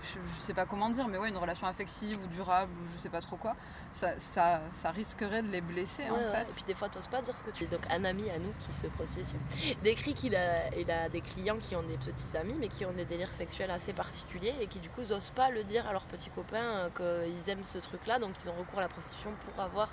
je, 0.03 0.19
je 0.35 0.39
sais 0.41 0.53
pas 0.53 0.65
comment 0.65 0.89
dire, 0.89 1.07
mais 1.07 1.17
ouais, 1.17 1.29
une 1.29 1.37
relation 1.37 1.67
affective 1.67 2.17
ou 2.23 2.27
durable 2.27 2.71
ou 2.81 2.87
je 2.95 3.01
sais 3.01 3.09
pas 3.09 3.21
trop 3.21 3.35
quoi, 3.37 3.55
ça, 3.91 4.17
ça, 4.19 4.61
ça 4.71 4.91
risquerait 4.91 5.41
de 5.41 5.47
les 5.49 5.61
blesser 5.61 6.03
Ouais, 6.03 6.09
en 6.09 6.13
ouais. 6.15 6.31
fait. 6.31 6.41
Et 6.51 6.53
puis 6.55 6.63
des 6.65 6.73
fois, 6.75 6.89
tu 6.89 6.97
pas 7.09 7.21
dire 7.21 7.35
ce 7.35 7.43
que 7.43 7.51
tu 7.51 7.65
Donc 7.67 7.81
un 7.89 8.03
ami 8.05 8.29
à 8.29 8.37
nous 8.39 8.53
qui 8.59 8.71
se 8.73 8.87
prostitue 8.87 9.35
décrit 9.83 10.13
qu'il 10.13 10.35
a, 10.35 10.73
il 10.75 10.89
a 10.91 11.09
des 11.09 11.21
clients 11.21 11.57
qui 11.57 11.75
ont 11.75 11.83
des 11.83 11.97
petits 11.97 12.35
amis 12.37 12.55
mais 12.59 12.67
qui 12.67 12.85
ont 12.85 12.93
des 12.93 13.05
délires 13.05 13.33
sexuels 13.33 13.71
assez 13.71 13.93
particuliers 13.93 14.55
et 14.61 14.67
qui 14.67 14.79
du 14.79 14.89
coup 14.89 15.01
n'osent 15.01 15.31
pas 15.31 15.49
le 15.49 15.63
dire 15.63 15.87
à 15.87 15.91
leurs 15.91 16.05
petits 16.05 16.29
copains 16.29 16.89
euh, 16.99 17.25
qu'ils 17.29 17.49
aiment 17.49 17.63
ce 17.65 17.77
truc-là, 17.79 18.19
donc 18.19 18.31
ils 18.43 18.49
ont 18.49 18.53
recours 18.53 18.79
à 18.79 18.83
la 18.83 18.87
prostitution 18.89 19.31
pour 19.45 19.63
avoir 19.63 19.89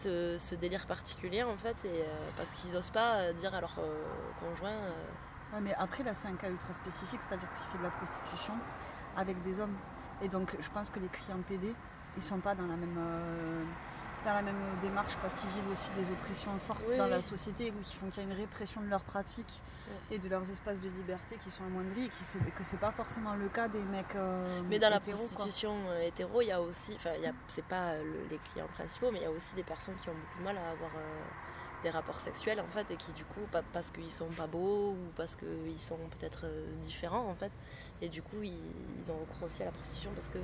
ce, 0.00 0.36
ce 0.38 0.54
délire 0.54 0.86
particulier 0.86 1.42
en 1.42 1.56
fait 1.56 1.76
et 1.84 1.88
euh, 2.00 2.28
parce 2.36 2.48
qu'ils 2.50 2.72
n'osent 2.72 2.90
pas 2.90 3.16
euh, 3.16 3.32
dire 3.34 3.54
à 3.54 3.60
leur 3.60 3.76
euh, 3.78 4.04
conjoint. 4.40 4.70
euh, 4.70 4.92
Ouais, 5.54 5.60
mais 5.60 5.74
après 5.78 6.02
là 6.02 6.12
c'est 6.12 6.26
un 6.26 6.34
cas 6.34 6.48
ultra 6.50 6.72
spécifique, 6.72 7.20
c'est-à-dire 7.26 7.48
qu'il 7.52 7.70
fait 7.70 7.78
de 7.78 7.82
la 7.84 7.90
prostitution 7.90 8.54
avec 9.16 9.40
des 9.42 9.60
hommes. 9.60 9.74
Et 10.22 10.28
donc 10.28 10.56
je 10.60 10.68
pense 10.70 10.90
que 10.90 10.98
les 11.00 11.08
clients 11.08 11.40
PD, 11.48 11.74
ils 12.16 12.22
sont 12.22 12.38
pas 12.40 12.54
dans 12.54 12.66
la 12.66 12.76
même, 12.76 12.96
euh, 12.98 13.62
dans 14.24 14.32
la 14.32 14.42
même 14.42 14.56
démarche 14.82 15.16
parce 15.20 15.34
qu'ils 15.34 15.50
vivent 15.50 15.68
aussi 15.70 15.92
des 15.92 16.10
oppressions 16.10 16.58
fortes 16.58 16.82
Oui, 16.88 16.96
dans 16.96 17.04
oui. 17.04 17.10
la 17.10 17.22
société 17.22 17.70
ou 17.70 17.82
qui 17.84 17.96
font 17.96 18.08
qu'il 18.10 18.22
y 18.22 18.26
a 18.26 18.28
une 18.30 18.36
répression 18.36 18.80
de 18.80 18.86
leurs 18.86 19.02
pratiques 19.04 19.62
et 20.10 20.18
de 20.18 20.28
leurs 20.28 20.50
espaces 20.50 20.80
de 20.80 20.88
liberté 20.88 21.36
qui 21.44 21.50
sont 21.50 21.64
amoindris 21.64 22.06
et 22.06 22.08
qui 22.08 22.24
que 22.56 22.64
c'est 22.64 22.78
pas 22.78 22.90
forcément 22.92 23.34
le 23.34 23.48
cas 23.48 23.68
des 23.68 23.82
mecs 23.82 24.16
euh, 24.16 24.62
Mais 24.68 24.78
dans 24.78 24.88
la 24.90 24.96
hétéros, 24.96 25.18
quoi. 25.18 25.26
prostitution 25.28 25.72
euh, 25.88 26.00
hétéro, 26.00 26.40
il 26.40 26.46
y 26.46 26.52
a 26.52 26.60
aussi, 26.60 26.94
enfin, 26.96 27.10
c'est 27.46 27.64
pas 27.66 27.98
le- 27.98 28.26
les 28.30 28.38
clients 28.38 28.66
principaux, 28.68 29.10
mais 29.12 29.20
il 29.20 29.22
y 29.22 29.26
a 29.26 29.30
aussi 29.30 29.54
des 29.54 29.62
personnes 29.62 29.94
qui 30.02 30.08
ont 30.08 30.14
beaucoup 30.14 30.38
de 30.38 30.44
mal 30.44 30.56
à 30.56 30.70
avoir 30.70 30.90
euh, 30.96 31.20
des 31.84 31.90
rapports 31.90 32.18
sexuels 32.20 32.60
en 32.60 32.66
fait, 32.68 32.90
et 32.90 32.96
qui 32.96 33.12
du 33.12 33.24
coup, 33.26 33.42
pas, 33.52 33.62
parce 33.72 33.90
qu'ils 33.92 34.10
sont 34.10 34.26
pas 34.30 34.46
beaux 34.48 34.92
ou 34.92 35.12
parce 35.14 35.36
qu'ils 35.36 35.78
sont 35.80 35.98
peut-être 36.18 36.46
différents 36.82 37.28
en 37.28 37.34
fait, 37.36 37.52
et 38.02 38.08
du 38.08 38.22
coup, 38.22 38.42
ils, 38.42 38.52
ils 39.02 39.10
ont 39.10 39.16
recours 39.18 39.44
aussi 39.44 39.62
à 39.62 39.66
la 39.66 39.72
prostitution 39.72 40.10
parce 40.14 40.28
que 40.28 40.38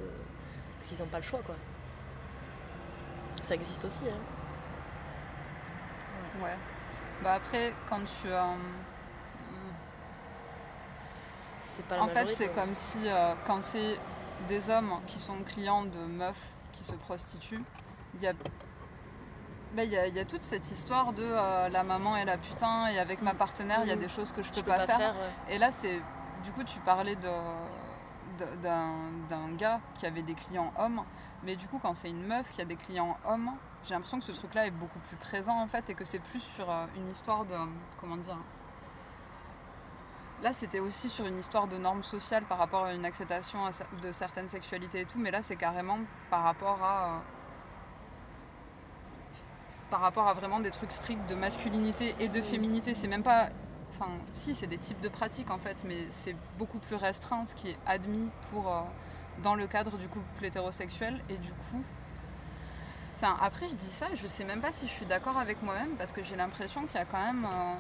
parce 0.77 0.85
qu'ils 0.89 0.99
n'ont 0.99 1.11
pas 1.11 1.19
le 1.19 1.25
choix 1.25 1.41
quoi. 1.43 1.55
Ça 3.43 3.55
existe 3.55 3.85
aussi. 3.85 4.05
Hein. 4.09 4.21
Ouais. 6.43 6.57
Bah 7.23 7.35
après, 7.35 7.75
quand 7.89 8.03
tu. 8.05 8.27
euh, 8.29 8.43
C'est 11.61 11.85
pas 11.87 11.97
la 11.97 12.03
en 12.05 12.09
fait, 12.09 12.31
c'est 12.31 12.49
ouais. 12.49 12.55
comme 12.55 12.75
si 12.75 12.99
euh, 13.07 13.35
quand 13.47 13.63
c'est 13.63 13.99
des 14.49 14.71
hommes 14.71 15.01
qui 15.07 15.19
sont 15.19 15.37
clients 15.45 15.85
de 15.85 15.99
meufs 15.99 16.51
qui 16.73 16.85
se 16.85 16.95
prostituent, 16.95 17.63
il 18.15 18.23
y 18.23 18.27
a. 18.27 18.33
bah, 19.75 19.85
y, 19.85 19.97
a, 19.97 20.07
il 20.07 20.15
y 20.17 20.21
a 20.21 20.25
toute 20.25 20.43
cette 20.43 20.71
histoire 20.71 21.13
de 21.13 21.23
euh, 21.25 21.69
la 21.69 21.83
maman 21.85 22.17
et 22.17 22.25
la 22.25 22.39
putain 22.39 22.89
et 22.89 22.99
avec 22.99 23.23
ma 23.23 23.35
partenaire 23.35 23.81
il 23.83 23.89
y 23.89 23.93
a 23.93 23.97
Mhm. 23.97 24.01
des 24.03 24.09
choses 24.09 24.33
que 24.33 24.43
je 24.43 24.51
peux, 24.51 24.57
Je 24.57 24.61
peux 24.63 24.71
pas, 24.71 24.81
faire. 24.87 25.15
ouais. 25.15 25.55
Et 25.55 25.59
là, 25.59 25.71
c'est. 25.71 26.01
Du 26.45 26.51
coup, 26.53 26.65
tu 26.65 26.79
parlais 26.81 27.17
d'un, 27.17 27.69
gars 29.57 29.81
qui 29.95 30.07
avait 30.07 30.23
des 30.23 30.35
clients 30.35 30.73
hommes. 30.79 31.03
Mais 31.45 31.57
du 31.57 31.67
coup, 31.69 31.79
quand 31.79 31.95
c'est 31.95 32.11
une 32.11 32.27
meuf 32.27 32.51
qui 32.51 32.61
a 32.61 32.65
des 32.65 32.77
clients 32.77 33.17
hommes, 33.27 33.53
j'ai 33.85 33.95
l'impression 33.95 34.19
que 34.19 34.25
ce 34.25 34.33
truc-là 34.33 34.67
est 34.67 34.71
beaucoup 34.71 34.99
plus 35.01 35.17
présent 35.17 35.61
en 35.61 35.67
fait 35.67 35.91
et 35.91 35.95
que 35.95 36.05
c'est 36.05 36.21
plus 36.21 36.41
sur 36.41 36.71
euh, 36.71 36.87
une 36.97 37.09
histoire 37.09 37.45
de. 37.45 37.55
Comment 38.01 38.17
dire 38.17 38.39
Là, 40.43 40.53
c'était 40.53 40.81
aussi 40.81 41.09
sur 41.09 41.27
une 41.27 41.39
histoire 41.39 41.69
de 41.69 41.79
normes 41.79 42.03
sociales 42.03 42.45
par 42.45 42.59
rapport 42.59 42.85
à 42.85 42.95
une 42.95 43.05
acceptation 43.05 43.61
de 44.03 44.13
certaines 44.13 44.49
sexualités 44.49 45.01
et 45.01 45.05
tout. 45.05 45.19
Mais 45.19 45.31
là, 45.31 45.43
c'est 45.43 45.57
carrément 45.57 45.99
par 46.31 46.43
rapport 46.43 46.83
à. 46.83 47.07
euh, 47.07 47.19
par 49.91 50.01
rapport 50.01 50.27
à 50.27 50.33
vraiment 50.33 50.59
des 50.59 50.71
trucs 50.71 50.91
stricts 50.91 51.29
de 51.29 51.35
masculinité 51.35 52.17
et 52.19 52.29
de 52.29 52.41
féminité. 52.41 52.95
C'est 52.95 53.09
même 53.09 53.23
pas 53.23 53.51
enfin 53.95 54.11
si 54.33 54.55
c'est 54.55 54.67
des 54.67 54.79
types 54.79 55.01
de 55.01 55.09
pratiques 55.09 55.51
en 55.51 55.59
fait 55.59 55.83
mais 55.85 56.07
c'est 56.11 56.35
beaucoup 56.59 56.79
plus 56.79 56.97
restreint 56.97 57.45
ce 57.47 57.55
qui 57.55 57.71
est 57.71 57.79
admis 57.87 58.31
pour 58.51 58.69
euh, 58.73 58.81
dans 59.43 59.55
le 59.55 59.67
cadre 59.67 59.97
du 59.99 60.09
couple 60.09 60.45
hétérosexuel 60.45 61.21
et 61.29 61.37
du 61.37 61.51
coup 61.53 61.83
enfin 63.19 63.37
après 63.41 63.69
je 63.69 63.75
dis 63.75 63.87
ça 63.91 64.07
je 64.15 64.27
sais 64.27 64.45
même 64.45 64.61
pas 64.61 64.73
si 64.73 64.87
je 64.87 64.93
suis 64.93 65.07
d'accord 65.07 65.39
avec 65.39 65.63
moi-même 65.63 65.91
parce 65.99 66.13
que 66.13 66.23
j'ai 66.23 66.37
l'impression 66.37 66.87
qu'il 66.87 66.97
y 66.97 67.03
a 67.03 67.05
quand 67.05 67.25
même 67.25 67.45
euh, 67.47 67.75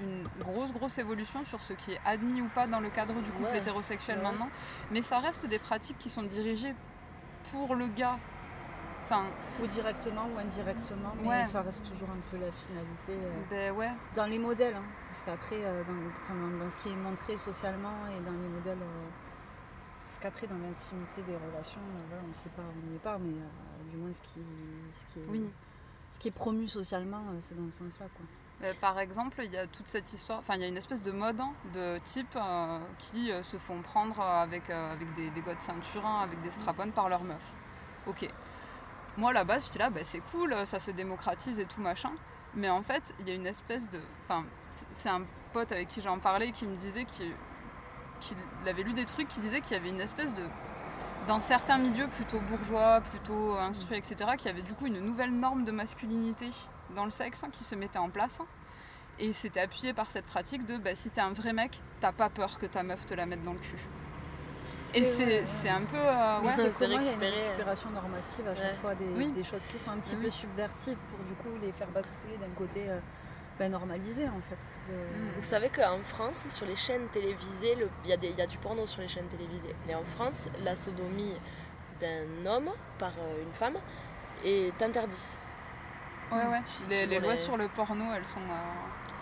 une 0.00 0.28
grosse 0.44 0.72
grosse 0.72 0.98
évolution 0.98 1.44
sur 1.46 1.60
ce 1.62 1.72
qui 1.72 1.92
est 1.92 2.00
admis 2.04 2.40
ou 2.42 2.48
pas 2.48 2.66
dans 2.66 2.80
le 2.80 2.90
cadre 2.90 3.14
du 3.22 3.30
couple 3.32 3.50
Ouais. 3.50 3.58
hétérosexuel 3.58 4.18
Ouais. 4.18 4.22
maintenant 4.24 4.48
mais 4.90 5.02
ça 5.02 5.18
reste 5.20 5.46
des 5.46 5.58
pratiques 5.58 5.98
qui 5.98 6.10
sont 6.10 6.22
dirigées 6.22 6.74
pour 7.50 7.74
le 7.74 7.88
gars 7.88 8.18
enfin 9.06 9.24
Ou 9.62 9.66
directement 9.66 10.26
ou 10.34 10.38
indirectement, 10.38 11.14
mais 11.20 11.28
Ouais. 11.28 11.44
ça 11.44 11.62
reste 11.62 11.84
toujours 11.88 12.10
un 12.10 12.20
peu 12.30 12.36
la 12.38 12.50
finalité. 12.52 13.12
euh, 13.12 13.42
ben 13.48 13.72
ouais 13.74 13.90
dans 14.14 14.26
les 14.26 14.38
modèles, 14.38 14.74
hein, 14.74 14.84
parce 15.08 15.22
qu'après, 15.22 15.64
euh, 15.64 15.82
dans, 15.84 16.70
ce 16.70 16.76
qui 16.78 16.88
est 16.88 16.96
montré 16.96 17.36
socialement 17.36 18.06
et 18.08 18.20
dans 18.24 18.32
les 18.32 18.48
modèles, 18.48 18.82
euh, 18.82 19.08
parce 20.06 20.18
qu'après, 20.18 20.46
dans 20.46 20.58
l'intimité 20.58 21.22
des 21.22 21.36
relations, 21.36 21.80
euh, 21.80 22.02
voilà, 22.08 22.22
on 22.24 22.28
ne 22.28 22.34
sait 22.34 22.48
pas, 22.50 22.62
on 22.62 22.86
n'y 22.90 22.96
est 22.96 23.00
pas, 23.00 23.18
mais 23.18 23.34
du 23.90 23.96
moins 23.96 24.12
ce 24.12 24.22
qui, 24.22 24.40
ce 24.92 25.04
qui, 25.12 25.20
est, 25.20 25.28
oui 25.28 25.52
ce 26.10 26.18
qui 26.18 26.28
est 26.28 26.32
promu 26.32 26.66
socialement, 26.68 27.22
c'est 27.40 27.56
dans 27.56 27.70
ce 27.70 27.78
sens-là. 27.78 28.06
Quoi. 28.14 28.26
Euh, 28.62 28.72
Par 28.80 28.98
exemple, 28.98 29.42
il 29.44 29.52
y 29.52 29.56
a 29.58 29.66
toute 29.66 29.86
cette 29.86 30.10
histoire, 30.12 30.38
enfin 30.38 30.54
il 30.54 30.62
y 30.62 30.64
a 30.64 30.68
une 30.68 30.78
espèce 30.78 31.02
de 31.02 31.12
mode 31.12 31.38
hein, 31.40 31.52
de 31.74 31.98
type 32.04 32.38
qui 32.98 33.30
se 33.42 33.58
font 33.58 33.82
prendre 33.82 34.20
avec, 34.20 34.70
avec 34.70 35.14
des, 35.14 35.30
des 35.30 35.42
gars 35.42 35.54
de 35.54 35.60
ceinture, 35.60 36.06
hein, 36.06 36.22
avec 36.22 36.40
des 36.42 36.50
strap-on 36.50 36.90
par 36.90 37.08
leurs 37.08 37.22
meufs. 37.24 37.52
Ok. 38.06 38.30
Moi, 39.16 39.30
à 39.30 39.32
la 39.32 39.44
base, 39.44 39.66
j'étais 39.66 39.78
là, 39.78 39.90
bah, 39.90 40.00
c'est 40.04 40.20
cool, 40.30 40.54
ça 40.66 40.78
se 40.80 40.90
démocratise 40.90 41.58
et 41.58 41.64
tout 41.66 41.80
machin. 41.80 42.10
Mais 42.54 42.68
en 42.68 42.82
fait, 42.82 43.14
il 43.20 43.28
y 43.28 43.32
a 43.32 43.34
une 43.34 43.46
espèce 43.46 43.88
de. 43.90 44.00
Enfin, 44.24 44.44
c'est- 44.92 45.08
un 45.08 45.22
pote 45.52 45.72
avec 45.72 45.88
qui 45.88 46.02
j'en 46.02 46.18
parlais 46.18 46.52
qui 46.52 46.66
me 46.66 46.76
disait 46.76 47.04
qu'il 47.04 47.32
qu'il 48.20 48.36
avait 48.66 48.82
lu 48.82 48.94
des 48.94 49.04
trucs 49.04 49.28
qui 49.28 49.40
disaient 49.40 49.60
qu'il 49.60 49.72
y 49.76 49.80
avait 49.80 49.90
une 49.90 50.00
espèce 50.00 50.32
de. 50.34 50.42
Dans 51.28 51.40
certains 51.40 51.76
milieux 51.78 52.08
plutôt 52.08 52.40
bourgeois, 52.40 53.00
plutôt 53.00 53.54
instruits, 53.56 53.98
etc., 53.98 54.16
qu'il 54.38 54.46
y 54.46 54.50
avait 54.50 54.62
du 54.62 54.72
coup 54.74 54.86
une 54.86 55.00
nouvelle 55.00 55.32
norme 55.32 55.64
de 55.64 55.72
masculinité 55.72 56.50
dans 56.94 57.04
le 57.04 57.10
sexe 57.10 57.42
hein, 57.44 57.48
qui 57.52 57.64
se 57.64 57.74
mettait 57.74 57.98
en 57.98 58.10
place. 58.10 58.40
Et 59.18 59.32
c'était 59.32 59.60
appuyé 59.60 59.92
par 59.92 60.10
cette 60.10 60.26
pratique 60.26 60.64
de 60.66 60.76
bah, 60.76 60.94
si 60.94 61.10
t'es 61.10 61.20
un 61.20 61.32
vrai 61.32 61.52
mec, 61.52 61.80
t'as 62.00 62.12
pas 62.12 62.28
peur 62.30 62.58
que 62.58 62.66
ta 62.66 62.82
meuf 62.82 63.06
te 63.06 63.14
la 63.14 63.26
mette 63.26 63.42
dans 63.44 63.54
le 63.54 63.58
cul. 63.58 63.78
Et 64.94 64.98
Et 65.00 65.04
c'est 65.04 65.24
ouais, 65.26 65.68
un 65.68 65.82
peu. 65.82 65.96
euh, 65.96 66.40
ouais, 66.40 66.52
C'est 66.56 66.86
comment 66.86 67.00
il 67.00 67.06
y 67.06 67.08
a 67.08 67.12
une 67.12 67.20
récupération 67.20 67.90
normative 67.90 68.48
à 68.48 68.54
chaque 68.54 68.64
Ouais. 68.64 68.74
fois 68.80 68.94
des, 68.94 69.04
Oui. 69.06 69.30
des 69.32 69.44
choses 69.44 69.60
qui 69.68 69.78
sont 69.78 69.90
un 69.90 69.98
petit 69.98 70.16
Oui. 70.16 70.24
peu 70.24 70.30
subversives 70.30 70.96
pour 71.10 71.18
du 71.20 71.34
coup 71.34 71.56
les 71.60 71.72
faire 71.72 71.88
basculer 71.88 72.36
d'un 72.40 72.48
côté 72.56 72.88
euh, 72.88 72.98
ben, 73.58 73.70
normalisé 73.72 74.28
en 74.28 74.40
fait. 74.40 74.92
de- 74.92 75.36
Vous 75.36 75.42
savez 75.42 75.68
qu'en 75.70 75.98
France, 76.02 76.46
sur 76.48 76.66
les 76.66 76.76
chaînes 76.76 77.08
télévisées, 77.08 77.74
le- 77.74 77.88
il 78.04 78.10
y, 78.10 78.12
a 78.12 78.16
des- 78.16 78.28
il 78.28 78.36
y 78.38 78.42
a 78.42 78.46
du 78.46 78.58
porno 78.58 78.86
sur 78.86 79.00
les 79.02 79.08
chaînes 79.08 79.28
télévisées. 79.28 79.74
Mais 79.86 79.94
en 79.94 80.04
France, 80.04 80.46
la 80.62 80.76
sodomie 80.76 81.34
d'un 82.00 82.46
homme 82.46 82.70
par 82.98 83.12
euh, 83.18 83.42
une 83.42 83.52
femme 83.52 83.76
est 84.44 84.80
interdite. 84.82 85.40
ouais, 86.32 86.46
ouais. 86.46 86.60
Les, 86.88 87.06
les 87.06 87.18
lois 87.20 87.32
les- 87.32 87.38
sur 87.38 87.56
le 87.56 87.68
porno, 87.68 88.04
elles 88.14 88.26
sont. 88.26 88.40
euh, 88.40 88.72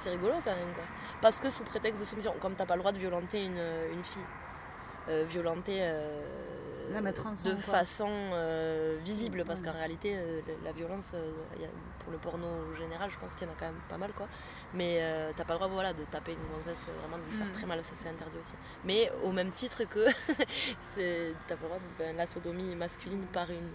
C'est 0.01 0.11
rigolo 0.11 0.35
quand 0.45 0.51
même 0.51 0.75
quoi. 0.75 0.85
Parce 1.23 1.39
que 1.39 1.49
sous 1.49 1.63
prétexte 1.65 2.01
de 2.03 2.07
soumission, 2.07 2.35
comme 2.41 2.55
t'as 2.55 2.67
pas 2.67 2.75
le 2.75 2.81
droit 2.81 2.93
de 2.93 2.99
violenter 2.99 3.43
une, 3.47 3.57
une 3.93 4.05
fille, 4.05 4.23
violenter 5.25 5.79
euh, 5.81 6.23
La 6.93 7.01
mettre 7.01 7.27
ensemble, 7.27 7.57
de 7.57 7.63
quoi. 7.63 7.75
façon 7.75 8.09
euh, 8.09 8.97
visible, 9.03 9.45
parce 9.47 9.61
Ouais. 9.61 9.67
qu'en 9.67 9.73
réalité 9.73 10.15
euh, 10.17 10.41
la- 10.65 10.73
violence, 10.73 11.13
euh, 11.15 11.31
il 11.57 11.63
y 11.63 11.65
a- 11.65 11.69
pour 12.01 12.13
le 12.13 12.19
porno 12.19 12.47
en 12.47 12.77
général, 12.77 13.11
je 13.11 13.19
pense 13.19 13.33
qu'il 13.35 13.47
y 13.47 13.51
en 13.51 13.55
a 13.55 13.57
quand 13.59 13.67
même 13.67 13.81
pas 13.89 13.97
mal 13.97 14.13
quoi. 14.13 14.27
Mais 14.75 14.99
euh, 15.01 15.31
t'as 15.37 15.45
pas 15.45 15.55
le 15.55 15.59
droit 15.61 15.69
voilà, 15.71 15.93
de 15.95 16.05
taper 16.05 16.33
une 16.33 16.55
gonzesse, 16.57 16.85
euh, 16.89 17.01
vraiment 17.01 17.17
de 17.19 17.23
lui 17.31 17.37
faire 17.39 17.47
Mm. 17.47 17.53
très 17.53 17.67
mal, 17.67 17.83
ça 17.85 17.93
c'est 17.97 18.09
interdit 18.09 18.37
aussi. 18.39 18.55
Mais 18.85 19.11
au 19.23 19.33
même 19.33 19.51
titre 19.51 19.85
que 19.85 20.05
c'est- 20.95 21.33
t'as 21.47 21.57
pas 21.57 21.63
le 21.63 21.69
droit 21.69 21.79
de, 21.79 21.95
ben, 21.99 22.17
la 22.17 22.27
sodomie 22.27 22.75
masculine 22.77 23.25
par 23.33 23.49
une 23.51 23.71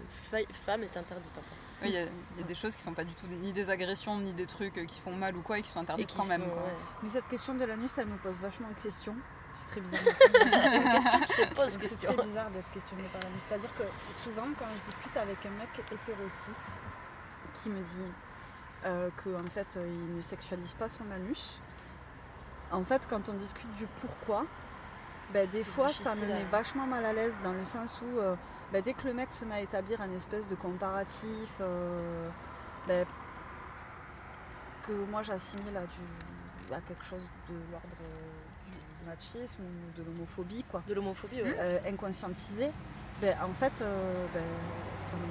femme 0.65 0.83
est 0.83 0.95
interdite 0.97 1.31
en 1.37 1.41
fait. 1.41 1.85
ouais, 1.85 1.89
Il 1.89 1.93
y, 1.93 1.97
a- 1.97 2.09
il 2.35 2.41
y 2.41 2.43
a 2.43 2.47
des 2.47 2.55
choses 2.55 2.75
qui 2.75 2.83
sont 2.83 2.93
pas 2.93 3.03
du 3.05 3.13
tout 3.15 3.27
ni 3.27 3.51
des 3.53 3.69
agressions, 3.69 4.17
ni 4.19 4.33
des 4.33 4.45
trucs 4.45 4.77
euh, 4.77 4.85
qui 4.85 4.99
font 5.01 5.13
mal 5.15 5.35
ou 5.35 5.41
quoi, 5.41 5.57
et 5.59 5.61
qui 5.61 5.69
sont 5.69 5.79
interdites 5.79 6.07
qui 6.09 6.17
quand 6.17 6.25
même. 6.25 6.41
sont, 6.43 6.49
quoi. 6.49 6.63
ouais. 6.63 6.69
Mais 7.03 7.09
cette 7.09 7.27
question 7.27 7.55
de 7.55 7.65
l'anus, 7.65 7.97
elle 7.97 8.07
me 8.07 8.17
pose 8.17 8.37
vachement 8.37 8.67
de 8.69 8.83
questions. 8.83 9.15
C'est 9.53 9.67
très 9.67 9.81
bizarre. 9.81 9.99
pose 11.55 11.77
C'est 11.81 11.95
très 12.07 12.23
bizarre 12.23 12.49
d'être 12.51 12.71
questionné 12.71 13.03
par 13.11 13.21
l'anus. 13.23 13.43
C'est-à-dire 13.47 13.73
que 13.75 13.83
souvent, 14.23 14.47
quand 14.57 14.65
je 14.77 14.83
discute 14.85 15.17
avec 15.17 15.45
un 15.45 15.49
mec 15.51 15.69
hétéro-cis 15.91 16.73
qui 17.53 17.69
me 17.69 17.81
dit 17.81 18.11
euh, 18.85 19.09
que 19.23 19.29
en 19.35 19.49
fait, 19.49 19.67
euh, 19.77 19.85
il 19.87 20.15
ne 20.15 20.21
sexualise 20.21 20.73
pas 20.75 20.87
son 20.87 21.09
anus, 21.11 21.59
en 22.71 22.83
fait, 22.83 23.05
quand 23.09 23.27
on 23.29 23.33
discute 23.33 23.71
du 23.75 23.85
pourquoi, 23.99 24.45
ben, 25.33 25.47
des 25.49 25.63
fois, 25.63 25.89
ça 25.89 26.15
me 26.15 26.25
met 26.25 26.33
à- 26.41 26.45
vachement 26.51 26.85
mal 26.87 27.03
à 27.05 27.13
l'aise 27.13 27.35
dans 27.43 27.53
le 27.53 27.65
sens 27.65 27.99
où 28.01 28.19
euh, 28.19 28.35
ben, 28.71 28.81
dès 28.81 28.93
que 28.93 29.05
le 29.07 29.13
mec 29.13 29.31
se 29.33 29.43
met 29.45 29.55
à 29.55 29.61
établir 29.61 29.99
un 30.01 30.11
espèce 30.11 30.47
de 30.47 30.55
comparatif, 30.55 31.49
euh, 31.61 32.29
ben, 32.87 33.05
que 34.87 34.91
moi 35.11 35.21
j'assimile 35.23 35.75
à, 35.77 35.81
du, 35.81 35.99
quelque 36.87 37.03
chose 37.05 37.21
de 37.49 37.55
l'ordre 37.71 37.97
euh, 38.01 38.71
du 38.71 39.09
machisme 39.09 39.63
ou 39.63 39.99
de 39.99 40.05
l'homophobie, 40.05 40.63
quoi 40.69 40.83
De 40.87 40.93
l'homophobie, 40.93 41.41
ouais. 41.41 41.55
euh, 41.57 41.79
inconscientisé, 41.87 42.69
ben, 43.21 43.35
en 43.43 43.53
fait, 43.53 43.81
euh, 43.81 44.25
ben, 44.33 44.43
ça, 44.97 45.15
me, 45.17 45.23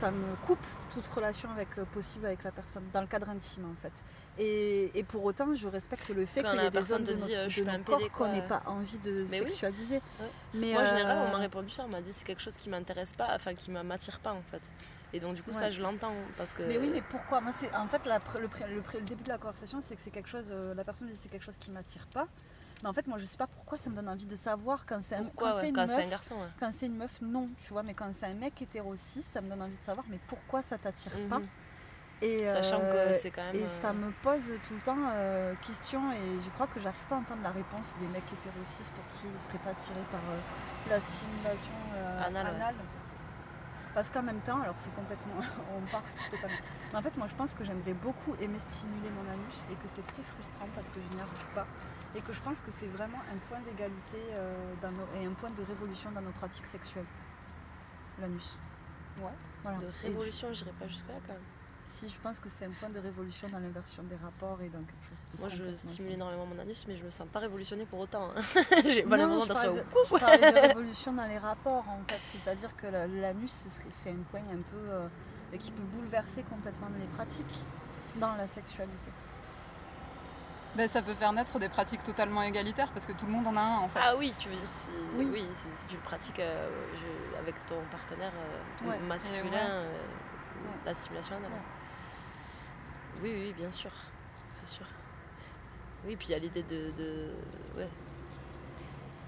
ça 0.00 0.10
me 0.10 0.34
coupe 0.46 0.64
toute 0.92 1.06
relation 1.06 1.50
avec, 1.50 1.68
euh, 1.78 1.84
possible 1.84 2.26
avec 2.26 2.42
la 2.44 2.50
personne, 2.50 2.82
dans 2.92 3.00
le 3.00 3.06
cadre 3.06 3.28
intime 3.28 3.64
en 3.66 3.74
fait. 3.80 3.92
Et, 4.38 4.90
et 4.98 5.02
pour 5.02 5.24
autant, 5.24 5.54
je 5.54 5.68
respecte 5.68 6.08
le 6.08 6.24
fait 6.24 6.42
qu'il 6.42 6.64
y 6.64 6.70
des 6.70 6.82
zones 6.82 7.04
de 7.04 7.14
dit, 7.14 7.34
euh, 7.34 7.48
je 7.48 7.62
de 7.62 7.70
notre 7.70 7.84
corps 7.84 8.10
qu'on 8.10 8.32
n'ait 8.32 8.46
pas 8.46 8.62
envie 8.66 8.98
de 8.98 9.24
Mais 9.30 9.40
oui. 9.40 9.46
sexualiser. 9.46 9.96
Ouais. 9.96 10.26
Mais, 10.54 10.72
Moi, 10.72 10.82
en 10.82 10.86
général, 10.86 11.18
euh, 11.18 11.24
on 11.28 11.32
m'a 11.32 11.38
répondu 11.38 11.70
ça, 11.70 11.84
on 11.86 11.92
m'a 11.92 12.00
dit 12.00 12.12
c'est 12.12 12.24
quelque 12.24 12.42
chose 12.42 12.54
qui 12.54 12.68
m'intéresse 12.70 13.12
pas, 13.12 13.28
enfin 13.34 13.54
qui 13.54 13.70
m'attire 13.70 14.20
pas 14.20 14.32
en 14.32 14.42
fait. 14.50 14.62
Et 15.14 15.20
donc 15.20 15.34
du 15.34 15.42
coup, 15.42 15.52
ça, 15.52 15.70
je 15.70 15.82
l'entends 15.82 16.14
parce 16.38 16.54
que. 16.54 16.62
Mais 16.62 16.78
oui, 16.78 16.90
mais 16.92 17.02
pourquoi? 17.02 17.40
Moi, 17.40 17.52
c'est 17.52 17.74
en 17.74 17.86
fait 17.86 18.06
la 18.06 18.18
le, 18.40 19.00
début 19.02 19.22
de 19.22 19.28
la 19.28 19.38
conversation, 19.38 19.80
c'est 19.82 19.94
que 19.94 20.00
c'est 20.02 20.10
quelque 20.10 20.28
chose. 20.28 20.50
la 20.50 20.84
personne 20.84 21.08
me 21.08 21.12
dit 21.12 21.18
c'est 21.20 21.28
quelque 21.28 21.44
chose 21.44 21.58
qui 21.58 21.70
m'attire 21.70 22.06
pas. 22.12 22.26
Mais 22.82 22.88
en 22.88 22.92
fait, 22.92 23.06
moi, 23.06 23.18
je 23.18 23.24
sais 23.24 23.36
pas 23.36 23.46
pourquoi 23.46 23.78
ça 23.78 23.90
me 23.90 23.94
donne 23.94 24.08
envie 24.08 24.26
de 24.26 24.34
savoir 24.36 24.84
quand 24.86 25.00
c'est 25.02 25.14
un, 25.14 25.22
Pourquoi 25.22 25.50
quand 25.50 25.54
ouais, 25.56 25.60
c'est 25.62 25.68
une 25.68 25.74
quand 25.76 25.86
c'est 25.88 25.96
meuf. 25.96 26.06
un 26.06 26.10
garçon 26.10 26.34
ouais. 26.34 26.48
Quand 26.58 26.70
c'est 26.72 26.86
une 26.86 26.96
meuf, 26.96 27.20
non, 27.22 27.48
tu 27.60 27.72
vois, 27.72 27.82
mais 27.82 27.94
quand 27.94 28.10
c'est 28.12 28.26
un 28.26 28.34
mec 28.34 28.60
hétéro 28.60 28.94
ça 28.96 29.40
me 29.40 29.48
donne 29.48 29.62
envie 29.62 29.76
de 29.76 29.82
savoir, 29.82 30.04
mais 30.10 30.18
pourquoi 30.26 30.62
ça 30.62 30.78
t'attire 30.78 31.12
pas 31.28 31.38
Mhm. 31.38 31.46
et, 32.22 32.44
Sachant 32.46 32.80
euh, 32.82 33.08
que 33.12 33.14
c'est 33.20 33.30
quand 33.30 33.42
même. 33.44 33.54
et 33.56 33.62
euh, 33.64 33.68
ça 33.68 33.92
me 33.92 34.10
pose 34.22 34.52
tout 34.66 34.74
le 34.74 34.82
temps 34.82 34.96
euh, 35.12 35.54
question, 35.64 36.12
et 36.12 36.40
je 36.44 36.50
crois 36.50 36.66
que 36.66 36.80
j'arrive 36.80 37.04
pas 37.08 37.16
à 37.16 37.18
entendre 37.18 37.42
la 37.42 37.50
réponse 37.50 37.94
des 38.00 38.06
mecs 38.08 38.24
hétéro 38.32 38.56
cis 38.64 38.84
pour 38.94 39.04
qui 39.12 39.26
ils 39.32 39.40
seraient 39.40 39.58
pas 39.58 39.70
attirés 39.70 40.04
par 40.10 40.20
euh, 40.30 40.38
la 40.90 41.00
stimulation 41.00 41.72
euh, 41.94 42.26
Anale, 42.26 42.46
ouais. 42.48 42.54
anale. 42.54 42.74
Parce 43.94 44.08
qu'en 44.10 44.22
même 44.22 44.40
temps, 44.40 44.60
alors 44.62 44.74
c'est 44.78 44.94
complètement. 44.94 45.34
on 45.76 45.80
part 45.90 46.02
totalement. 46.30 46.56
Mais 46.92 46.98
en 46.98 47.02
fait, 47.02 47.14
moi 47.18 47.26
je 47.28 47.34
pense 47.34 47.52
que 47.54 47.62
j'aimerais 47.62 47.92
beaucoup 47.92 48.34
aimer 48.40 48.58
stimuler 48.70 49.10
mon 49.10 49.30
anus 49.30 49.66
et 49.70 49.74
que 49.74 49.86
c'est 49.88 50.06
très 50.06 50.22
frustrant 50.22 50.66
parce 50.74 50.88
que 50.88 50.94
je 51.00 51.14
n'y 51.14 51.20
arrive 51.20 51.46
pas. 51.54 51.66
Et 52.14 52.20
que 52.20 52.32
je 52.32 52.40
pense 52.40 52.60
que 52.60 52.70
c'est 52.70 52.86
vraiment 52.88 53.18
un 53.32 53.38
point 53.48 53.60
d'égalité 53.60 54.18
euh, 54.32 54.74
dans 54.82 54.90
nos- 54.90 55.08
et 55.16 55.24
un 55.24 55.32
point 55.32 55.50
de 55.50 55.62
révolution 55.62 56.10
dans 56.10 56.20
nos 56.20 56.30
pratiques 56.32 56.66
sexuelles. 56.66 57.06
L'anus. 58.20 58.58
Ouais. 59.18 59.30
Voilà. 59.62 59.78
De 59.78 59.86
révolution, 60.02 60.52
j'irai 60.52 60.72
pas 60.72 60.86
jusque 60.88 61.08
là 61.08 61.14
quand 61.26 61.32
même. 61.32 61.42
si, 61.86 62.08
je 62.08 62.18
pense 62.22 62.38
que 62.38 62.48
c'est 62.48 62.66
un 62.66 62.70
point 62.70 62.90
de 62.90 62.98
révolution 62.98 63.48
dans 63.48 63.58
l'inversion 63.58 64.02
des 64.04 64.16
rapports 64.16 64.60
et 64.60 64.68
dans 64.68 64.80
quelque 64.80 65.04
chose 65.08 65.18
de 65.32 65.38
Moi, 65.38 65.48
je 65.48 65.74
stimule 65.74 66.12
énormément 66.12 66.44
mon 66.46 66.58
anus, 66.58 66.84
mais 66.86 66.96
je 66.96 67.04
me 67.04 67.10
sens 67.10 67.26
pas 67.32 67.38
révolutionnée 67.40 67.86
pour 67.86 68.00
autant. 68.00 68.30
hein. 68.36 68.40
J'ai 68.86 69.02
pas 69.04 69.16
l'impression 69.16 69.72
d'être. 69.72 69.86
je 70.04 70.18
parlais 70.18 70.52
de 70.52 70.58
révolution 70.68 71.12
dans 71.14 71.24
les 71.26 71.38
rapports 71.38 71.88
en 71.88 72.00
fait, 72.08 72.20
c'est-à-dire 72.24 72.74
que 72.76 72.86
la- 72.88 73.06
l'anus 73.06 73.68
c'est 73.90 74.10
un 74.10 74.22
point 74.30 74.40
un 74.52 74.60
peu 74.70 74.76
euh, 74.90 75.08
qui 75.58 75.70
peut 75.70 75.82
bouleverser 75.82 76.42
complètement 76.44 76.88
les 76.98 77.06
pratiques 77.06 77.60
dans 78.16 78.34
la 78.36 78.46
sexualité. 78.46 79.10
Ben, 80.74 80.88
ça 80.88 81.02
peut 81.02 81.14
faire 81.14 81.32
naître 81.34 81.58
des 81.58 81.68
pratiques 81.68 82.02
totalement 82.02 82.42
égalitaires 82.42 82.90
parce 82.92 83.04
que 83.04 83.12
tout 83.12 83.26
le 83.26 83.32
monde 83.32 83.46
en 83.46 83.56
a 83.56 83.60
un 83.60 83.78
en 83.80 83.88
fait. 83.88 84.00
Ah 84.02 84.16
oui, 84.16 84.34
tu 84.38 84.48
veux 84.48 84.56
dire 84.56 84.70
si, 84.70 84.88
Oui. 85.14 85.28
oui. 85.30 85.46
si, 85.54 85.66
si 85.74 85.86
tu 85.86 85.96
le 85.96 86.00
pratiques 86.00 86.38
euh, 86.38 86.70
je- 86.96 87.36
avec 87.36 87.64
ton 87.66 87.82
partenaire 87.90 88.32
euh, 88.34 88.88
Ouais. 88.88 88.98
masculin, 89.00 89.42
ouais. 89.44 89.50
euh, 89.54 90.06
la 90.86 90.94
stimulation 90.94 91.36
anale. 91.36 91.50
Ouais. 91.50 91.58
Oui, 93.22 93.32
oui, 93.34 93.52
bien 93.52 93.70
sûr, 93.70 93.90
c'est 94.54 94.66
sûr. 94.66 94.86
Oui, 96.06 96.16
puis 96.16 96.28
il 96.28 96.32
y 96.32 96.34
a 96.34 96.38
l'idée 96.38 96.62
de, 96.62 96.90
de- 96.96 97.34
ouais. 97.76 97.88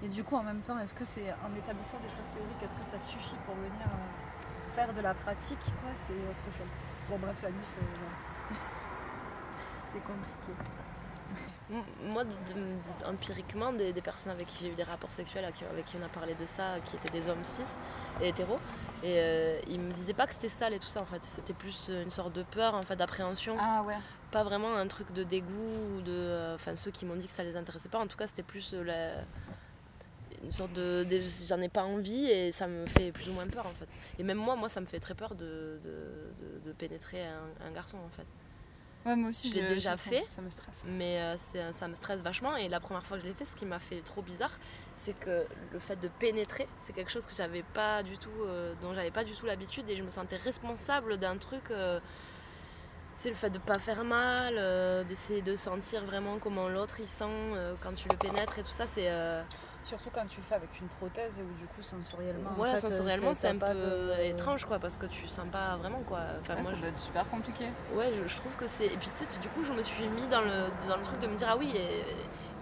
Et 0.03 0.07
du 0.09 0.23
coup, 0.23 0.35
en 0.35 0.43
même 0.43 0.61
temps, 0.61 0.79
est-ce 0.79 0.95
que 0.95 1.05
c'est 1.05 1.31
en 1.31 1.55
établissant 1.55 1.97
des 1.99 2.09
choses 2.09 2.27
théoriques, 2.33 2.63
est-ce 2.63 2.73
que 2.75 2.97
ça 2.99 2.99
suffit 3.05 3.37
pour 3.45 3.53
venir 3.55 3.85
euh, 3.85 4.73
faire 4.73 4.91
de 4.93 4.99
la 5.01 5.13
pratique? 5.13 5.59
Quoi 5.79 5.91
C'est 6.07 6.13
autre 6.13 6.57
chose. 6.57 6.73
Bon, 7.07 7.17
bref, 7.19 7.37
l'anus, 7.43 7.67
euh, 7.77 8.55
c'est 9.93 9.99
compliqué. 10.03 10.53
Moi, 12.03 12.23
de- 12.23 12.29
de- 12.53 13.05
empiriquement, 13.07 13.73
des, 13.73 13.91
des 13.91 14.01
personnes 14.01 14.31
avec 14.31 14.47
qui 14.47 14.65
j'ai 14.65 14.71
eu 14.71 14.75
des 14.75 14.83
rapports 14.83 15.11
sexuels, 15.11 15.43
avec 15.45 15.55
qui, 15.55 15.65
avec 15.65 15.85
qui 15.85 15.95
on 15.99 16.05
a 16.05 16.09
parlé 16.09 16.35
de 16.35 16.45
ça, 16.45 16.75
qui 16.85 16.95
étaient 16.95 17.09
des 17.09 17.27
hommes 17.27 17.43
cis 17.43 17.63
et 18.21 18.27
hétéros, 18.29 18.59
et 19.03 19.15
euh, 19.17 19.59
ils 19.67 19.79
me 19.79 19.91
disaient 19.91 20.13
pas 20.13 20.27
que 20.27 20.33
c'était 20.33 20.49
sale 20.49 20.73
et 20.73 20.79
tout 20.79 20.87
ça 20.87 21.01
en 21.01 21.05
fait. 21.05 21.23
C'était 21.23 21.53
plus 21.53 21.87
euh, 21.89 22.03
une 22.03 22.11
sorte 22.11 22.33
de 22.33 22.43
peur, 22.43 22.75
en 22.75 22.83
fait, 22.83 22.95
d'appréhension. 22.95 23.57
Ah 23.59 23.81
ouais. 23.83 23.97
Pas 24.31 24.43
vraiment 24.43 24.75
un 24.75 24.87
truc 24.87 25.11
de 25.13 25.23
dégoût 25.23 25.97
ou 25.97 26.01
de. 26.01 26.11
euh, 26.11 26.55
Enfin, 26.55 26.75
ceux 26.75 26.91
qui 26.91 27.03
m'ont 27.05 27.15
dit 27.15 27.25
que 27.27 27.33
ça 27.33 27.43
les 27.43 27.55
intéressait 27.57 27.89
pas. 27.89 27.99
En 27.99 28.07
tout 28.07 28.17
cas, 28.17 28.27
c'était 28.27 28.43
plus 28.43 28.73
euh, 28.73 28.83
la- 28.83 29.23
une 30.43 30.51
sorte 30.51 30.73
de. 30.73 31.03
de- 31.03 31.21
J'en 31.47 31.59
ai 31.61 31.69
pas 31.69 31.83
envie 31.83 32.25
et 32.25 32.51
ça 32.51 32.67
me 32.67 32.85
fait 32.85 33.11
plus 33.11 33.27
ou 33.29 33.33
moins 33.33 33.47
peur 33.47 33.65
en 33.65 33.73
fait. 33.73 33.87
Et 34.19 34.23
même 34.23 34.37
moi, 34.37 34.55
moi, 34.55 34.69
ça 34.69 34.81
me 34.81 34.85
fait 34.85 34.99
très 34.99 35.15
peur 35.15 35.33
de, 35.33 35.79
de, 35.83 36.59
de- 36.63 36.67
de 36.67 36.71
pénétrer 36.73 37.25
un, 37.25 37.65
un 37.67 37.71
garçon 37.71 37.97
en 38.05 38.09
fait. 38.09 38.27
Ouais, 39.05 39.15
moi 39.15 39.29
aussi 39.29 39.49
Je 39.49 39.55
l'ai 39.55 39.67
déjà 39.67 39.97
fait. 39.97 40.25
Ça 40.29 40.41
me 40.41 40.49
stresse. 40.49 40.83
Mais 40.85 41.19
euh, 41.19 41.71
ça 41.71 41.87
me 41.87 41.93
stresse 41.93 42.21
vachement. 42.21 42.55
Et 42.57 42.67
la 42.67 42.79
première 42.79 43.05
fois 43.05 43.17
que 43.17 43.23
je 43.23 43.27
l'ai 43.27 43.33
fait, 43.35 43.45
ce 43.45 43.55
qui 43.55 43.65
m'a 43.65 43.79
fait 43.79 44.01
trop 44.01 44.21
bizarre, 44.21 44.57
c'est 44.95 45.17
que 45.19 45.45
le 45.71 45.79
fait 45.79 45.97
de 45.99 46.07
pénétrer, 46.07 46.67
c'est 46.79 46.93
quelque 46.93 47.11
chose 47.11 47.25
que 47.25 47.35
j'avais 47.35 47.63
pas 47.63 48.01
du 48.03 48.17
tout, 48.17 48.29
euh, 48.47 48.73
dont 48.81 48.93
j'avais 48.93 49.11
pas 49.11 49.23
du 49.23 49.33
tout 49.33 49.45
l'habitude, 49.45 49.89
et 49.89 49.95
je 49.95 50.03
me 50.03 50.09
sentais 50.09 50.37
responsable 50.37 51.17
d'un 51.17 51.37
truc. 51.37 51.69
euh, 51.71 51.99
c'est 53.17 53.29
le 53.29 53.35
fait 53.35 53.49
de 53.49 53.59
pas 53.59 53.79
faire 53.79 54.03
mal, 54.03 54.55
euh, 54.57 55.03
d'essayer 55.05 55.41
de 55.41 55.55
sentir 55.55 56.03
vraiment 56.03 56.37
comment 56.37 56.67
l'autre 56.67 56.99
il 56.99 57.07
sent 57.07 57.23
euh, 57.29 57.73
quand 57.81 57.93
tu 57.93 58.09
le 58.09 58.17
pénètres 58.17 58.59
et 58.59 58.63
tout 58.63 58.71
ça. 58.73 58.85
C'est 58.87 59.09
euh, 59.09 59.41
Surtout 59.85 60.09
quand 60.09 60.25
tu 60.25 60.39
le 60.41 60.45
fais 60.45 60.55
avec 60.55 60.79
une 60.81 60.87
prothèse 60.87 61.39
où 61.39 61.53
du 61.53 61.67
coup 61.67 61.83
sensoriellement. 61.83 62.49
en 62.49 62.55
Voilà, 62.55 62.75
fait, 62.77 62.89
sensoriellement, 62.89 63.35
c'est 63.35 63.47
un 63.49 63.57
peu 63.59 63.67
de- 63.75 64.23
étrange, 64.23 64.65
quoi, 64.65 64.79
parce 64.79 64.97
que 64.97 65.05
tu 65.05 65.27
sens 65.27 65.47
pas 65.51 65.77
vraiment, 65.77 66.01
quoi. 66.03 66.21
Enfin, 66.39 66.55
moi, 66.55 66.63
ça 66.71 66.75
doit 66.75 66.89
être 66.89 66.97
super 66.99 67.29
compliqué. 67.29 67.69
Ouais, 67.93 68.11
je, 68.13 68.27
je 68.27 68.35
trouve 68.37 68.55
que 68.55 68.67
c'est. 68.67 68.87
Et 68.87 68.97
puis 68.97 69.09
tu 69.11 69.15
sais, 69.17 69.27
tu- 69.27 69.37
du 69.37 69.47
coup, 69.49 69.63
je 69.63 69.71
me 69.73 69.83
suis 69.83 70.07
mis 70.07 70.27
dans 70.27 70.41
le, 70.41 70.71
dans 70.87 70.97
le 70.97 71.03
truc 71.03 71.19
de 71.19 71.27
me 71.27 71.35
dire, 71.35 71.49
ah 71.51 71.57
oui, 71.57 71.71
et 71.75 72.03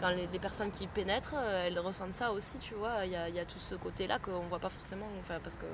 quand 0.02 0.10
les, 0.10 0.28
les 0.28 0.40
personnes 0.40 0.70
qui 0.72 0.86
pénètrent, 0.88 1.36
euh, 1.38 1.66
elles 1.68 1.80
ressentent 1.80 2.14
ça 2.14 2.34
aussi, 2.34 2.58
tu 2.60 2.74
vois. 2.74 3.06
Il 3.06 3.12
y 3.12 3.16
a, 3.16 3.30
il 3.30 3.36
y 3.36 3.40
a 3.40 3.46
tout 3.46 3.60
ce 3.60 3.76
côté-là 3.76 4.20
qu'on 4.20 4.42
voit 4.48 4.60
pas 4.60 4.70
forcément. 4.70 5.08
Enfin, 5.22 5.40
parce 5.42 5.56
que 5.56 5.66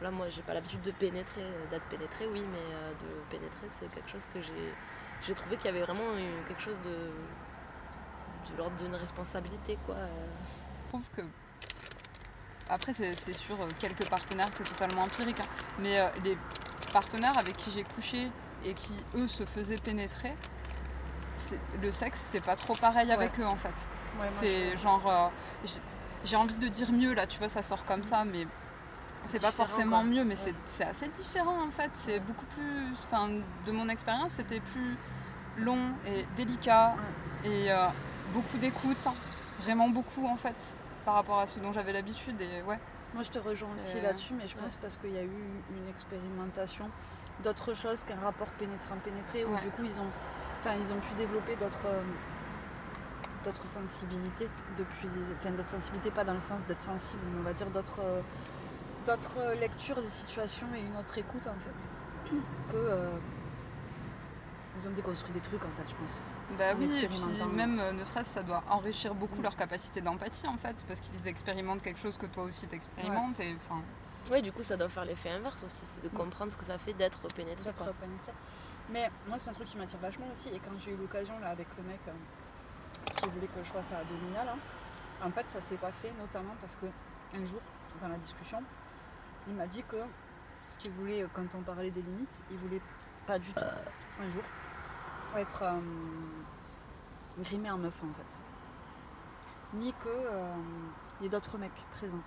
là, 0.00 0.10
moi, 0.10 0.30
j'ai 0.30 0.40
pas 0.42 0.54
l'habitude 0.54 0.80
de 0.80 0.90
pénétrer, 0.92 1.42
euh, 1.42 1.66
d'être 1.70 1.84
pénétré, 1.84 2.26
oui, 2.26 2.40
mais 2.50 2.58
euh, 2.72 2.92
de 2.94 3.06
pénétrer, 3.28 3.66
c'est 3.78 3.88
quelque 3.94 4.08
chose 4.08 4.24
que 4.32 4.40
j'ai. 4.40 4.72
J'ai 5.20 5.34
trouvé 5.34 5.56
qu'il 5.58 5.66
y 5.66 5.68
avait 5.68 5.82
vraiment 5.82 6.14
quelque 6.46 6.62
chose 6.62 6.80
de. 6.80 7.10
de 8.50 8.56
l'ordre 8.56 8.76
d'une 8.76 8.94
responsabilité, 8.94 9.76
quoi. 9.86 9.96
Trouve 10.92 11.04
que. 11.16 11.22
Après, 12.68 12.92
c'est 12.92 13.14
sur 13.32 13.60
euh, 13.60 13.68
quelques 13.78 14.08
partenaires, 14.08 14.48
c'est 14.52 14.64
totalement 14.64 15.02
empirique. 15.02 15.40
hein. 15.40 15.48
Mais 15.78 15.98
euh, 15.98 16.08
les 16.24 16.36
partenaires 16.92 17.36
avec 17.38 17.56
qui 17.56 17.70
j'ai 17.70 17.84
couché 17.84 18.30
et 18.64 18.74
qui, 18.74 18.92
eux, 19.14 19.26
se 19.26 19.44
faisaient 19.46 19.76
pénétrer, 19.76 20.34
le 21.82 21.90
sexe, 21.90 22.20
c'est 22.30 22.44
pas 22.44 22.56
trop 22.56 22.74
pareil 22.74 23.10
avec 23.10 23.38
eux, 23.40 23.46
en 23.46 23.56
fait. 23.56 23.74
Ouais, 24.20 24.28
C'est 24.36 24.76
genre. 24.76 25.02
euh, 25.08 25.28
j'ai- 26.24 26.36
envie 26.36 26.54
de 26.56 26.68
dire 26.68 26.92
mieux, 26.92 27.14
là, 27.14 27.26
tu 27.26 27.38
vois, 27.38 27.48
ça 27.48 27.62
sort 27.62 27.84
comme 27.84 28.04
ça, 28.04 28.24
mais. 28.24 28.46
C'est 29.26 29.40
pas 29.40 29.52
forcément 29.52 30.00
quoi. 30.00 30.04
mieux, 30.04 30.24
mais 30.24 30.34
Ouais. 30.34 30.36
c'est- 30.36 30.54
c'est 30.64 30.84
assez 30.84 31.08
différent 31.08 31.64
en 31.66 31.70
fait. 31.70 31.90
C'est 31.94 32.18
beaucoup 32.18 32.44
plus. 32.46 32.92
Enfin, 33.06 33.28
de 33.66 33.70
mon 33.72 33.88
expérience, 33.88 34.32
c'était 34.32 34.58
plus 34.60 34.96
long 35.58 35.92
et 36.04 36.26
délicat 36.36 36.96
et 37.44 37.70
euh, 37.70 37.86
beaucoup 38.34 38.58
d'écoute. 38.58 39.06
hein. 39.06 39.14
Vraiment 39.60 39.88
beaucoup 39.88 40.26
en 40.26 40.36
fait, 40.36 40.76
par 41.04 41.14
rapport 41.14 41.38
à 41.38 41.46
ce 41.46 41.58
dont 41.60 41.72
j'avais 41.72 41.92
l'habitude. 41.92 42.40
Et 42.40 42.62
ouais. 42.62 42.78
Moi, 43.14 43.22
je 43.22 43.30
te 43.30 43.38
rejoins 43.38 43.74
aussi 43.74 44.00
là-dessus, 44.00 44.34
mais 44.34 44.46
je 44.48 44.56
pense 44.56 44.74
Ouais. 44.74 44.78
parce 44.80 44.96
qu'il 44.96 45.12
y 45.12 45.18
a 45.18 45.22
eu 45.24 45.62
une 45.76 45.88
expérimentation 45.88 46.88
d'autre 47.40 47.74
chose 47.74 48.02
qu'un 48.04 48.20
rapport 48.20 48.48
pénétrant-pénétré, 48.58 49.44
où 49.44 49.52
Ouais. 49.52 49.60
du 49.60 49.70
coup, 49.70 49.82
ils 49.84 50.00
ont, 50.00 50.08
enfin, 50.60 50.74
ils 50.80 50.92
ont 50.92 50.98
pu 51.00 51.12
développer 51.18 51.56
d'autres, 51.56 51.86
euh, 51.86 52.02
d'autres 53.44 53.66
sensibilités 53.66 54.48
depuis, 54.78 55.08
enfin, 55.38 55.50
d'autres 55.50 55.68
sensibilités, 55.68 56.10
pas 56.10 56.24
dans 56.24 56.34
le 56.34 56.40
sens 56.40 56.60
d'être 56.68 56.82
sensible, 56.82 57.22
mais 57.32 57.40
on 57.40 57.42
va 57.42 57.52
dire 57.52 57.68
d'autres, 57.70 58.00
euh, 58.00 58.20
d'autres 59.04 59.38
euh, 59.38 59.54
lectures 59.56 60.00
des 60.00 60.08
situations 60.10 60.68
et 60.74 60.80
une 60.80 60.96
autre 60.96 61.18
écoute 61.18 61.46
en 61.46 61.58
fait. 61.60 61.90
Que 62.70 62.76
euh, 62.76 63.10
ils 64.78 64.88
ont 64.88 64.92
déconstruit 64.92 65.34
des 65.34 65.40
trucs 65.40 65.64
en 65.64 65.70
fait, 65.76 65.88
je 65.90 65.94
pense. 65.96 66.16
Bah 66.58 66.74
oui, 66.78 66.92
et 67.02 67.08
puis 67.08 67.18
même 67.48 67.78
euh, 67.80 67.92
ne 67.92 68.04
serait-ce 68.04 68.30
ça 68.30 68.42
doit 68.42 68.62
enrichir 68.68 69.14
beaucoup 69.14 69.38
Mm. 69.38 69.42
leur 69.42 69.56
capacité 69.56 70.00
d'empathie 70.00 70.46
en 70.46 70.56
fait, 70.58 70.76
parce 70.86 71.00
qu'ils 71.00 71.26
expérimentent 71.26 71.82
quelque 71.82 71.98
chose 72.00 72.16
que 72.18 72.26
toi 72.26 72.44
aussi 72.44 72.66
t'expérimentes. 72.66 73.40
Et 73.40 73.54
enfin, 73.56 73.82
Ouais, 74.30 74.40
du 74.40 74.52
coup, 74.52 74.62
ça 74.62 74.76
doit 74.76 74.88
faire 74.88 75.04
l'effet 75.04 75.30
inverse 75.30 75.64
aussi, 75.64 75.80
c'est 75.84 76.02
de 76.02 76.08
Mm. 76.08 76.18
comprendre 76.18 76.52
ce 76.52 76.56
que 76.56 76.64
ça 76.64 76.78
fait 76.78 76.92
d'être 76.92 77.18
pénétré, 77.34 77.64
d'être 77.64 77.82
quoi. 77.84 77.92
pénétré. 77.94 78.32
Mais 78.88 79.10
moi, 79.26 79.38
c'est 79.38 79.50
un 79.50 79.52
truc 79.52 79.68
qui 79.68 79.76
m'attire 79.76 79.98
vachement 79.98 80.30
aussi. 80.30 80.48
Et 80.50 80.60
quand 80.60 80.78
j'ai 80.78 80.92
eu 80.92 80.96
l'occasion 80.96 81.38
là 81.40 81.48
avec 81.48 81.66
le 81.76 81.82
mec 81.84 81.98
euh, 82.06 82.12
qui 83.20 83.26
voulait 83.28 83.48
que 83.48 83.62
je 83.64 83.70
fasse 83.70 83.90
à 83.92 83.98
abdominal, 83.98 84.48
hein, 84.48 84.58
en 85.26 85.30
fait, 85.32 85.48
ça 85.48 85.60
s'est 85.60 85.76
pas 85.76 85.90
fait, 85.90 86.12
notamment 86.18 86.54
parce 86.60 86.76
que 86.76 86.86
un 87.34 87.44
jour, 87.46 87.60
dans 88.00 88.08
la 88.08 88.16
discussion, 88.18 88.62
il 89.48 89.54
m'a 89.54 89.66
dit 89.66 89.82
que 89.82 89.96
ce 90.68 90.78
qu'il 90.78 90.92
voulait, 90.92 91.22
euh, 91.22 91.28
quand 91.32 91.54
on 91.54 91.62
parlait 91.62 91.90
des 91.90 92.02
limites, 92.02 92.38
il 92.50 92.58
voulait 92.58 92.80
pas 93.26 93.38
du 93.38 93.52
tout, 93.52 93.60
un 94.20 94.30
jour, 94.30 94.44
être 95.40 95.62
euh, 95.62 95.80
grimé 97.42 97.70
en 97.70 97.78
meuf 97.78 98.02
en 98.02 98.12
fait. 98.12 99.78
Ni 99.78 99.92
que 99.92 100.08
euh, 100.08 100.54
y 101.20 101.26
ait 101.26 101.28
d'autres 101.28 101.58
mecs 101.58 101.70
présents. 101.92 102.22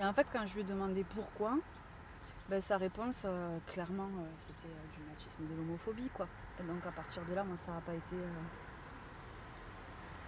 Et 0.00 0.04
en 0.04 0.12
fait, 0.12 0.26
quand 0.32 0.44
je 0.46 0.54
lui 0.54 0.60
ai 0.60 0.64
demandé 0.64 1.04
pourquoi, 1.04 1.56
ben, 2.48 2.60
sa 2.60 2.76
réponse, 2.76 3.22
euh, 3.24 3.58
clairement, 3.66 4.04
euh, 4.04 4.26
c'était 4.36 4.74
du 4.94 5.08
machisme 5.08 5.46
de 5.48 5.54
l'homophobie, 5.56 6.10
quoi. 6.10 6.28
Et 6.60 6.62
donc, 6.64 6.84
à 6.86 6.92
partir 6.92 7.24
de 7.24 7.34
là, 7.34 7.44
moi, 7.44 7.56
ça 7.56 7.72
n'a 7.72 7.80
pas 7.80 7.94
été 7.94 8.16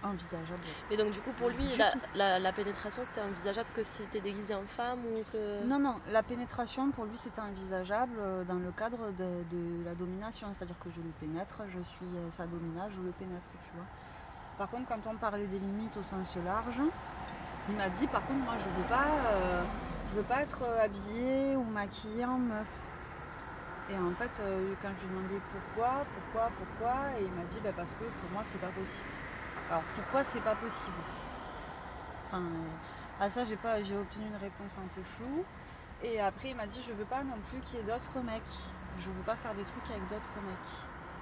envisageable. 0.03 0.63
Mais 0.89 0.97
donc, 0.97 1.11
du 1.11 1.21
coup, 1.21 1.33
pour 1.33 1.49
lui, 1.49 1.75
la, 1.75 1.91
tout. 1.91 1.99
la- 2.13 2.39
la 2.39 2.53
pénétration, 2.53 3.03
c'était 3.05 3.21
envisageable 3.21 3.69
que 3.73 3.83
s'il 3.83 4.05
était 4.05 4.21
déguisé 4.21 4.53
en 4.53 4.65
femme 4.65 5.05
ou 5.05 5.23
que. 5.31 5.63
Non, 5.65 5.79
non, 5.79 5.95
la 6.11 6.23
pénétration, 6.23 6.91
pour 6.91 7.05
lui, 7.05 7.17
c'était 7.17 7.41
envisageable 7.41 8.13
euh, 8.19 8.43
dans 8.43 8.55
le 8.59 8.71
cadre 8.71 9.11
de, 9.11 9.43
de 9.51 9.83
la 9.83 9.95
domination. 9.95 10.47
C'est-à-dire 10.53 10.77
que 10.79 10.89
je 10.89 11.01
le 11.01 11.09
pénètre, 11.19 11.63
je 11.69 11.79
suis 11.81 12.05
euh, 12.05 12.31
sa 12.31 12.45
domina, 12.47 12.89
je 12.89 13.01
le 13.01 13.11
pénètre, 13.11 13.47
tu 13.65 13.71
vois. 13.75 13.85
Par 14.57 14.69
contre, 14.69 14.87
quand 14.89 15.07
on 15.07 15.15
parlait 15.15 15.47
des 15.47 15.59
limites 15.59 15.95
au 15.97 16.03
sens 16.03 16.35
large, 16.37 16.81
il 17.69 17.75
m'a 17.75 17.89
dit, 17.89 18.07
par 18.07 18.21
contre, 18.25 18.39
moi, 18.43 18.55
je 18.57 18.63
veux 18.63 18.87
pas, 18.89 19.05
euh, 19.31 19.63
je 20.11 20.15
veux 20.17 20.23
pas 20.23 20.41
être 20.41 20.63
habillée 20.81 21.55
ou 21.55 21.63
maquillée 21.63 22.25
en 22.25 22.37
meuf. 22.37 22.67
Et 23.89 23.97
en 23.97 24.13
fait, 24.13 24.41
quand 24.81 24.89
je 24.95 24.99
lui 24.99 25.07
ai 25.07 25.09
demandé 25.09 25.41
pourquoi, 25.51 26.05
pourquoi, 26.13 26.51
pourquoi, 26.57 27.19
et 27.19 27.25
il 27.25 27.31
m'a 27.31 27.43
dit, 27.45 27.59
bah, 27.63 27.71
parce 27.75 27.91
que 27.93 28.03
pour 28.19 28.29
moi, 28.29 28.43
c'est 28.43 28.59
pas 28.59 28.67
possible. 28.67 29.09
Alors, 29.69 29.83
pourquoi 29.95 30.23
c'est 30.23 30.41
pas 30.41 30.55
possible? 30.55 30.97
Enfin, 32.25 32.41
euh, 32.41 33.23
à 33.23 33.29
ça, 33.29 33.43
j'ai 33.43 33.55
pas, 33.55 33.81
j'ai 33.83 33.95
obtenu 33.95 34.25
une 34.25 34.35
réponse 34.35 34.77
un 34.77 34.87
peu 34.95 35.03
floue. 35.03 35.43
Et 36.03 36.19
après, 36.19 36.49
il 36.49 36.55
m'a 36.55 36.65
dit, 36.65 36.81
je 36.81 36.93
veux 36.93 37.05
pas 37.05 37.23
non 37.23 37.37
plus 37.49 37.59
qu'il 37.61 37.77
y 37.77 37.81
ait 37.81 37.85
d'autres 37.85 38.19
mecs. 38.21 38.43
Je 38.97 39.11
veux 39.11 39.23
pas 39.23 39.35
faire 39.35 39.53
des 39.53 39.65
trucs 39.65 39.91
avec 39.91 40.07
d'autres 40.07 40.39
mecs. 40.41 40.57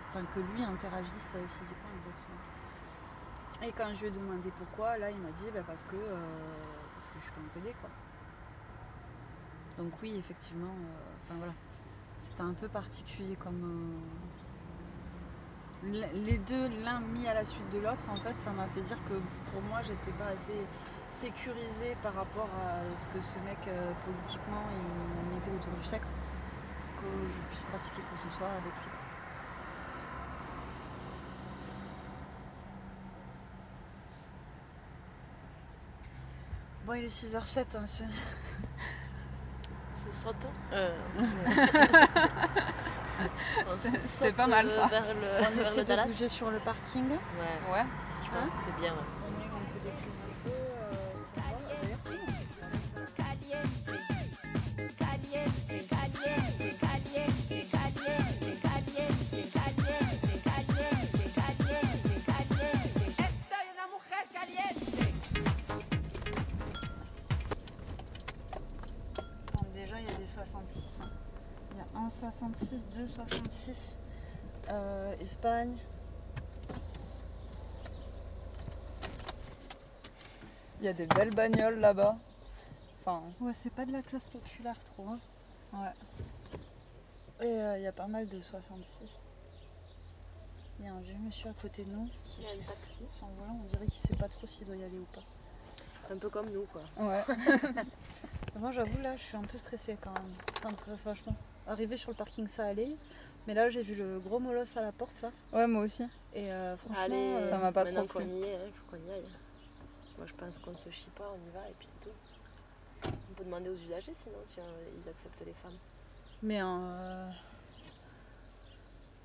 Enfin, 0.10 0.24
que 0.34 0.40
lui 0.40 0.64
interagisse 0.64 1.32
euh, 1.36 1.46
physiquement 1.48 1.90
avec 1.90 2.04
d'autres 2.04 2.24
mecs. 2.32 3.68
Et 3.68 3.74
quand 3.74 3.94
je 3.94 4.02
lui 4.02 4.08
ai 4.08 4.12
demandé 4.12 4.50
pourquoi, 4.60 4.98
là, 4.98 5.12
il 5.12 5.20
m'a 5.20 5.32
dit, 5.32 5.50
bah, 5.54 5.64
parce 5.68 5.84
que, 5.84 5.96
euh, 5.96 6.16
parce 6.96 7.08
que 7.10 7.20
je 7.20 7.24
suis 7.24 7.32
pas 7.32 7.42
un 7.42 7.74
quoi. 7.82 7.90
Donc 9.78 9.92
oui, 10.02 10.16
effectivement, 10.18 10.74
enfin 11.24 11.36
voilà, 11.38 11.54
c'était 12.18 12.42
un 12.42 12.54
peu 12.54 12.68
particulier 12.68 13.36
comme 13.36 13.94
les 15.84 16.38
deux, 16.40 16.70
l'un 16.84 17.00
mis 17.00 17.28
à 17.28 17.34
la 17.34 17.46
suite 17.46 17.70
de 17.72 17.80
l'autre. 17.80 18.06
En 18.10 18.16
fait, 18.16 18.36
ça 18.40 18.52
m'a 18.52 18.68
fait 18.68 18.82
dire 18.82 18.98
que 19.06 19.14
pour 19.52 19.62
moi, 19.64 19.82
j'étais 19.82 20.12
pas 20.18 20.28
assez 20.28 20.60
sécurisée 21.12 21.96
par 22.04 22.14
rapport 22.14 22.50
à 22.64 22.82
ce 22.98 23.06
que 23.08 23.24
ce 23.24 23.40
mec 23.40 23.58
euh, 23.68 23.92
politiquement 24.06 24.64
il 24.72 25.36
mettait 25.36 25.52
autour 25.52 25.74
du 25.74 25.86
sexe 25.86 26.16
pour 26.80 27.02
que 27.02 27.08
je 27.08 27.48
puisse 27.50 27.64
pratiquer 27.64 28.02
quoi 28.02 28.18
que 28.18 28.30
ce 28.30 28.38
soit 28.38 28.48
avec 28.48 28.74
lui. 28.74 28.92
Bon, 36.86 36.94
il 36.94 37.06
est 37.06 37.08
6h07, 37.08 37.66
on 37.82 37.86
se... 37.86 38.04
Se 39.94 40.12
saute 40.12 40.36
euh, 40.74 40.96
on 41.18 41.22
se 41.24 41.26
C'est- 43.80 44.32
pas 44.34 44.48
mal, 44.48 44.70
ça. 44.70 44.88
Vers 44.88 45.04
le, 45.14 45.48
on 45.48 45.56
vers 45.56 45.66
essaie 45.68 45.78
le 45.78 45.84
de 45.84 45.88
Dallas. 45.88 46.06
bouger 46.08 46.30
sur 46.30 46.50
le 46.52 46.60
parking. 46.60 47.10
Ouais, 47.10 47.74
ouais. 47.74 47.86
je 48.24 48.30
pense 48.30 48.50
que 48.50 48.58
c'est 48.66 48.76
bien. 48.80 48.92
ouais. 48.92 48.98
66, 72.20 72.86
2, 72.96 73.08
66. 73.08 74.00
Euh, 74.70 75.16
Espagne. 75.20 75.78
Il 80.80 80.86
y 80.86 80.88
a 80.88 80.94
des 80.94 81.08
belles 81.08 81.34
bagnoles 81.34 81.80
là-bas. 81.80 82.16
Enfin, 83.02 83.22
Ouais, 83.40 83.54
c'est 83.54 83.70
pas 83.72 83.86
de 83.86 83.92
la 83.92 84.02
classe 84.02 84.26
populaire 84.26 84.78
trop. 84.84 85.08
hein. 85.08 85.20
ouais. 85.74 87.46
Et 87.46 87.52
euh, 87.62 87.78
il 87.78 87.84
y 87.84 87.88
a 87.88 87.92
pas 87.92 88.08
mal 88.08 88.28
de 88.28 88.42
66. 88.42 89.22
Il 90.80 90.86
y 90.86 90.90
a 90.90 90.94
un 90.94 91.00
vieux 91.02 91.16
monsieur 91.26 91.50
à 91.50 91.54
côté 91.54 91.84
de 91.84 91.92
nous 91.92 92.08
qui 92.26 92.44
fait 92.44 92.58
taxi. 92.58 93.04
son 93.10 93.26
volant. 93.40 93.60
On 93.64 93.68
dirait 93.68 93.86
qu'il 93.88 94.00
sait 94.00 94.16
pas 94.16 94.28
trop 94.28 94.46
s'il 94.46 94.66
doit 94.68 94.76
y 94.76 94.84
aller 94.84 94.98
ou 94.98 95.06
pas. 95.16 96.14
Un 96.14 96.18
peu 96.18 96.30
comme 96.30 96.50
nous, 96.52 96.66
quoi. 96.72 96.82
Ouais. 96.98 97.24
Moi, 98.60 98.72
j'avoue, 98.72 98.98
là, 99.02 99.16
je 99.18 99.24
suis 99.24 99.38
un 99.38 99.42
peu 99.44 99.58
stressée 99.58 99.98
quand 100.00 100.14
même. 100.14 100.34
Ça 100.62 100.70
me 100.70 100.76
stresse 100.76 101.04
vachement. 101.04 101.36
Arriver 101.68 101.98
sur 101.98 102.12
le 102.12 102.16
parking, 102.16 102.48
ça 102.48 102.66
allait. 102.66 102.96
Mais 103.46 103.54
là, 103.54 103.70
j'ai 103.70 103.82
vu 103.82 103.96
le 103.96 104.20
gros 104.20 104.40
molosse 104.40 104.76
à 104.78 104.82
la 104.82 104.92
porte, 104.92 105.22
là. 105.22 105.32
Ouais, 105.54 105.68
moi 105.68 105.84
aussi. 105.84 106.04
Et 106.34 106.52
euh, 106.52 106.76
franchement, 106.78 107.04
Allez, 107.04 107.16
euh, 107.16 107.50
ça 107.50 107.58
m'a 107.58 107.72
pas 107.72 107.86
trop 107.86 108.02
qu'on 108.06 108.20
plu. 108.20 108.28
il 108.30 108.72
faut 108.74 108.86
qu'on 108.92 108.98
y 109.08 109.12
aille. 109.12 109.24
Moi, 110.18 110.26
je 110.26 110.34
pense 110.34 110.60
qu'on 110.60 110.76
se 110.76 110.90
chie 110.90 111.10
pas, 111.16 111.32
on 111.32 111.48
y 111.48 111.54
va 111.54 111.70
et 111.70 111.74
puis 111.78 111.88
c'est 111.88 112.10
tout. 112.10 112.16
On 113.06 113.34
peut 113.36 113.44
demander 113.44 113.70
aux 113.70 113.76
usagers 113.76 114.14
sinon 114.14 114.38
si 114.44 114.60
euh, 114.60 114.64
ils 115.04 115.10
acceptent 115.10 115.46
les 115.46 115.54
femmes. 115.54 115.78
Mais 116.42 116.60
euh... 116.62 117.30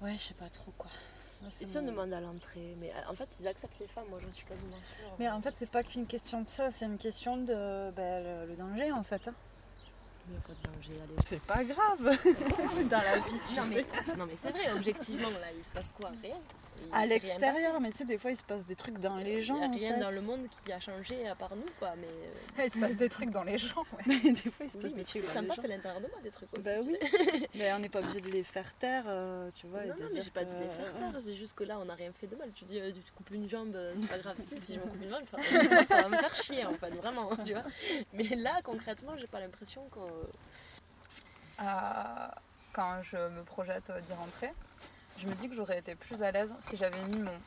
ouais, 0.03 0.13
je 0.17 0.23
sais 0.29 0.35
pas 0.35 0.49
trop 0.49 0.73
quoi. 0.77 0.91
Et 1.61 1.67
si 1.67 1.77
on 1.77 1.83
demande 1.83 2.13
à 2.13 2.21
l'entrée 2.21 2.77
Mais 2.81 2.91
euh, 2.91 3.11
en 3.11 3.15
fait, 3.15 3.37
ils 3.41 3.49
acceptent 3.49 3.79
les 3.81 3.89
femmes, 3.89 4.05
moi 4.11 4.21
je 4.25 4.33
suis 4.33 4.45
quasiment 4.47 4.77
sûre. 4.77 5.09
Mais 5.19 5.29
en 5.29 5.41
fait, 5.41 5.55
c'est 5.57 5.69
pas 5.71 5.83
qu'une 5.83 6.07
question 6.07 6.43
de 6.43 6.49
ça, 6.49 6.71
c'est 6.71 6.85
une 6.85 6.99
question 6.99 7.37
de 7.39 7.91
ben, 7.91 8.23
le, 8.23 8.47
le 8.47 8.57
danger 8.57 8.93
en 8.93 9.03
fait. 9.03 9.27
hein. 9.29 9.35
Il 10.29 10.33
n'y 10.33 10.39
a 10.39 10.41
pas 10.41 10.53
de 10.53 10.77
danger, 10.77 11.01
allez. 11.03 11.17
C'est 11.25 11.43
pas 11.43 11.65
grave 11.65 12.19
dans 12.89 13.03
la 13.03 13.19
vie, 13.19 13.41
tu 13.49 13.57
Non 13.57 13.63
sais. 13.63 13.87
mais, 14.07 14.17
non 14.17 14.27
mais 14.27 14.37
c'est 14.41 14.51
vrai, 14.51 14.73
objectivement 14.73 15.31
là, 15.31 15.47
il 15.57 15.65
se 15.65 15.73
passe 15.73 15.93
quoi? 15.99 16.11
Rien. 16.23 16.37
À 16.93 17.07
l'extérieur, 17.07 17.81
mais 17.81 17.91
tu 17.91 17.99
sais, 17.99 18.05
des 18.05 18.19
fois, 18.19 18.31
il 18.31 18.37
se 18.37 18.43
passe 18.45 18.65
des 18.65 18.75
trucs 18.77 18.99
dans 18.99 19.17
les 19.17 19.41
gens. 19.43 19.55
Il 19.57 19.61
n'y 19.61 19.65
a 19.65 19.69
en 19.69 19.73
rien 19.73 19.95
fait. 19.95 20.01
dans 20.01 20.11
le 20.11 20.21
monde 20.23 20.47
qui 20.65 20.73
a 20.73 20.81
changé 20.81 21.27
à 21.29 21.35
part 21.35 21.55
nous 21.55 21.67
quoi. 21.79 21.93
Mais 22.01 22.07
euh, 22.09 22.65
Il 22.65 22.71
se 22.71 22.79
passe 22.79 22.97
des 22.97 23.09
trucs 23.09 23.31
dans 23.31 23.45
les 23.45 23.59
gens. 23.59 23.85
ouais. 24.07 24.15
des 24.33 24.51
fois, 24.51 24.67
il 24.67 24.71
se 24.71 24.77
passe 24.77 24.85
oui, 24.85 24.91
des 24.91 24.95
mais 24.97 25.05
tu 25.05 25.19
trucs 25.21 25.25
sympa, 25.31 25.55
c'est 25.57 25.65
à 25.67 25.69
l'intérieur 25.69 26.01
de 26.01 26.09
moi 26.09 26.19
des 26.23 26.31
trucs 26.31 26.53
aussi. 26.55 26.65
Bah 26.65 26.73
oui, 26.85 26.97
mais 27.55 27.73
on 27.73 27.79
n'est 27.79 27.89
pas 27.89 28.01
obligé 28.01 28.21
de 28.21 28.31
les 28.31 28.43
faire 28.43 28.73
taire, 28.75 29.05
euh, 29.07 29.51
tu 29.55 29.67
vois. 29.67 29.85
Non, 29.85 29.95
non, 30.01 30.09
mais 30.13 30.21
j'ai 30.23 30.31
pas 30.31 30.45
dit 30.45 30.55
de 30.55 30.61
les 30.61 30.69
faire 30.69 30.93
taire, 30.99 31.21
c'est 31.23 31.35
juste 31.35 31.55
que 31.55 31.65
là 31.65 31.79
on 31.81 31.85
n'a 31.85 31.95
rien 31.95 32.13
fait 32.13 32.27
de 32.27 32.37
mal. 32.37 32.51
Tu 32.55 32.65
dis, 32.65 32.79
euh, 32.81 32.91
tu 32.93 33.13
coupes 33.13 33.31
une 33.31 33.49
jambe, 33.49 33.77
c'est 33.97 34.09
pas 34.09 34.19
grave. 34.19 34.37
si, 34.37 34.61
si 34.61 34.75
je 34.75 34.79
me 34.81 34.85
coupe 34.85 35.03
une 35.03 35.11
jambe, 35.11 35.23
enfin, 35.23 35.85
ça 35.85 36.03
va 36.03 36.09
me 36.09 36.17
faire 36.17 36.35
chier 36.35 36.65
en 36.65 36.73
fait, 36.73 36.91
vraiment, 36.91 37.31
tu 37.45 37.53
vois. 37.53 37.65
Mais 38.13 38.25
là 38.37 38.61
concrètement, 38.63 39.17
j'ai 39.17 39.27
pas 39.27 39.41
l'impression 39.41 39.83
que. 39.89 39.99
à- 41.59 42.35
quand 42.73 43.03
je 43.03 43.17
me 43.29 43.43
projette 43.43 43.93
d'y 44.07 44.15
rentrer, 44.15 44.51
je 45.17 45.27
me 45.29 45.35
dis 45.35 45.49
que 45.49 45.55
j'aurais 45.55 45.79
été 45.79 45.95
plus 45.97 46.23
à 46.23 46.31
l'aise 46.33 46.55
si 46.61 46.77
j'avais 46.77 47.05
mis 47.05 47.19
mon 47.19 47.41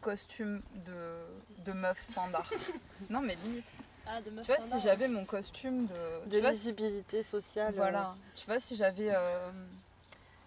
costume 0.00 0.62
de, 0.70 1.24
de 1.64 1.72
meuf 1.72 2.00
standard. 2.00 2.50
non, 3.10 3.20
mais 3.22 3.36
limite. 3.36 3.72
Ah, 4.06 4.20
de 4.20 4.30
meuf 4.30 4.46
Tu 4.46 4.52
vois, 4.52 4.60
si 4.60 4.68
standard, 4.68 4.80
j'avais 4.80 5.08
mon 5.08 5.24
costume 5.26 5.86
de. 5.86 6.26
De 6.26 6.36
tu 6.36 6.40
vois, 6.40 6.52
si- 6.52 6.70
visibilité 6.70 7.22
sociale. 7.22 7.74
Voilà. 7.76 8.16
Tu 8.34 8.46
vois, 8.46 8.58
si 8.58 8.76
j'avais. 8.76 9.10
euh, 9.14 9.52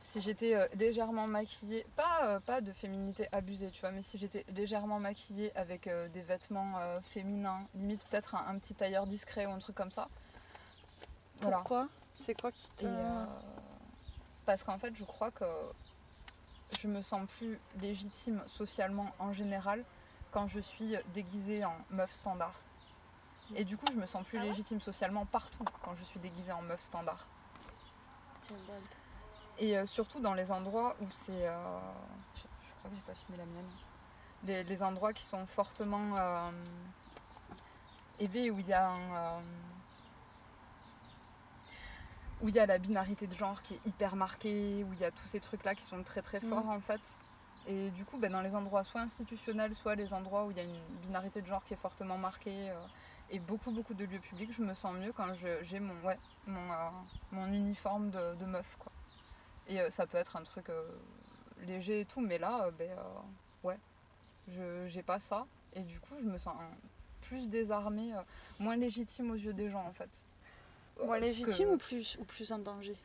si 0.03 0.21
j'étais 0.21 0.55
euh, 0.55 0.67
légèrement 0.73 1.27
maquillée, 1.27 1.85
pas, 1.95 2.35
euh, 2.35 2.39
pas 2.39 2.61
de 2.61 2.71
féminité 2.71 3.27
abusée, 3.31 3.71
tu 3.71 3.81
vois, 3.81 3.91
mais 3.91 4.01
si 4.03 4.17
j'étais 4.17 4.45
légèrement 4.49 4.99
maquillée 4.99 5.55
avec 5.57 5.87
euh, 5.87 6.09
des 6.09 6.21
vêtements 6.21 6.79
euh, 6.79 7.01
féminins, 7.01 7.67
limite 7.73 8.05
peut-être 8.07 8.35
un, 8.35 8.47
un 8.47 8.59
petit 8.59 8.75
tailleur 8.75 9.07
discret 9.07 9.45
ou 9.47 9.51
un 9.51 9.59
truc 9.59 9.75
comme 9.75 9.91
ça. 9.91 10.09
euh, 11.37 11.39
Voilà. 11.39 11.57
Pourquoi? 11.57 11.89
C'est 12.13 12.35
quoi 12.35 12.51
qui 12.51 12.71
te. 12.71 12.85
Euh, 12.85 13.25
parce 14.45 14.63
qu'en 14.63 14.77
fait, 14.79 14.95
je 14.95 15.03
crois 15.05 15.31
que 15.31 15.73
je 16.79 16.87
me 16.87 17.01
sens 17.01 17.27
plus 17.29 17.59
légitime 17.79 18.41
socialement 18.47 19.11
en 19.19 19.31
général 19.33 19.83
quand 20.31 20.47
je 20.47 20.59
suis 20.59 20.95
déguisée 21.13 21.63
en 21.63 21.77
meuf 21.89 22.11
standard. 22.11 22.61
Et 23.55 23.63
du 23.63 23.77
coup, 23.77 23.85
je 23.91 23.97
me 23.97 24.05
sens 24.05 24.25
plus 24.25 24.37
Ah 24.39 24.41
ouais 24.41 24.47
légitime 24.49 24.81
socialement 24.81 25.25
partout 25.25 25.63
quand 25.83 25.95
je 25.95 26.03
suis 26.03 26.19
déguisée 26.19 26.51
en 26.51 26.61
meuf 26.63 26.81
standard. 26.81 27.27
Et 29.57 29.77
euh, 29.77 29.85
surtout 29.85 30.19
dans 30.19 30.33
les 30.33 30.51
endroits 30.51 30.95
où 31.01 31.05
c'est. 31.11 31.47
euh, 31.47 31.79
je, 32.35 32.41
je 32.41 32.73
crois 32.79 32.89
que 32.89 32.95
j'ai 32.95 33.01
pas 33.03 33.13
fini 33.13 33.37
la 33.37 33.45
mienne. 33.45 33.69
Les, 34.43 34.63
les 34.63 34.83
endroits 34.83 35.13
qui 35.13 35.23
sont 35.23 35.45
fortement 35.45 36.15
euh, 36.17 36.51
élevés, 38.19 38.51
où 38.51 38.59
il 38.59 38.67
y 38.67 38.73
a 38.73 38.89
un. 38.89 39.41
Où 42.41 42.49
il 42.49 42.55
y 42.55 42.59
a 42.59 42.65
la 42.65 42.77
binarité 42.77 43.27
de 43.27 43.33
genre 43.35 43.61
qui 43.61 43.75
est 43.75 43.85
hyper 43.85 44.15
marquée, 44.15 44.83
où 44.83 44.93
il 44.93 44.99
y 44.99 45.05
a 45.05 45.11
tous 45.11 45.27
ces 45.27 45.39
trucs-là 45.39 45.75
qui 45.75 45.83
sont 45.83 46.03
très 46.03 46.21
très 46.21 46.39
forts 46.39 46.69
en 46.69 46.79
fait. 46.79 47.17
Et 47.67 47.89
du 47.91 48.05
coup, 48.05 48.17
ben, 48.17 48.31
dans 48.31 48.41
les 48.41 48.53
endroits 48.53 48.83
soit 48.83 49.01
institutionnels, 49.01 49.73
soit 49.73 49.95
les 49.95 50.13
endroits 50.13 50.45
où 50.45 50.51
il 50.51 50.57
y 50.57 50.59
a 50.59 50.63
une 50.63 50.79
binarité 51.01 51.41
de 51.41 51.47
genre 51.47 51.63
qui 51.63 51.73
est 51.73 51.77
fortement 51.77 52.17
marquée, 52.17 52.69
euh, 52.69 52.75
et 53.31 53.39
beaucoup 53.39 53.71
beaucoup 53.71 53.95
de 53.95 54.05
lieux 54.05 54.19
publics, 54.19 54.51
je 54.51 54.61
me 54.61 54.73
sens 54.75 54.95
mieux 54.95 55.11
quand 55.13 55.33
j'ai 55.33 55.79
mon, 55.79 55.99
ouais, 56.03 56.19
mon, 56.45 56.71
euh, 56.71 56.89
mon 57.31 57.47
uniforme 57.47 58.11
de, 58.11 58.35
de 58.35 58.45
meuf. 58.45 58.75
Quoi. 58.77 58.91
Et 59.67 59.81
euh, 59.81 59.89
ça 59.89 60.05
peut 60.05 60.17
être 60.17 60.35
un 60.35 60.43
truc 60.43 60.67
léger 61.65 62.01
et 62.01 62.05
tout, 62.05 62.21
mais 62.21 62.37
là, 62.37 62.69
ben, 62.71 62.95
ouais, 63.63 63.79
je 64.47 64.85
j'ai 64.85 65.01
pas 65.01 65.19
ça. 65.19 65.47
Et 65.73 65.81
du 65.81 65.99
coup, 65.99 66.13
je 66.19 66.25
me 66.25 66.37
sens 66.37 66.55
plus 67.21 67.49
désarmée, 67.49 68.13
moins 68.59 68.75
légitime 68.75 69.31
aux 69.31 69.35
yeux 69.35 69.53
des 69.53 69.69
gens 69.69 69.85
en 69.87 69.93
fait. 69.93 70.23
Moins 71.03 71.19
légitime 71.19 71.67
que- 71.69 71.73
ou 71.73 71.77
plus, 71.77 72.17
ou 72.19 72.23
plus 72.25 72.51
en 72.51 72.59
danger? 72.59 72.95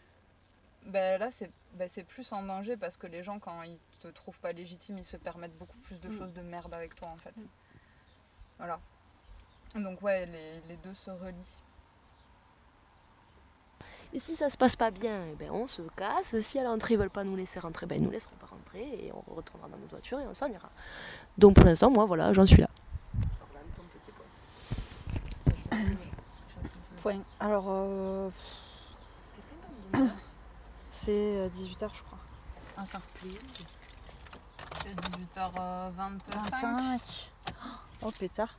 Ben 0.87 1.19
là, 1.19 1.31
c'est 1.31 1.51
ben, 1.75 1.89
c'est 1.89 2.03
plus 2.05 2.33
en 2.33 2.43
danger 2.43 2.77
parce 2.77 2.97
que 2.97 3.07
les 3.07 3.23
gens, 3.23 3.39
quand 3.39 3.63
ils 3.63 3.79
te 4.01 4.09
trouvent 4.09 4.39
pas 4.41 4.53
légitime, 4.53 4.99
ils 4.99 5.05
se 5.05 5.17
permettent 5.17 5.57
beaucoup 5.59 5.77
plus 5.79 6.01
de 6.01 6.09
Mm. 6.09 6.19
choses 6.19 6.33
de 6.33 6.41
merde 6.41 6.73
avec 6.75 6.95
toi 6.97 7.09
en 7.09 7.17
fait. 7.17 7.35
Voilà. 8.59 8.81
Donc, 9.77 10.03
ouais, 10.03 10.27
les, 10.27 10.61
les 10.63 10.77
deux 10.79 10.95
se 10.95 11.11
relient. 11.11 11.61
Et 14.13 14.19
si 14.19 14.35
ça 14.35 14.51
se 14.51 14.57
passe 14.57 14.75
pas 14.75 14.91
bien, 14.91 15.27
eh 15.31 15.35
ben 15.37 15.51
on 15.53 15.69
se 15.69 15.83
casse. 15.97 16.39
Si 16.41 16.59
à 16.59 16.65
l'entrée 16.65 16.95
ils 16.95 17.01
veulent 17.01 17.11
pas 17.11 17.23
nous 17.23 17.37
laisser 17.37 17.61
rentrer, 17.61 17.87
ben 17.87 17.95
ils 17.97 18.03
nous 18.03 18.11
laisseront 18.11 18.35
pas 18.37 18.47
rentrer 18.47 18.83
et 19.07 19.13
on 19.13 19.21
retournera 19.35 19.69
dans 19.69 19.77
notre 19.77 19.91
voiture 19.91 20.19
et 20.19 20.27
on 20.27 20.35
s'en 20.35 20.49
ira. 20.49 20.71
Donc 21.39 21.55
pour 21.55 21.65
l'instant, 21.65 21.91
moi 21.91 22.07
voilà, 22.07 22.33
j'en 22.33 22.47
suis 22.47 22.61
là. 22.63 22.69
Point. 27.03 27.23
Alors, 27.39 27.65
euh, 27.69 28.31
c'est 30.91 31.49
18h, 31.49 31.91
je 31.95 32.03
crois. 32.03 32.19
Attends. 32.77 33.01
C'est 34.83 34.95
18h25. 35.35 36.21
25. 36.33 37.33
Oh 38.03 38.11
pétard. 38.19 38.57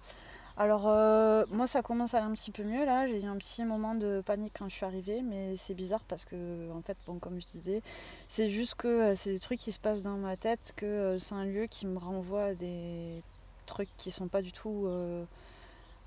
Alors 0.57 0.87
euh, 0.87 1.45
moi 1.49 1.65
ça 1.65 1.81
commence 1.81 2.13
à 2.13 2.17
aller 2.17 2.27
un 2.27 2.33
petit 2.33 2.51
peu 2.51 2.63
mieux 2.63 2.85
là, 2.85 3.07
j'ai 3.07 3.21
eu 3.21 3.25
un 3.25 3.37
petit 3.37 3.63
moment 3.63 3.95
de 3.95 4.21
panique 4.25 4.53
quand 4.59 4.69
je 4.69 4.75
suis 4.75 4.85
arrivée, 4.85 5.21
mais 5.21 5.55
c'est 5.55 5.73
bizarre 5.73 6.03
parce 6.07 6.25
que 6.25 6.71
en 6.71 6.81
fait 6.81 6.97
bon 7.07 7.19
comme 7.19 7.39
je 7.41 7.47
disais, 7.47 7.81
c'est 8.27 8.49
juste 8.49 8.75
que 8.75 8.87
euh, 8.87 9.15
c'est 9.15 9.31
des 9.31 9.39
trucs 9.39 9.59
qui 9.59 9.71
se 9.71 9.79
passent 9.79 10.01
dans 10.01 10.17
ma 10.17 10.35
tête, 10.37 10.73
que 10.75 10.85
euh, 10.85 11.17
c'est 11.17 11.35
un 11.35 11.45
lieu 11.45 11.67
qui 11.67 11.87
me 11.87 11.97
renvoie 11.97 12.43
à 12.43 12.53
des 12.53 13.23
trucs 13.65 13.89
qui 13.97 14.11
sont 14.11 14.27
pas 14.27 14.41
du 14.41 14.51
tout 14.51 14.85
euh, 14.87 15.23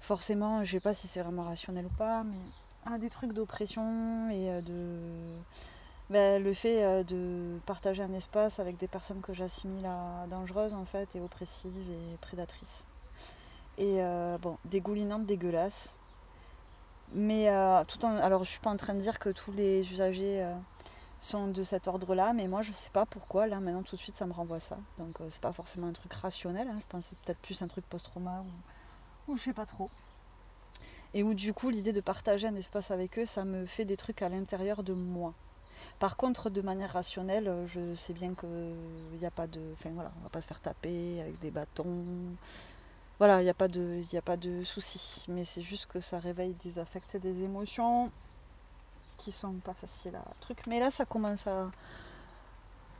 forcément, 0.04 0.64
je 0.64 0.72
sais 0.72 0.80
pas 0.80 0.94
si 0.94 1.08
c'est 1.08 1.22
vraiment 1.22 1.44
rationnel 1.44 1.86
ou 1.86 1.96
pas, 1.96 2.22
mais 2.24 2.98
des 2.98 3.08
trucs 3.08 3.32
d'oppression 3.32 4.28
et 4.30 4.50
euh, 4.50 4.60
de 4.60 4.98
ben, 6.10 6.42
le 6.42 6.52
fait 6.52 6.84
euh, 6.84 7.02
de 7.02 7.58
partager 7.64 8.02
un 8.02 8.12
espace 8.12 8.58
avec 8.60 8.76
des 8.76 8.86
personnes 8.86 9.22
que 9.22 9.32
j'assimile 9.32 9.86
à 9.86 10.26
dangereuses 10.28 10.74
en 10.74 10.84
fait 10.84 11.16
et 11.16 11.20
oppressives 11.20 11.76
et 11.76 12.16
prédatrices. 12.20 12.86
Et 13.78 14.02
euh, 14.02 14.36
bon, 14.38 14.58
dégoulinantes, 14.66 15.24
dégueulasses. 15.24 15.94
Mais 17.12 17.48
tout 17.86 18.04
en, 18.04 18.16
alors 18.16 18.44
je 18.44 18.50
suis 18.50 18.60
pas 18.60 18.70
en 18.70 18.76
train 18.76 18.94
de 18.94 19.00
dire 19.00 19.18
que 19.18 19.28
tous 19.28 19.52
les 19.52 19.90
usagers 19.92 20.44
sont 21.20 21.46
de 21.46 21.62
cet 21.62 21.86
ordre-là, 21.86 22.32
mais 22.32 22.48
moi 22.48 22.62
je 22.62 22.72
sais 22.72 22.90
pas 22.90 23.06
pourquoi 23.06 23.46
là 23.46 23.60
maintenant 23.60 23.82
tout 23.82 23.94
de 23.94 24.00
suite 24.00 24.16
ça 24.16 24.26
me 24.26 24.32
renvoie 24.32 24.58
ça. 24.58 24.78
Donc 24.98 25.20
c'est 25.28 25.40
pas 25.40 25.52
forcément 25.52 25.86
un 25.86 25.92
truc 25.92 26.12
rationnel, 26.12 26.66
hein, 26.66 26.78
je 26.80 26.86
pense 26.88 27.04
c'est 27.04 27.18
peut-être 27.18 27.38
plus 27.38 27.62
un 27.62 27.68
truc 27.68 27.86
post-trauma 27.86 28.40
ou 29.28 29.36
je 29.36 29.42
sais 29.42 29.52
pas 29.52 29.66
trop. 29.66 29.90
Et 31.14 31.22
où 31.22 31.34
du 31.34 31.52
coup 31.52 31.70
l'idée 31.70 31.92
de 31.92 32.00
partager 32.00 32.48
un 32.48 32.56
espace 32.56 32.90
avec 32.90 33.18
eux, 33.18 33.26
ça 33.26 33.44
me 33.44 33.66
fait 33.66 33.84
des 33.84 33.96
trucs 33.96 34.22
à 34.22 34.28
l'intérieur 34.28 34.82
de 34.82 34.92
moi. 34.92 35.32
Par 35.98 36.16
contre, 36.16 36.50
de 36.50 36.60
manière 36.60 36.92
rationnelle, 36.92 37.48
euh, 37.48 37.66
je 37.68 37.94
sais 37.94 38.12
bien 38.12 38.34
qu'il 38.34 39.18
n'y 39.18 39.26
a 39.26 39.30
pas 39.30 39.46
de. 39.46 39.60
Enfin 39.74 39.90
voilà, 39.94 40.12
on 40.18 40.22
va 40.22 40.28
pas 40.28 40.40
se 40.40 40.46
faire 40.46 40.60
taper 40.60 41.20
avec 41.20 41.38
des 41.40 41.50
bâtons. 41.50 42.04
Voilà, 43.18 43.40
il 43.40 43.44
n'y 43.44 43.50
a 43.50 43.54
pas 43.54 43.68
de, 43.68 44.02
y 44.12 44.16
a 44.16 44.22
pas 44.22 44.36
de. 44.36 44.62
Mais 45.28 45.44
c'est 45.44 45.62
juste 45.62 45.86
que 45.86 46.00
ça 46.00 46.18
réveille 46.18 46.54
des 46.64 46.78
affects 46.78 47.14
et 47.14 47.20
des 47.20 47.42
émotions 47.42 48.10
qui 49.16 49.30
sont 49.30 49.52
pas 49.64 49.74
faciles 49.74 50.16
à 50.16 50.24
truc. 50.40 50.66
Mais 50.66 50.80
là, 50.80 50.90
ça 50.90 51.04
commence 51.04 51.46
à. 51.46 51.70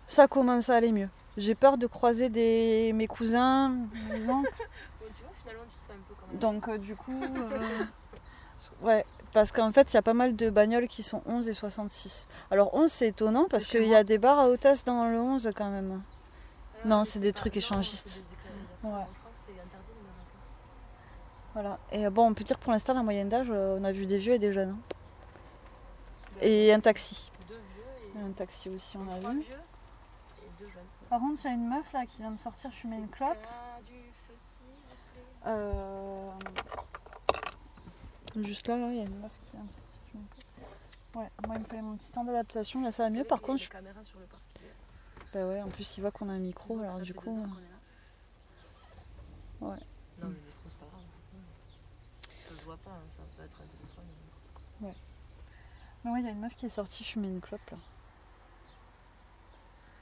Ça 0.06 0.28
commence 0.28 0.68
à 0.68 0.76
aller 0.76 0.92
mieux. 0.92 1.08
J'ai 1.36 1.54
peur 1.54 1.78
de 1.78 1.86
croiser 1.86 2.28
des, 2.28 2.92
mes 2.94 3.08
cousins, 3.08 3.70
mes 4.12 4.28
oncles. 4.28 4.52
tu 5.46 5.54
vois, 5.54 5.64
finalement, 5.64 5.64
tu 5.70 5.78
te 5.78 5.84
sens 5.86 5.96
un 5.96 6.08
peu 6.08 6.14
quand 6.20 6.26
même. 6.28 6.38
Donc 6.38 6.68
euh, 6.68 6.78
du 6.78 6.96
coup, 6.96 7.20
euh, 7.22 7.84
ouais, 8.82 9.04
parce 9.32 9.52
qu'en 9.52 9.72
fait, 9.72 9.92
il 9.92 9.94
y 9.94 9.98
a 9.98 10.02
pas 10.02 10.14
mal 10.14 10.36
de 10.36 10.50
bagnoles 10.50 10.88
qui 10.88 11.02
sont 11.02 11.22
11 11.26 11.48
et 11.48 11.52
66. 11.52 12.28
Alors 12.50 12.74
11, 12.74 12.90
c'est 12.90 13.08
étonnant 13.08 13.46
parce 13.50 13.66
qu'il 13.66 13.86
y 13.86 13.94
a 13.94 14.04
des 14.04 14.18
bars 14.18 14.38
à 14.38 14.48
hôtesse 14.48 14.84
dans 14.84 15.08
le 15.08 15.18
11 15.18 15.52
quand 15.56 15.70
même. 15.70 16.02
Ah, 16.82 16.88
non, 16.88 17.04
c'est 17.04 17.18
des 17.20 17.32
trucs 17.32 17.56
échangistes. 17.56 18.22
des 18.82 18.88
Ouais. 18.88 18.94
En 18.94 19.04
France, 19.04 19.38
c'est 19.46 19.52
interdit 19.52 19.90
de 19.90 20.02
mettre 20.02 20.18
en 20.20 20.24
place. 20.32 21.54
Voilà. 21.54 21.78
Et 21.92 22.06
euh, 22.06 22.10
bon, 22.10 22.26
on 22.30 22.34
peut 22.34 22.44
dire 22.44 22.58
que 22.58 22.62
pour 22.64 22.72
l'instant, 22.72 22.94
la 22.94 23.02
moyenne 23.02 23.28
d'âge, 23.28 23.50
on 23.50 23.82
a 23.84 23.92
vu 23.92 24.06
des 24.06 24.18
vieux 24.18 24.34
et 24.34 24.38
des 24.38 24.52
jeunes. 24.52 24.70
hein. 24.70 24.94
Ben, 26.40 26.48
Et 26.48 26.72
un 26.72 26.80
taxi. 26.80 27.30
Deux 27.48 27.54
vieux 27.54 28.20
et 28.22 28.24
Un 28.26 28.32
taxi 28.32 28.68
aussi, 28.68 28.96
on 28.98 29.10
a 29.10 29.18
vu. 29.32 29.40
vieux 29.40 29.54
et 30.42 30.50
deux 30.60 30.68
jeunes. 30.68 30.82
Par 31.08 31.20
contre, 31.20 31.40
il 31.44 31.46
y 31.46 31.50
a 31.50 31.54
une 31.54 31.68
meuf 31.68 31.92
là 31.92 32.04
qui 32.06 32.18
vient 32.22 32.30
de 32.32 32.38
sortir 32.38 32.70
fumer 32.72 32.96
une 32.96 33.08
clope. 33.08 33.36
Euh, 35.46 36.30
Juste 38.36 38.66
là, 38.68 38.76
il 38.90 38.96
y 38.96 39.00
a 39.00 39.04
une 39.04 39.20
meuf 39.20 39.32
qui 39.44 39.56
une 39.56 40.26
clope. 40.26 40.66
Ouais, 41.16 41.30
moi 41.46 41.54
il 41.56 41.60
me 41.60 41.64
fallait 41.66 41.82
mon 41.82 41.96
petit 41.96 42.10
temps 42.10 42.24
d'adaptation, 42.24 42.82
là 42.82 42.90
ça 42.90 43.04
va 43.04 43.10
mieux. 43.10 43.22
Par 43.24 43.40
contre, 43.40 43.62
je- 43.62 43.68
bah 45.32 45.46
ouais, 45.46 45.62
en 45.62 45.68
plus 45.68 45.96
il 45.96 46.00
voit 46.00 46.10
qu'on 46.10 46.28
a 46.28 46.32
un 46.32 46.38
micro, 46.40 46.78
alors 46.80 46.98
du 46.98 47.14
coup. 47.14 47.30
euh, 47.30 47.44
est. 49.62 49.64
Ouais. 49.64 49.76
Non, 50.20 50.28
mais 50.28 50.34
le 50.34 50.40
micro, 50.40 50.68
c'est 50.68 50.78
pas 50.78 50.86
grave. 50.86 51.00
Ça 52.48 52.54
se 52.56 52.64
voit 52.64 52.76
pas, 52.78 52.90
hein, 52.90 53.02
ça 53.08 53.22
peut 53.36 53.44
être 53.44 53.56
un 53.62 53.66
téléphone. 53.66 54.04
Mais 56.04 56.10
ouais, 56.10 56.20
il 56.20 56.26
y 56.26 56.28
a 56.28 56.32
une 56.32 56.40
meuf 56.40 56.54
qui 56.56 56.66
est 56.66 56.70
sortie 56.70 57.04
fumer 57.04 57.28
une 57.28 57.40
clope 57.40 57.70
là. 57.70 57.78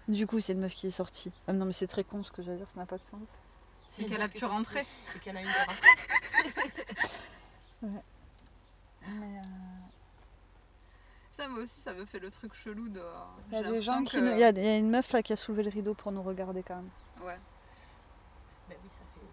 Du 0.08 0.26
coup, 0.26 0.40
c'est 0.40 0.52
une 0.54 0.60
meuf 0.60 0.74
qui 0.74 0.86
est 0.86 0.90
sortie. 0.90 1.30
Ah, 1.46 1.52
non, 1.52 1.64
mais 1.66 1.72
c'est 1.72 1.86
très 1.86 2.02
con 2.04 2.22
ce 2.24 2.32
que 2.32 2.42
j'allais 2.42 2.56
dire, 2.56 2.68
ça 2.70 2.80
n'a 2.80 2.86
pas 2.86 2.98
de 2.98 3.04
sens. 3.04 3.20
C'est 3.92 4.06
qu'elle 4.06 4.22
a 4.22 4.28
pu 4.28 4.44
rentrer. 4.44 4.84
C'est 5.12 5.20
qu'il 5.20 5.32
y 5.32 5.36
en 5.36 5.38
a 5.38 5.42
une 5.42 5.48
qui 5.48 5.58
rentrée. 5.58 5.88
Mais, 9.08 9.38
euh, 9.38 9.42
Ça, 11.32 11.48
moi 11.48 11.60
aussi, 11.62 11.80
ça 11.80 11.92
me 11.92 12.04
fait 12.06 12.18
le 12.20 12.30
truc 12.30 12.54
chelou 12.54 12.88
de. 12.88 13.02
Il 13.48 13.54
y 13.54 13.56
a 13.56 13.62
j'ai 13.62 13.70
des 13.70 13.80
gens 13.80 13.92
l'impression 13.96 14.04
qui. 14.04 14.16
que- 14.16 14.20
nous- 14.22 14.32
Il 14.32 14.38
y, 14.38 14.44
a, 14.44 14.50
il 14.50 14.64
y 14.64 14.68
a 14.68 14.76
une 14.78 14.90
meuf 14.90 15.12
là 15.12 15.22
qui 15.22 15.32
a 15.32 15.36
soulevé 15.36 15.62
le 15.64 15.70
rideau 15.70 15.94
pour 15.94 16.10
nous 16.12 16.22
regarder 16.22 16.62
quand 16.62 16.76
même. 16.76 16.90
Ouais. 17.20 17.38
Ben 18.68 18.76
oui, 18.82 18.88
ça 18.90 19.02
fait 19.14 19.20
une 19.20 19.28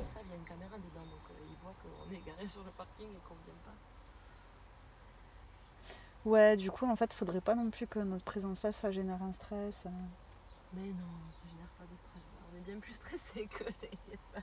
ils 0.00 0.06
savent, 0.06 0.22
il 0.26 0.30
y 0.30 0.32
a 0.34 0.36
une 0.36 0.44
caméra 0.44 0.76
dedans, 0.76 1.06
donc 1.06 1.22
euh, 1.30 1.34
ils 1.48 1.56
voient 1.62 1.74
qu'on 1.82 2.10
est 2.14 2.20
garé 2.26 2.46
sur 2.48 2.62
le 2.64 2.70
parking 2.72 3.06
et 3.06 3.20
qu'on 3.28 3.34
vient 3.44 3.54
pas. 3.64 3.72
Ouais, 6.28 6.56
du 6.56 6.70
coup, 6.70 6.86
en 6.90 6.96
fait, 6.96 7.12
faudrait 7.14 7.40
pas 7.40 7.54
non 7.54 7.70
plus 7.70 7.86
que 7.86 7.98
notre 8.00 8.24
présence 8.24 8.62
là, 8.62 8.72
ça 8.72 8.90
génère 8.90 9.22
un 9.22 9.32
stress. 9.32 9.86
euh. 9.86 9.90
Mais 10.72 10.82
non, 10.88 11.14
ça 11.32 11.46
génère 11.48 11.68
pas 11.78 11.84
de 11.84 11.96
stress. 11.96 12.22
On 12.52 12.53
est 12.53 12.53
bien 12.66 12.76
plus 12.80 12.94
stressé 12.94 13.46
que 13.46 13.64
t'inquiète 13.80 14.20
pas. 14.32 14.40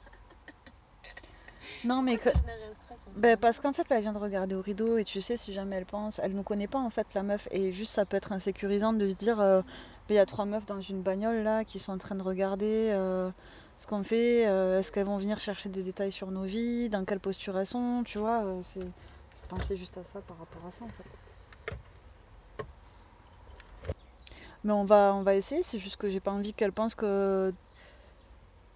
Non, 1.84 2.02
mais 2.02 2.18
que. 2.18 2.30
On 2.30 3.20
Ben, 3.20 3.38
parce 3.38 3.60
qu'en 3.60 3.74
fait, 3.74 3.90
là, 3.90 3.98
elle 3.98 4.04
vient 4.04 4.14
de 4.14 4.18
regarder 4.18 4.56
au 4.56 4.62
rideau 4.62 4.98
et 4.98 5.04
tu 5.04 5.22
sais, 5.22 5.38
si 5.38 5.54
jamais 5.54 5.78
elle 5.78 5.86
pense, 5.86 6.20
elle 6.20 6.34
nous 6.34 6.44
connaît 6.44 6.68
pas 6.68 6.80
en 6.80 6.90
fait, 6.90 7.08
la 7.14 7.24
meuf, 7.24 7.48
et 7.52 7.72
juste 7.72 7.94
ça 7.94 8.06
peut 8.06 8.18
être 8.18 8.32
insécurisant 8.32 8.94
de 8.94 9.08
se 9.08 9.16
dire, 9.16 9.40
euh, 9.40 9.62
Ben, 10.08 10.16
il 10.16 10.16
y 10.16 10.20
a 10.20 10.26
trois 10.26 10.46
meufs 10.46 10.66
dans 10.66 10.82
une 10.82 11.02
bagnole 11.02 11.44
là 11.44 11.64
qui 11.64 11.80
sont 11.80 11.92
en 11.92 11.98
train 11.98 12.16
de 12.16 12.24
regarder 12.24 12.90
euh, 12.92 13.32
ce 13.78 13.88
qu'on 13.88 14.04
fait, 14.04 14.48
euh, 14.48 14.80
est-ce 14.80 14.92
qu'elles 14.92 15.06
vont 15.06 15.18
venir 15.18 15.40
chercher 15.40 15.70
des 15.70 15.84
détails 15.84 16.12
sur 16.12 16.30
nos 16.32 16.44
vies, 16.44 16.90
dans 16.90 17.06
quelle 17.06 17.20
posture 17.20 17.58
elles 17.58 17.66
sont, 17.66 18.04
tu 18.06 18.20
vois, 18.20 18.44
c'est. 18.64 18.88
Pensais 19.50 19.76
juste 19.76 19.98
à 19.98 20.04
ça 20.06 20.22
par 20.22 20.38
rapport 20.38 20.66
à 20.66 20.72
ça 20.72 20.86
en 20.86 20.88
fait. 20.88 21.04
Mais 24.64 24.72
on 24.72 24.86
va, 24.86 25.14
on 25.16 25.24
va 25.24 25.36
essayer, 25.36 25.64
c'est 25.64 25.80
juste 25.80 25.98
que 25.98 26.10
j'ai 26.10 26.20
pas 26.20 26.32
envie 26.32 26.54
qu'elle 26.54 26.72
pense 26.72 26.96
que 26.96 27.52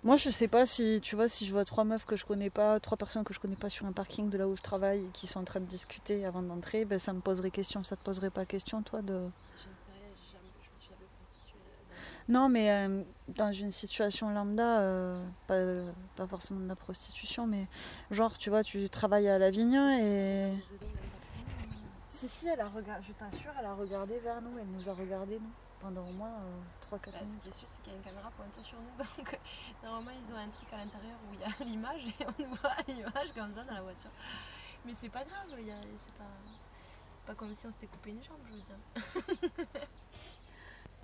moi, 0.06 0.18
je 0.18 0.30
sais 0.30 0.48
pas 0.48 0.68
si, 0.68 1.02
tu 1.02 1.16
vois, 1.16 1.28
si 1.28 1.48
je 1.48 1.52
vois 1.52 1.66
trois 1.66 1.84
meufs 1.84 2.06
que 2.06 2.16
je 2.16 2.26
connais 2.26 2.52
pas, 2.52 2.80
trois 2.80 2.96
personnes 2.96 3.24
que 3.24 3.34
je 3.34 3.40
connais 3.40 3.56
pas 3.56 3.70
sur 3.70 3.88
un 3.88 3.92
parking 3.92 4.30
de 4.30 4.38
là 4.38 4.48
où 4.48 4.56
je 4.56 4.62
travaille 4.62 5.00
et 5.00 5.10
qui 5.14 5.26
sont 5.26 5.40
en 5.40 5.44
train 5.44 5.60
de 5.60 5.66
discuter 5.66 6.26
avant 6.26 6.44
d'entrer, 6.44 6.86
ben, 6.86 7.00
ça 7.00 7.12
me 7.12 7.22
poserait 7.22 7.50
question. 7.50 7.84
Ça 7.84 7.96
te 7.96 8.04
poserait 8.04 8.30
pas 8.30 8.46
question, 8.46 8.84
toi, 8.84 9.02
de. 9.02 9.28
Non, 12.30 12.50
mais 12.50 12.72
euh, 12.72 13.04
dans 13.30 13.52
une 13.52 13.72
situation 13.72 14.30
lambda, 14.30 14.80
euh, 14.80 15.24
pas, 15.48 15.92
pas 16.16 16.28
forcément 16.28 16.60
de 16.60 16.68
la 16.68 16.76
prostitution, 16.76 17.48
mais 17.48 17.66
genre, 18.12 18.38
tu 18.38 18.52
vois, 18.52 18.64
tu 18.64 18.88
travailles 18.90 19.28
à 19.28 19.40
l'Avignon 19.40 19.90
et. 20.00 20.54
Si, 22.10 22.28
si, 22.28 22.48
elle 22.48 22.62
a 22.62 22.68
regardé, 22.68 23.04
je 23.08 23.14
t'assure, 23.14 23.52
elle 23.60 23.66
a 23.66 23.74
regardé 23.74 24.20
vers 24.20 24.40
nous, 24.42 24.58
elle 24.60 24.68
nous 24.68 24.88
a 24.88 24.94
regardé, 24.94 25.40
nous, 25.40 25.52
pendant 25.86 26.02
au 26.02 26.12
moins 26.14 26.34
3-4 26.90 26.90
Bah, 26.90 27.00
ce 27.20 27.24
minutes. 27.26 27.42
qui 27.44 27.50
est 27.50 27.52
sûr, 27.52 27.68
c'est 27.70 27.82
qu'il 27.84 27.92
y 27.92 27.96
a 27.96 27.98
une 28.00 28.04
caméra 28.04 28.32
pointée 28.32 28.64
sur 28.64 28.80
nous. 28.80 28.98
Donc, 29.18 29.40
normalement, 29.84 30.12
ils 30.20 30.34
ont 30.34 30.38
un 30.38 30.50
truc 30.50 30.74
à 30.74 30.78
l'intérieur 30.78 31.18
où 31.30 31.34
il 31.36 31.40
y 31.40 31.44
a 31.44 31.50
l'image 31.64 32.02
et 32.08 32.26
on 32.26 32.56
voit 32.56 32.76
l'image 32.88 33.32
comme 33.36 33.54
ça 33.54 33.64
dans 33.64 33.74
la 33.76 33.82
voiture. 33.84 34.10
Mais 34.84 34.94
c'est 35.00 35.10
pas 35.10 35.24
grave, 35.24 35.46
il 35.60 35.68
y 35.68 35.72
a- 35.72 35.76
c'est 36.00 36.14
pas, 36.16 36.24
c'est 37.18 37.26
pas 37.28 37.36
comme 37.36 37.54
si 37.54 37.68
on 37.68 37.72
s'était 37.72 37.86
coupé 37.88 38.10
une 38.12 38.24
jambe, 38.24 38.40
je 38.48 38.54
veux 38.54 38.62
dire. 38.62 39.88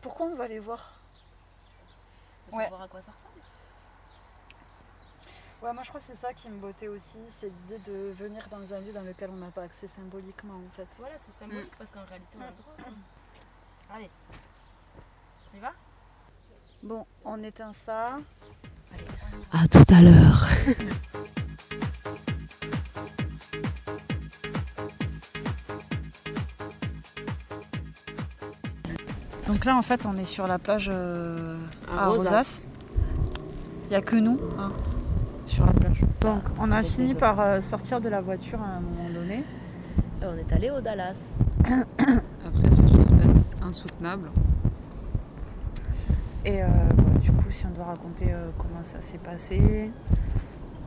Pourquoi 0.01 0.25
on 0.25 0.35
va 0.35 0.47
les 0.47 0.59
voir? 0.59 0.93
On 2.51 2.57
Ouais. 2.57 2.63
va 2.63 2.69
voir 2.69 2.81
à 2.81 2.87
quoi 2.87 3.01
ça 3.03 3.11
ressemble. 3.11 3.41
Ouais, 5.61 5.73
moi 5.73 5.83
je 5.83 5.89
crois 5.89 5.99
que 6.01 6.07
c'est 6.07 6.15
ça 6.15 6.33
qui 6.33 6.49
me 6.49 6.57
bottait 6.57 6.87
aussi, 6.87 7.19
c'est 7.29 7.49
l'idée 7.49 7.77
de 7.79 8.11
venir 8.17 8.47
dans 8.49 8.73
un 8.73 8.79
lieu 8.79 8.91
dans 8.91 9.03
lequel 9.03 9.29
on 9.29 9.35
n'a 9.35 9.51
pas 9.51 9.61
accès 9.61 9.85
symboliquement 9.87 10.55
en 10.55 10.69
fait. 10.75 10.87
Voilà, 10.97 11.19
c'est 11.19 11.31
symbolique 11.31 11.75
parce 11.77 11.91
qu'en 11.91 12.03
réalité, 12.05 12.35
on 12.39 12.41
a 12.41 12.49
le 12.49 12.55
droit. 12.55 12.73
hein. 12.87 12.93
Allez, 13.93 14.09
on 15.53 15.57
y 15.57 15.59
va? 15.59 15.71
Bon, 16.83 17.05
on 17.25 17.43
éteint 17.43 17.73
ça. 17.73 18.19
À 19.51 19.67
tout 19.67 19.83
à 19.93 20.01
l'heure. 20.01 20.47
Donc 29.47 29.65
là 29.65 29.75
en 29.75 29.81
fait 29.81 30.05
on 30.05 30.15
est 30.17 30.25
sur 30.25 30.47
la 30.47 30.59
plage 30.59 30.89
euh, 30.91 31.57
À 31.91 32.05
à 32.05 32.07
Rosas. 32.07 32.29
Rosas. 32.29 32.67
Il 33.85 33.89
n'y 33.89 33.95
a 33.95 34.01
que 34.01 34.15
nous 34.15 34.39
hein, 34.57 34.71
sur 35.45 35.65
la 35.65 35.73
plage. 35.73 36.01
Donc 36.21 36.43
on 36.57 36.71
a 36.71 36.83
c'est 36.83 37.01
fini 37.01 37.13
par 37.13 37.41
euh, 37.41 37.59
sortir 37.59 37.99
de 37.99 38.07
la 38.07 38.21
voiture 38.21 38.61
à 38.61 38.77
un 38.77 38.79
moment 38.79 39.09
donné. 39.13 39.43
On 40.21 40.37
est 40.37 40.53
allé 40.53 40.69
au 40.69 40.79
Dallas. 40.79 41.35
Après, 41.65 42.69
ce 42.69 42.75
suspense 42.75 43.51
insoutenable. 43.61 44.29
Et 46.45 46.61
euh, 46.63 46.67
du 47.21 47.31
coup 47.31 47.51
si 47.51 47.65
on 47.65 47.69
doit 47.69 47.85
raconter 47.85 48.27
euh, 48.29 48.49
comment 48.57 48.83
ça 48.83 49.01
s'est 49.01 49.17
passé. 49.19 49.91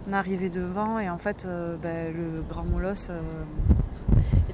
On 0.07 0.13
est 0.13 0.17
arrivé 0.17 0.51
devant 0.51 0.99
et 0.99 1.09
en 1.09 1.19
fait 1.19 1.45
euh, 1.45 1.77
ben, 1.77 2.13
le 2.13 2.43
grand 2.43 2.65
molosse, 2.65 3.09
euh, 3.11 3.21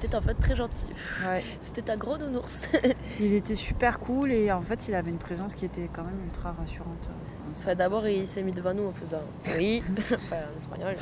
était 0.04 0.14
en 0.14 0.20
fait 0.20 0.34
très 0.34 0.56
gentil. 0.56 0.86
ouais, 1.26 1.44
C'était 1.60 1.90
un 1.90 1.96
gros 1.96 2.16
nounours. 2.18 2.68
il 3.20 3.34
était 3.34 3.54
super 3.68 4.00
cool 4.00 4.32
et 4.32 4.52
en 4.52 4.60
fait 4.60 4.88
il 4.88 4.94
avait 4.94 5.10
une 5.10 5.18
présence 5.18 5.54
qui 5.54 5.64
était 5.64 5.88
quand 5.92 6.04
même 6.04 6.20
ultra 6.24 6.52
rassurante. 6.52 7.10
Enfin, 7.52 7.74
D'abord, 7.74 8.06
il 8.06 8.28
s'est 8.28 8.42
mis 8.42 8.52
devant 8.52 8.72
nous 8.74 8.86
en 8.86 8.92
faisant 8.92 9.22
oui, 9.58 9.82
enfin 10.14 10.36
en 10.52 10.56
espagnol. 10.56 10.96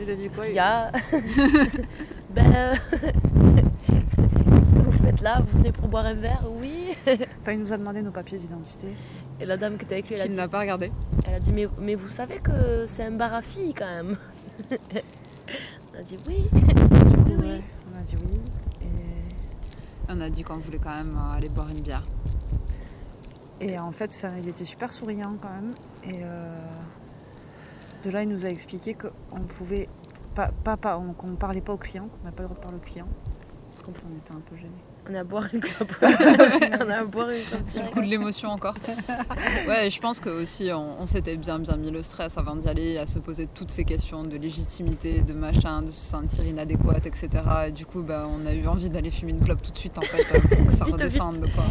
Il 0.00 0.10
a 0.10 0.14
dit 0.14 0.30
quoi 0.30 0.44
a 0.58 0.90
Ben. 2.30 2.78
Qu'est-ce 3.86 4.74
que 4.74 4.78
vous 4.84 5.04
faites 5.04 5.20
là? 5.20 5.40
Vous 5.46 5.58
venez 5.58 5.72
pour 5.72 5.88
boire 5.88 6.06
un 6.06 6.14
verre? 6.14 6.42
Oui. 6.58 6.85
Enfin, 7.40 7.52
il 7.52 7.60
nous 7.60 7.72
a 7.72 7.76
demandé 7.78 8.02
nos 8.02 8.10
papiers 8.10 8.38
d'identité. 8.38 8.88
Et 9.40 9.44
la 9.46 9.56
dame 9.56 9.76
qui 9.78 9.84
était 9.84 9.94
avec 9.96 10.08
lui, 10.08 10.14
elle 10.16 10.22
a 10.22 10.28
dit, 10.28 10.36
n'a 10.36 10.48
pas 10.48 10.60
regardé. 10.60 10.90
elle 11.26 11.34
a 11.34 11.40
dit 11.40 11.52
mais, 11.52 11.68
mais 11.78 11.94
vous 11.94 12.08
savez 12.08 12.38
que 12.38 12.84
c'est 12.86 13.04
un 13.04 13.10
bar 13.12 13.34
à 13.34 13.42
filles 13.42 13.74
quand 13.74 13.86
même 13.86 14.16
On 15.94 15.98
a 15.98 16.02
dit 16.02 16.16
oui. 16.26 16.42
Du 16.52 16.60
coup, 16.62 16.68
Oui, 17.26 17.34
oui. 17.38 17.46
ouais, 17.48 17.62
on 17.94 17.98
a 17.98 18.02
dit 18.02 18.16
oui. 18.16 18.40
Et, 18.82 18.86
On 20.12 20.20
a 20.20 20.30
dit 20.30 20.42
qu'on 20.42 20.56
voulait 20.58 20.78
quand 20.78 20.94
même 20.94 21.16
euh, 21.16 21.36
aller 21.36 21.48
boire 21.48 21.68
une 21.68 21.80
bière. 21.80 22.02
et 23.60 23.78
en 23.78 23.92
fait, 23.92 24.10
enfin, 24.16 24.32
il 24.38 24.48
était 24.48 24.64
super 24.64 24.92
souriant 24.92 25.36
quand 25.40 25.50
même. 25.50 25.74
Et 26.04 26.20
euh, 26.22 26.58
de 28.04 28.10
là, 28.10 28.22
il 28.22 28.28
nous 28.28 28.46
a 28.46 28.48
expliqué 28.48 28.94
qu'on 28.94 29.40
pouvait 29.42 29.88
pas, 30.34 30.50
pas, 30.64 30.76
pas 30.76 30.98
on- 30.98 31.12
qu'on 31.12 31.28
ne 31.28 31.36
parlait 31.36 31.60
pas 31.62 31.72
aux 31.74 31.78
clients, 31.78 32.08
qu'on 32.08 32.24
n'a 32.24 32.32
pas 32.32 32.42
le 32.42 32.48
droit 32.48 32.56
de 32.58 32.62
parler 32.62 32.78
aux 32.78 32.80
clients. 32.86 33.08
En 33.88 33.92
fait, 33.92 34.06
on 34.10 34.16
était 34.16 34.32
un 34.32 34.40
peu 34.40 34.56
gênés. 34.56 34.70
On 35.08 35.14
a 35.14 35.20
à 35.20 35.24
boire 35.24 35.46
une 35.52 35.60
clope. 35.60 35.92
on 36.02 36.90
a 36.90 36.96
à 36.96 37.04
boire 37.04 37.30
une 37.30 37.42
clope. 37.44 37.68
Sur 37.68 37.84
le 37.84 37.90
coup 37.90 38.00
de 38.00 38.06
l'émotion 38.06 38.50
encore. 38.50 38.74
Ouais, 39.68 39.90
je 39.90 40.00
pense 40.00 40.20
que 40.20 40.28
aussi 40.28 40.70
on, 40.72 41.00
on 41.00 41.06
s'était 41.06 41.36
bien 41.36 41.58
bien 41.58 41.76
mis 41.76 41.90
le 41.90 42.02
stress 42.02 42.38
avant 42.38 42.56
d'y 42.56 42.68
aller, 42.68 42.98
à 42.98 43.06
se 43.06 43.18
poser 43.18 43.48
toutes 43.52 43.70
ces 43.70 43.84
questions 43.84 44.22
de 44.22 44.36
légitimité, 44.36 45.20
de 45.20 45.32
machin, 45.32 45.82
de 45.82 45.90
se 45.90 46.04
sentir 46.04 46.44
inadéquate, 46.44 47.06
etc. 47.06 47.28
Et 47.68 47.70
du 47.72 47.84
coup, 47.86 48.02
bah, 48.02 48.28
on 48.28 48.46
a 48.46 48.52
eu 48.52 48.66
envie 48.66 48.90
d'aller 48.90 49.10
fumer 49.10 49.32
une 49.32 49.44
clope 49.44 49.62
tout 49.62 49.72
de 49.72 49.78
suite 49.78 49.98
en 49.98 50.02
fait, 50.02 50.24
pour 50.24 50.66
que 50.66 50.72
ça 50.72 50.84
Vite, 50.86 50.94
redescende. 50.94 51.40
Quoi. 51.54 51.64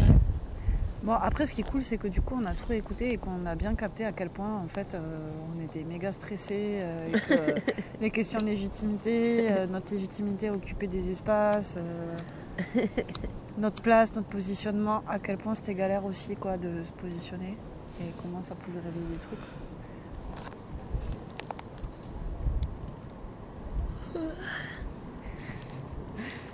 Bon, 1.06 1.14
après, 1.14 1.46
ce 1.46 1.54
qui 1.54 1.62
est 1.62 1.70
cool, 1.70 1.84
c'est 1.84 1.98
que 1.98 2.08
du 2.08 2.20
coup, 2.20 2.36
on 2.42 2.46
a 2.48 2.56
tout 2.56 2.74
écouté 2.74 3.12
et 3.12 3.18
qu'on 3.18 3.46
a 3.46 3.54
bien 3.54 3.76
capté 3.76 4.06
à 4.06 4.12
quel 4.12 4.32
point, 4.32 4.56
en 4.58 4.68
fait, 4.68 4.96
euh, 4.96 5.30
on 5.56 5.64
était 5.64 5.84
méga 5.84 6.12
stressés 6.12 6.80
euh, 6.80 7.14
et 7.14 7.20
que 7.20 7.62
les 8.02 8.10
questions 8.10 8.40
de 8.40 8.46
légitimité, 8.46 9.52
euh, 9.52 9.68
notre 9.68 9.94
légitimité 9.94 10.48
à 10.48 10.54
occuper 10.54 10.88
des 10.88 11.12
espaces, 11.12 11.76
euh, 11.78 12.18
notre 13.58 13.82
place, 13.82 14.16
notre 14.16 14.28
positionnement, 14.28 15.04
à 15.08 15.20
quel 15.20 15.38
point 15.38 15.54
c'était 15.54 15.76
galère 15.76 16.06
aussi, 16.06 16.36
quoi, 16.36 16.58
de 16.58 16.84
se 16.84 16.92
positionner 16.92 17.58
et 18.02 18.06
comment 18.22 18.42
ça 18.42 18.56
pouvait 18.56 18.80
réveiller 18.80 19.14
des 19.16 19.20
trucs. 19.22 19.40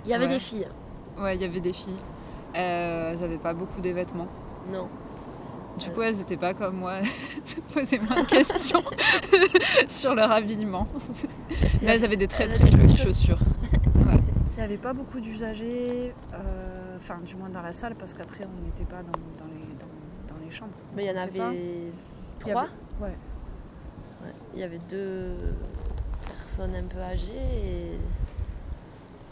Il 0.04 0.10
y 0.10 0.14
avait 0.14 0.26
Ouais. 0.26 0.32
des 0.34 0.40
filles. 0.40 0.66
Ouais, 1.18 1.36
il 1.36 1.42
y 1.42 1.44
avait 1.44 1.60
des 1.60 1.72
filles. 1.72 1.94
Euh, 2.56 3.12
elles 3.12 3.20
n'avaient 3.20 3.38
pas 3.38 3.54
beaucoup 3.54 3.80
de 3.80 3.90
vêtements. 3.90 4.28
Non. 4.70 4.88
Du 5.78 5.90
coup, 5.90 6.02
elles 6.02 6.16
n'étaient 6.16 6.36
pas 6.36 6.54
comme 6.54 6.76
moi, 6.76 6.94
se 7.44 7.56
poser 7.72 7.98
moins 7.98 8.22
de 8.22 8.26
questions 8.28 8.82
sur 9.88 10.14
leur 10.14 10.30
habillement. 10.30 10.86
Mais 11.80 11.92
elles 11.94 12.04
avaient 12.04 12.16
des 12.16 12.28
très 12.28 12.48
très 12.48 12.70
jolies 12.70 12.96
chaussures. 12.96 13.38
Il 14.62 14.68
n'y 14.68 14.74
avait 14.74 14.82
pas 14.82 14.92
beaucoup 14.92 15.18
d'usagers, 15.18 16.14
euh, 16.34 16.96
enfin, 16.96 17.18
du 17.24 17.34
moins 17.34 17.48
dans 17.48 17.62
la 17.62 17.72
salle, 17.72 17.96
parce 17.96 18.14
qu'après, 18.14 18.44
on 18.46 18.64
n'était 18.64 18.84
pas 18.84 19.02
dans, 19.02 19.10
dans 19.10 19.50
les, 19.50 19.74
dans, 19.74 20.34
dans 20.36 20.40
les 20.44 20.52
chambres. 20.52 20.70
Mais 20.94 21.04
il 21.04 21.08
y 21.08 21.10
en 21.10 21.20
avait 21.20 21.36
pas. 21.38 21.52
Il 21.52 21.88
y 21.88 21.92
trois. 22.38 22.62
avait- 22.62 22.70
ouais. 23.00 23.16
Ouais. 24.22 24.32
Il 24.54 24.60
y 24.60 24.62
avait 24.62 24.78
deux 24.88 25.34
personnes 26.28 26.76
un 26.76 26.84
peu 26.84 27.00
âgées 27.00 27.32
et 27.34 27.98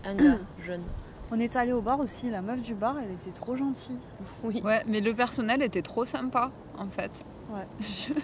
un 0.09 0.15
gars 0.17 0.39
jeune. 0.67 0.83
On 1.31 1.39
est 1.39 1.55
allé 1.55 1.73
au 1.73 1.81
bar 1.81 2.01
aussi, 2.01 2.29
la 2.29 2.43
meuf 2.43 2.61
du 2.61 2.75
bar, 2.75 2.97
elle 2.99 3.13
était 3.13 3.31
trop 3.31 3.55
gentille. 3.57 3.99
Oui. 4.43 4.61
Ouais, 4.65 4.83
mais 4.89 5.01
le 5.01 5.15
personnel 5.15 5.63
était 5.63 5.83
trop 5.83 6.05
sympa 6.05 6.51
en 6.77 6.89
fait. 6.89 7.25
Ouais. 7.53 7.67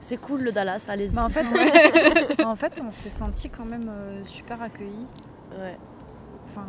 C'est 0.00 0.18
cool 0.18 0.42
le 0.42 0.52
Dallas, 0.52 0.84
allez-y. 0.88 1.14
Mais 1.16 1.20
en 1.20 1.28
fait, 1.30 1.46
en 2.44 2.54
fait 2.54 2.80
on 2.86 2.92
s'est 2.92 3.10
senti 3.10 3.48
quand 3.50 3.64
même 3.64 3.88
euh, 3.88 4.24
super 4.24 4.62
accueillis. 4.62 5.06
Ouais. 5.58 5.76
Enfin, 6.54 6.66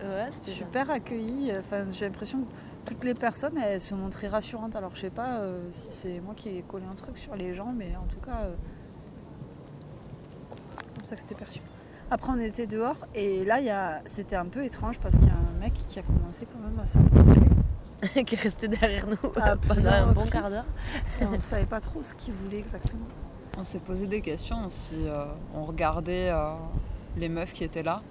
Ouais, 0.00 0.28
c'était 0.32 0.50
super 0.50 0.90
accueillis. 0.90 1.50
Enfin, 1.58 1.84
j'ai 1.90 2.06
l'impression 2.06 2.44
toutes 2.84 3.04
les 3.04 3.14
personnes, 3.14 3.56
elles 3.58 3.80
se 3.80 3.94
montraient 3.94 4.28
rassurantes. 4.28 4.76
Alors 4.76 4.94
je 4.94 5.00
sais 5.02 5.10
pas 5.10 5.38
euh, 5.38 5.66
si 5.70 5.92
c'est 5.92 6.20
moi 6.20 6.34
qui 6.34 6.50
ai 6.50 6.62
collé 6.62 6.84
un 6.90 6.94
truc 6.94 7.16
sur 7.18 7.34
les 7.34 7.54
gens, 7.54 7.72
mais 7.74 7.96
en 7.96 8.06
tout 8.06 8.20
cas, 8.20 8.42
euh, 8.42 8.54
c'est 10.78 10.94
comme 10.94 11.04
ça 11.04 11.14
que 11.14 11.20
c'était 11.22 11.34
perçu. 11.34 11.60
Après, 12.10 12.30
on 12.32 12.38
était 12.38 12.66
dehors 12.66 12.98
et 13.14 13.44
là, 13.44 13.60
il 13.60 13.66
y 13.66 13.70
a... 13.70 14.00
c'était 14.04 14.36
un 14.36 14.44
peu 14.44 14.62
étrange 14.62 14.98
parce 14.98 15.16
qu'il 15.16 15.26
y 15.26 15.30
a 15.30 15.34
un 15.34 15.58
mec 15.58 15.72
qui 15.72 15.98
a 15.98 16.02
commencé 16.02 16.46
quand 16.52 16.58
même 16.58 16.78
à 16.78 16.86
s'approcher. 16.86 17.40
qui 18.26 18.34
est 18.34 18.40
resté 18.40 18.68
derrière 18.68 19.06
nous 19.06 19.32
À 19.40 19.56
pendant 19.68 19.90
un 19.90 20.12
bon 20.12 20.26
quart 20.26 20.50
d'heure. 20.50 20.66
Et 21.20 21.24
on 21.24 21.30
ne 21.30 21.38
savait 21.40 21.64
pas 21.64 21.80
trop 21.80 22.02
ce 22.02 22.12
qu'il 22.14 22.34
voulait 22.34 22.58
exactement. 22.58 23.06
On 23.56 23.64
s'est 23.64 23.78
posé 23.78 24.06
des 24.06 24.20
questions 24.20 24.68
si 24.68 25.06
euh, 25.06 25.24
on 25.54 25.64
regardait 25.64 26.28
euh, 26.28 26.52
les 27.16 27.30
meufs 27.30 27.54
qui 27.54 27.64
étaient 27.64 27.82
là 27.82 28.02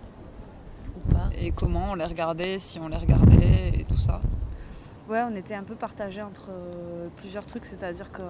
Ou 0.96 1.12
pas. 1.12 1.30
et 1.38 1.52
comment 1.52 1.92
on 1.92 1.96
les 1.96 2.06
regardait, 2.06 2.60
si 2.60 2.80
on 2.80 2.88
les 2.88 2.98
regardait 2.98 3.70
et 3.80 3.86
tout 3.86 3.98
ça. 3.98 4.22
Ouais, 5.10 5.22
on 5.30 5.36
était 5.36 5.56
un 5.56 5.64
peu 5.64 5.76
partagés 5.76 6.22
entre 6.22 6.50
euh, 6.52 7.08
plusieurs 7.18 7.46
trucs, 7.46 7.66
c'est-à-dire 7.66 8.12
que 8.12 8.22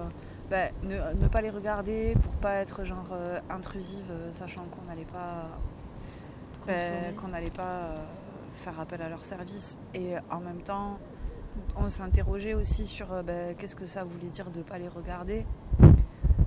bah, 0.50 0.68
ne, 0.82 0.96
ne 1.22 1.28
pas 1.28 1.40
les 1.40 1.50
regarder 1.50 2.14
pour 2.22 2.34
pas 2.34 2.54
être 2.54 2.84
genre 2.84 3.10
euh, 3.12 3.38
intrusive, 3.50 4.06
euh, 4.10 4.32
sachant 4.32 4.64
qu'on 4.64 4.82
n'allait 4.88 5.04
pas 5.04 5.48
bah, 6.66 6.72
qu'on 7.20 7.28
n'allait 7.28 7.50
pas 7.50 7.62
euh, 7.62 7.96
faire 8.62 8.80
appel 8.80 9.02
à 9.02 9.08
leur 9.08 9.22
service. 9.22 9.78
Et 9.94 10.14
en 10.30 10.40
même 10.40 10.62
temps, 10.62 10.98
on 11.76 11.88
s'interrogeait 11.88 12.54
aussi 12.54 12.86
sur 12.86 13.12
euh, 13.12 13.22
bah, 13.22 13.54
qu'est-ce 13.56 13.76
que 13.76 13.86
ça 13.86 14.02
voulait 14.04 14.28
dire 14.30 14.50
de 14.50 14.62
pas 14.62 14.78
les 14.78 14.88
regarder, 14.88 15.46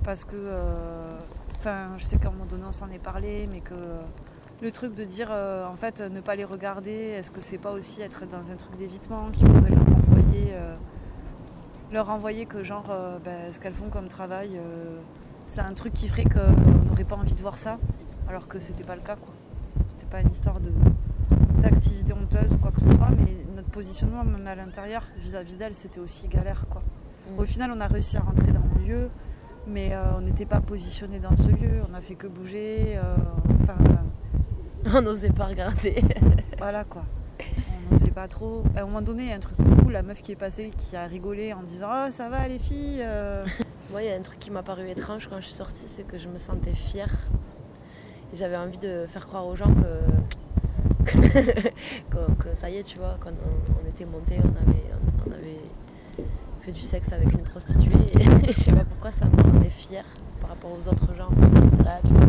parce 0.04 0.24
que, 0.24 0.36
euh, 0.36 1.18
enfin, 1.56 1.90
je 1.96 2.04
sais 2.04 2.18
qu'à 2.18 2.28
un 2.28 2.32
moment 2.32 2.44
donné 2.44 2.64
on 2.66 2.72
s'en 2.72 2.90
est 2.90 2.98
parlé, 2.98 3.48
mais 3.50 3.60
que 3.60 3.74
le 4.60 4.72
truc 4.72 4.94
de 4.94 5.04
dire 5.04 5.28
euh, 5.30 5.66
en 5.66 5.76
fait 5.76 6.00
ne 6.00 6.20
pas 6.20 6.34
les 6.34 6.44
regarder, 6.44 6.90
est-ce 6.90 7.30
que 7.30 7.40
c'est 7.40 7.58
pas 7.58 7.72
aussi 7.72 8.02
être 8.02 8.26
dans 8.26 8.50
un 8.50 8.56
truc 8.56 8.76
d'évitement 8.76 9.30
qui 9.30 9.44
pourrait 9.44 9.70
leur 9.70 9.86
envoyer, 9.88 10.52
euh, 10.52 10.76
leur 11.92 12.06
renvoyer 12.06 12.46
que 12.46 12.64
genre 12.64 12.90
euh, 12.90 13.18
ben, 13.24 13.52
ce 13.52 13.60
qu'elles 13.60 13.74
font 13.74 13.88
comme 13.88 14.08
travail, 14.08 14.60
c'est 15.44 15.60
un 15.60 15.74
truc 15.74 15.92
qui 15.92 16.08
ferait 16.08 16.24
qu'on 16.24 16.88
n'aurait 16.88 17.04
pas 17.04 17.16
envie 17.16 17.34
de 17.34 17.40
voir 17.40 17.56
ça, 17.56 17.78
alors 18.28 18.48
que 18.48 18.58
c'était 18.58 18.84
pas 18.84 18.96
le 18.96 19.02
cas 19.02 19.16
quoi. 19.16 19.34
C'était 19.88 20.06
pas 20.06 20.20
une 20.20 20.32
histoire 20.32 20.60
de 20.60 20.72
d'activité 21.60 22.12
honteuse 22.12 22.52
ou 22.52 22.58
quoi 22.58 22.70
que 22.70 22.80
ce 22.80 22.88
soit, 22.90 23.10
mais 23.10 23.36
notre 23.54 23.68
positionnement 23.70 24.24
même 24.24 24.46
à 24.46 24.54
l'intérieur 24.54 25.04
vis-à-vis 25.18 25.56
d'elles 25.56 25.74
c'était 25.74 26.00
aussi 26.00 26.28
galère 26.28 26.66
quoi. 26.68 26.82
Mm. 27.30 27.38
Au 27.40 27.44
final 27.44 27.72
on 27.74 27.80
a 27.80 27.86
réussi 27.86 28.16
à 28.16 28.20
rentrer 28.20 28.52
dans 28.52 28.62
le 28.76 28.84
lieu, 28.84 29.10
mais 29.68 29.92
on 30.16 30.20
n'était 30.20 30.46
pas 30.46 30.60
positionné 30.60 31.20
dans 31.20 31.36
ce 31.36 31.48
lieu, 31.48 31.80
on 31.88 31.94
a 31.94 32.00
fait 32.00 32.16
que 32.16 32.26
bouger, 32.26 32.98
enfin. 33.62 33.76
On 34.94 35.02
n'osait 35.02 35.30
pas 35.30 35.46
regarder. 35.46 36.02
Voilà 36.58 36.84
quoi. 36.84 37.04
On 37.90 37.94
ne 37.94 37.98
sait 37.98 38.10
pas 38.10 38.28
trop. 38.28 38.62
À 38.76 38.80
un 38.80 38.84
moment 38.84 39.02
donné, 39.02 39.24
il 39.24 39.28
y 39.30 39.32
a 39.32 39.36
un 39.36 39.40
truc 39.40 39.56
trop 39.56 39.74
cool, 39.82 39.92
la 39.92 40.02
meuf 40.02 40.22
qui 40.22 40.32
est 40.32 40.36
passée, 40.36 40.70
qui 40.76 40.96
a 40.96 41.06
rigolé 41.06 41.52
en 41.52 41.62
disant 41.62 41.88
Ah, 41.90 42.10
ça 42.10 42.28
va 42.28 42.46
les 42.48 42.58
filles 42.58 43.00
euh. 43.02 43.44
Moi, 43.90 44.02
il 44.02 44.08
y 44.08 44.12
a 44.12 44.16
un 44.16 44.22
truc 44.22 44.38
qui 44.38 44.50
m'a 44.50 44.62
paru 44.62 44.88
étrange 44.88 45.28
quand 45.28 45.40
je 45.40 45.46
suis 45.46 45.54
sortie, 45.54 45.86
c'est 45.96 46.06
que 46.06 46.18
je 46.18 46.28
me 46.28 46.36
sentais 46.36 46.74
fière. 46.74 47.10
J'avais 48.34 48.56
envie 48.58 48.76
de 48.76 49.06
faire 49.08 49.26
croire 49.26 49.46
aux 49.46 49.56
gens 49.56 49.72
que, 49.72 51.06
que, 51.10 52.32
que 52.38 52.54
ça 52.54 52.68
y 52.68 52.76
est, 52.76 52.82
tu 52.82 52.98
vois, 52.98 53.16
quand 53.18 53.30
on, 53.30 53.82
on 53.82 53.88
était 53.88 54.04
monté, 54.04 54.36
on 54.44 54.68
avait, 54.68 54.84
on, 54.92 55.30
on 55.30 55.32
avait 55.32 55.60
fait 56.60 56.72
du 56.72 56.82
sexe 56.82 57.10
avec 57.14 57.32
une 57.32 57.44
prostituée. 57.44 57.92
Et 58.18 58.52
je 58.52 58.60
sais 58.60 58.72
pas 58.72 58.84
pourquoi 58.84 59.10
ça 59.10 59.24
me 59.24 59.42
rendait 59.42 59.70
fière 59.70 60.04
par 60.42 60.50
rapport 60.50 60.70
aux 60.72 60.86
autres 60.86 61.14
gens. 61.14 61.30
Tu 61.30 61.46
vois, 61.82 62.28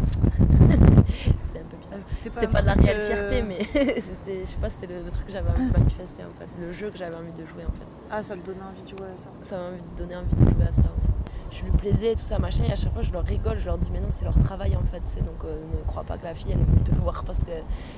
c'était 2.06 2.30
pas, 2.48 2.62
de 2.62 2.66
la 2.66 2.74
réelle 2.74 3.00
euh, 3.00 3.06
fierté, 3.06 3.42
mais 3.42 3.64
c'était, 3.74 4.42
je 4.42 4.46
sais 4.46 4.58
pas, 4.58 4.70
c'était 4.70 4.88
le, 4.88 5.04
le 5.04 5.12
truc 5.12 5.26
que 5.28 5.32
j'avais 5.32 5.50
envie 5.50 5.68
de 5.68 5.74
manifester 5.78 6.24
en 6.24 6.38
fait, 6.38 6.48
le 6.60 6.72
jeu 6.72 6.90
que 6.90 6.98
j'avais 6.98 7.16
envie 7.16 7.32
de 7.32 7.46
jouer 7.46 7.64
en 7.68 7.72
fait. 7.72 7.86
Ah, 8.12 8.22
ça 8.24 8.36
te 8.36 8.46
donnait 8.46 8.64
envie 8.64 8.84
de 8.84 8.88
jouer 8.88 9.08
à 9.14 9.18
ça. 9.18 9.30
Ça 9.42 9.58
m'a 9.58 9.66
envie 9.68 9.82
de 9.82 9.98
donner 9.98 10.16
envie 10.16 10.36
de 10.36 10.50
jouer 10.52 10.68
à 10.68 10.72
ça. 10.72 10.82
en 10.82 10.84
fait. 10.84 11.10
Je 11.52 11.64
lui 11.64 11.72
plaisais, 11.72 12.14
tout 12.14 12.24
ça, 12.24 12.38
machin, 12.38 12.64
et 12.68 12.72
à 12.72 12.76
chaque 12.76 12.94
fois 12.94 13.02
je 13.02 13.12
leur 13.12 13.24
rigole, 13.24 13.58
je 13.58 13.66
leur 13.66 13.78
dis, 13.78 13.90
mais 13.92 14.00
non, 14.00 14.10
c'est 14.10 14.26
leur 14.26 14.38
travail 14.40 14.76
en 14.76 14.84
fait. 14.84 15.02
C'est 15.06 15.24
donc, 15.24 15.44
euh, 15.46 15.60
ne 15.80 15.88
crois 15.88 16.04
pas 16.04 16.18
que 16.18 16.26
la 16.26 16.36
fille 16.36 16.52
elle 16.52 16.62
est 16.62 16.64
venue 16.64 16.84
te 16.84 16.94
voir 16.96 17.24
parce 17.24 17.40
que 17.40 17.52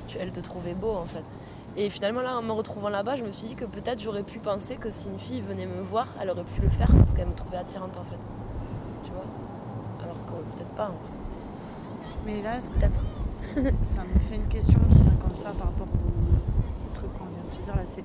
tu, 0.08 0.18
elle 0.20 0.32
te 0.32 0.40
trouvait 0.40 0.74
beau 0.74 0.92
en 0.96 1.06
fait. 1.06 1.24
Et 1.78 1.90
finalement, 1.90 2.22
là, 2.22 2.38
en 2.38 2.42
me 2.42 2.52
retrouvant 2.52 2.90
là-bas, 2.90 3.16
je 3.16 3.24
me 3.24 3.32
suis 3.32 3.48
dit 3.48 3.56
que 3.56 3.64
peut-être 3.66 4.02
j'aurais 4.02 4.24
pu 4.24 4.40
penser 4.40 4.76
que 4.76 4.92
si 4.92 5.08
une 5.08 5.20
fille 5.20 5.42
venait 5.42 5.66
me 5.66 5.82
voir, 5.82 6.08
elle 6.22 6.30
aurait 6.30 6.44
pu 6.44 6.62
le 6.62 6.70
faire 6.70 6.92
parce 6.98 7.12
qu'elle 7.14 7.28
me 7.28 7.34
trouvait 7.34 7.58
attirante 7.58 7.96
en 7.98 8.04
fait. 8.04 8.20
Tu 9.06 9.12
vois? 9.12 9.24
Alors 10.04 10.18
que 10.26 10.32
peut-être 10.56 10.72
pas 10.76 10.86
en 10.88 10.88
fait. 10.88 11.22
Mais 12.26 12.42
là, 12.42 12.58
est-ce 12.58 12.70
que 12.70 12.76
Peut-être. 12.76 13.00
ça 13.84 14.02
me 14.04 14.20
fait 14.20 14.36
une 14.36 14.48
question 14.48 14.80
qui 14.92 14.98
vient 15.02 15.12
comme 15.22 15.38
ça 15.38 15.50
par 15.52 15.68
rapport 15.68 15.88
au 15.88 16.94
truc 16.94 17.12
qu'on 17.18 17.26
vient 17.26 17.44
de 17.46 17.52
se 17.52 17.62
dire 17.62 17.76
là. 17.76 17.82
C'est 17.86 18.04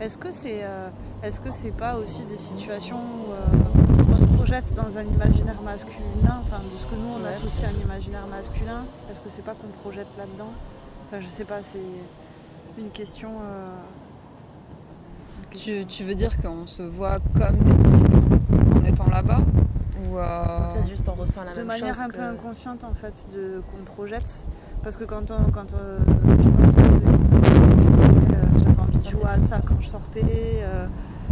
est-ce 0.00 0.18
que 0.18 0.32
c'est 0.32 0.60
euh, 0.64 0.88
est-ce 1.22 1.40
que 1.40 1.50
c'est 1.50 1.70
pas 1.70 1.96
aussi 1.96 2.24
des 2.24 2.36
situations 2.36 2.96
où 2.98 3.32
euh, 3.32 4.14
on 4.16 4.20
se 4.20 4.26
projette 4.36 4.74
dans 4.74 4.98
un 4.98 5.04
imaginaire 5.04 5.60
masculin, 5.62 6.40
enfin 6.42 6.58
de 6.70 6.76
ce 6.76 6.86
que 6.86 6.94
nous 6.94 7.14
on 7.18 7.22
Ouais, 7.22 7.28
associe 7.28 7.64
à 7.70 7.74
un 7.74 7.80
imaginaire 7.80 8.26
masculin, 8.26 8.84
est-ce 9.10 9.20
que 9.20 9.28
c'est 9.30 9.42
pas 9.42 9.54
qu'on 9.54 9.68
projette 9.82 10.08
là-dedans? 10.18 10.50
Enfin, 11.06 11.20
je 11.20 11.28
sais 11.28 11.44
pas, 11.44 11.62
c'est 11.62 11.78
une 12.78 12.90
question. 12.90 13.30
euh, 13.42 13.68
une 15.42 15.48
question- 15.50 15.72
Tu, 15.80 15.86
tu 15.86 16.04
veux 16.04 16.14
dire 16.14 16.40
qu'on 16.40 16.66
se 16.66 16.82
voit 16.82 17.18
comme 17.36 17.56
des 17.58 17.84
types 17.84 18.76
en 18.76 18.84
étant 18.84 19.08
là-bas? 19.08 19.40
Ou 20.10 20.18
euh, 20.18 20.72
Peut-être 20.74 20.88
juste 20.88 21.08
on 21.08 21.14
ressent 21.20 21.44
la 21.44 21.52
de 21.52 21.58
même 21.58 21.66
manière 21.68 21.94
chose 21.94 22.02
un 22.02 22.08
que... 22.08 22.16
peu 22.16 22.22
inconsciente 22.22 22.84
en 22.84 22.94
fait 22.94 23.26
de 23.32 23.62
qu'on 23.70 23.84
projette 23.84 24.46
parce 24.84 24.96
que 24.96 25.04
quand 25.04 25.30
on 25.30 25.50
quand 25.50 25.74
euh, 25.74 25.98
tu 26.42 26.48
vois 26.50 26.70
ça 26.70 26.82
faisait 26.84 27.06
comme 27.06 27.24
ça, 27.24 27.34
euh, 27.36 28.82
envie 28.82 28.98
de 28.98 29.08
jouer 29.08 29.24
à 29.26 29.38
ça 29.40 29.60
quand 29.66 29.80
je 29.80 29.88
sortais 29.88 30.22
euh, 30.62 30.86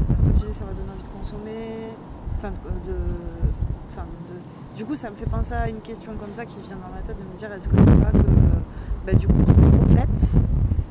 quand 0.08 0.30
on 0.34 0.38
disait 0.38 0.52
ça 0.52 0.64
m'a 0.64 0.72
donné 0.72 0.90
envie 0.90 1.02
de 1.04 1.08
consommer 1.18 1.88
enfin 2.36 2.50
de, 2.50 2.90
de- 2.90 2.96
enfin 3.90 4.06
de 4.28 4.34
du 4.76 4.84
coup 4.86 4.96
ça 4.96 5.10
me 5.10 5.16
fait 5.16 5.26
penser 5.28 5.52
à 5.52 5.68
une 5.68 5.80
question 5.80 6.12
comme 6.18 6.32
ça 6.32 6.46
qui 6.46 6.58
vient 6.60 6.76
dans 6.76 6.88
ma 6.94 7.02
tête 7.06 7.18
de 7.18 7.24
me 7.30 7.36
dire 7.36 7.52
est-ce 7.52 7.68
que 7.68 7.76
c'est 7.78 8.00
pas 8.00 8.10
que 8.10 8.16
euh, 8.18 8.60
bah, 9.06 9.12
du 9.14 9.26
coup 9.28 9.34
on 9.46 9.52
se 9.52 9.58
projette 9.60 10.40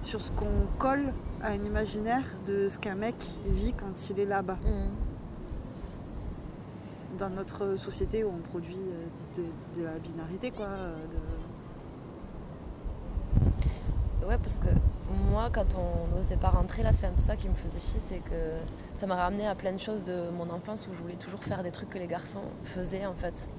sur 0.03 0.21
ce 0.21 0.31
qu'on 0.31 0.45
colle 0.77 1.11
à 1.41 1.49
un 1.51 1.63
imaginaire 1.63 2.23
de 2.45 2.67
ce 2.67 2.77
qu'un 2.77 2.95
mec 2.95 3.15
vit 3.49 3.73
quand 3.73 4.09
il 4.11 4.19
est 4.19 4.25
là-bas 4.25 4.57
Mhm. 4.63 4.91
dans 7.17 7.29
notre 7.29 7.75
société 7.75 8.23
où 8.23 8.29
on 8.29 8.41
produit 8.49 8.77
euh, 8.77 9.41
de, 9.41 9.79
de 9.79 9.83
la 9.85 9.97
binarité 9.99 10.51
quoi 10.51 10.65
euh, 10.67 10.95
de- 11.11 11.40
Ouais, 14.27 14.37
parce 14.37 14.55
que 14.55 14.67
moi, 15.29 15.49
quand 15.51 15.65
on 15.75 16.15
n'osait 16.15 16.37
pas 16.37 16.49
rentrer, 16.49 16.83
là, 16.83 16.93
c'est 16.93 17.07
un 17.07 17.11
peu 17.11 17.21
ça 17.21 17.35
qui 17.35 17.49
me 17.49 17.53
faisait 17.53 17.79
chier, 17.79 17.99
c'est 18.05 18.19
que 18.19 18.59
ça 18.93 19.07
m'a 19.07 19.15
ramené 19.15 19.47
à 19.47 19.55
plein 19.55 19.71
de 19.71 19.79
choses 19.79 20.03
de 20.03 20.29
mon 20.37 20.49
enfance 20.49 20.87
où 20.87 20.93
je 20.95 21.01
voulais 21.01 21.15
toujours 21.15 21.43
faire 21.43 21.63
des 21.63 21.71
trucs 21.71 21.89
que 21.89 21.97
les 21.97 22.07
garçons 22.07 22.43
faisaient, 22.63 23.05
en 23.05 23.13
fait. 23.13 23.49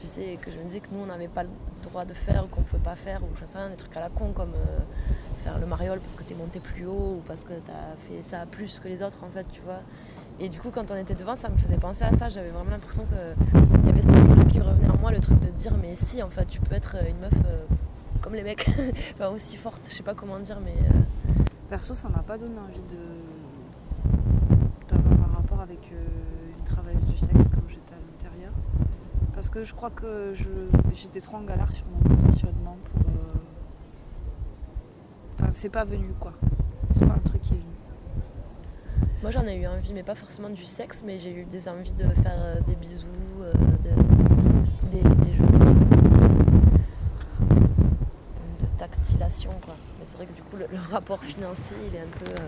Tu 0.00 0.06
sais, 0.06 0.38
que 0.40 0.50
je 0.50 0.58
me 0.58 0.64
disais 0.64 0.80
que 0.80 0.88
nous, 0.92 1.02
on 1.02 1.06
n'avait 1.06 1.28
pas 1.28 1.44
le 1.44 1.48
droit 1.82 2.04
de 2.04 2.14
faire, 2.14 2.46
qu'on 2.50 2.62
pouvait 2.62 2.82
pas 2.82 2.96
faire, 2.96 3.22
ou 3.22 3.28
je 3.40 3.44
sais 3.44 3.58
rien, 3.58 3.70
des 3.70 3.76
trucs 3.76 3.96
à 3.96 4.00
la 4.00 4.08
con, 4.08 4.32
comme 4.32 4.54
euh, 4.54 4.78
faire 5.44 5.58
le 5.58 5.66
mariole 5.66 6.00
parce 6.00 6.16
que 6.16 6.24
t'es 6.24 6.34
monté 6.34 6.60
plus 6.60 6.86
haut, 6.86 7.18
ou 7.18 7.22
parce 7.26 7.44
que 7.44 7.52
t'as 7.66 7.96
fait 8.08 8.22
ça 8.22 8.44
plus 8.46 8.80
que 8.80 8.88
les 8.88 9.02
autres, 9.02 9.18
en 9.24 9.30
fait, 9.30 9.46
tu 9.52 9.60
vois. 9.60 9.80
Et 10.40 10.48
du 10.48 10.60
coup, 10.60 10.70
quand 10.74 10.90
on 10.90 10.96
était 10.96 11.14
devant, 11.14 11.36
ça 11.36 11.48
me 11.48 11.56
faisait 11.56 11.76
penser 11.76 12.04
à 12.04 12.16
ça. 12.16 12.28
J'avais 12.28 12.48
vraiment 12.48 12.70
l'impression 12.70 13.04
qu'il 13.04 13.86
y 13.86 13.88
avait 13.88 14.02
ce 14.02 14.08
truc 14.08 14.48
qui 14.48 14.60
revenait 14.60 14.90
en 14.90 14.96
moi, 14.98 15.12
le 15.12 15.20
truc 15.20 15.38
de 15.38 15.48
dire, 15.50 15.74
mais 15.80 15.94
si, 15.94 16.22
en 16.22 16.30
fait, 16.30 16.46
tu 16.46 16.60
peux 16.60 16.74
être 16.74 16.96
une 17.08 17.18
meuf 17.18 17.32
euh, 17.46 17.64
comme 18.22 18.34
les 18.34 18.42
mecs, 18.42 18.68
enfin 19.14 19.28
aussi 19.30 19.56
forte, 19.56 19.82
je 19.90 19.94
sais 19.94 20.02
pas 20.02 20.14
comment 20.14 20.38
dire, 20.38 20.58
mais 20.64 20.72
euh, 20.72 21.42
perso 21.68 21.92
ça 21.94 22.08
m'a 22.08 22.22
pas 22.22 22.38
donné 22.38 22.58
envie 22.58 22.82
de 22.82 22.98
d'avoir 24.88 25.28
un 25.30 25.34
rapport 25.36 25.60
avec 25.60 25.90
euh, 25.92 26.04
une 26.58 26.64
travailleuse 26.64 27.04
du 27.06 27.16
sexe 27.18 27.48
quand 27.52 27.62
j'étais 27.68 27.94
à 27.94 27.98
l'intérieur. 28.10 28.52
Parce 29.34 29.50
que 29.50 29.64
je 29.64 29.74
crois 29.74 29.90
que 29.90 30.32
je 30.34 30.48
j'étais 30.94 31.20
trop 31.20 31.36
en 31.38 31.42
galère 31.42 31.72
sur 31.72 31.84
mon 31.86 32.16
positionnement 32.16 32.76
pour 32.84 33.00
euh, 33.10 33.38
enfin 35.40 35.50
c'est 35.50 35.70
pas 35.70 35.84
venu 35.84 36.12
quoi. 36.20 36.32
C'est 36.90 37.06
pas 37.06 37.14
un 37.14 37.18
truc 37.28 37.40
qui 37.42 37.54
est 37.54 37.56
venu. 37.56 37.66
Moi 39.22 39.30
j'en 39.30 39.44
ai 39.46 39.56
eu 39.56 39.66
envie, 39.66 39.92
mais 39.94 40.02
pas 40.02 40.14
forcément 40.14 40.50
du 40.50 40.64
sexe, 40.64 41.02
mais 41.04 41.18
j'ai 41.18 41.32
eu 41.32 41.44
des 41.44 41.68
envies 41.68 41.94
de 41.94 42.08
faire 42.08 42.34
euh, 42.38 42.60
des 42.66 42.74
bisous, 42.76 43.06
euh, 43.40 43.52
de- 43.52 44.90
des, 44.90 45.02
des 45.02 45.32
jeux 45.32 45.44
de 48.60 48.66
tactilation, 48.78 49.50
quoi. 49.74 49.94
Mais 49.98 50.04
c'est 50.04 50.16
vrai 50.16 50.26
que 50.26 50.32
du 50.32 50.42
coup, 50.42 50.56
le, 50.56 50.66
le 50.70 50.78
rapport 50.92 51.20
financier, 51.22 51.76
il 51.88 51.96
est 51.96 52.00
un 52.00 52.18
peu. 52.18 52.30
euh, 52.42 52.46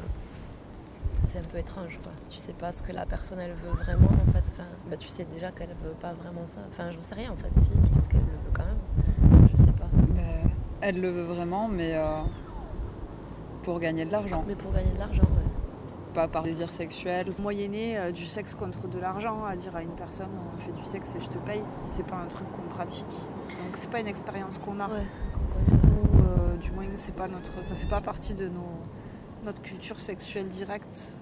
c'est 1.27 1.39
un 1.39 1.51
peu 1.51 1.59
étrange, 1.59 1.99
quoi. 2.03 2.13
Tu 2.31 2.39
sais 2.39 2.53
pas 2.53 2.71
ce 2.71 2.83
que 2.83 2.93
la 2.93 3.07
personne 3.07 3.41
elle 3.41 3.53
veut 3.55 3.73
vraiment, 3.73 4.09
en 4.29 4.33
fait. 4.33 4.45
Enfin, 4.53 4.69
bah, 4.91 4.97
tu 4.97 5.09
sais 5.09 5.25
déjà 5.25 5.51
qu'elle 5.53 5.69
veut 5.83 5.95
pas 6.01 6.13
vraiment 6.13 6.47
ça. 6.47 6.61
Enfin, 6.71 6.91
je 6.91 7.01
sais 7.01 7.15
rien, 7.15 7.33
en 7.33 7.37
fait. 7.37 7.53
Si, 7.61 7.71
peut-être 7.71 8.09
qu'elle 8.09 8.21
le 8.21 8.27
veut 8.27 8.53
quand 8.53 8.65
même. 8.65 9.49
Je 9.53 9.57
sais 9.57 9.73
pas. 9.73 9.89
ben, 10.15 10.51
elle 10.81 11.01
le 11.01 11.11
veut 11.11 11.25
vraiment, 11.25 11.67
mais 11.69 11.95
euh, 11.97 12.21
pour 13.63 13.81
gagner 13.81 14.05
de 14.05 14.13
l'argent, 14.13 14.45
Mais 14.47 14.55
pour 14.55 14.73
gagner 14.73 14.93
de 14.93 14.99
l'argent, 14.99 15.23
ouais. 15.23 16.13
pas 16.13 16.29
par 16.29 16.43
désir 16.43 16.71
sexuel. 16.73 17.33
moyenner 17.39 17.99
euh, 17.99 18.13
du 18.13 18.27
sexe 18.27 18.55
contre 18.55 18.87
de 18.89 18.99
l'argent 18.99 19.45
à 19.47 19.57
dire 19.57 19.75
à 19.75 19.83
une 19.83 19.95
personne 19.97 20.29
on 20.55 20.59
fait 20.61 20.73
du 20.73 20.85
sexe 20.85 21.15
et 21.17 21.21
je 21.21 21.29
te 21.29 21.39
paye 21.39 21.63
c'est 21.85 22.07
pas 22.07 22.17
un 22.17 22.27
truc 22.27 22.47
qu'on 22.53 22.69
pratique 22.69 23.07
donc 23.57 23.75
c'est 23.75 23.91
pas 23.91 24.01
une 24.01 24.07
expérience 24.07 24.59
qu'on 24.59 24.79
a 24.81 24.89
Ouais. 24.89 25.07
Du 26.65 26.71
moins 26.73 26.85
c'est 26.97 27.15
pas 27.15 27.29
notre 27.29 27.63
ça 27.63 27.75
fait 27.75 27.87
pas 27.89 28.01
partie 28.01 28.35
de 28.35 28.49
nos 28.49 28.69
notre 29.45 29.61
culture 29.63 30.01
sexuelle 30.01 30.49
directe 30.49 31.17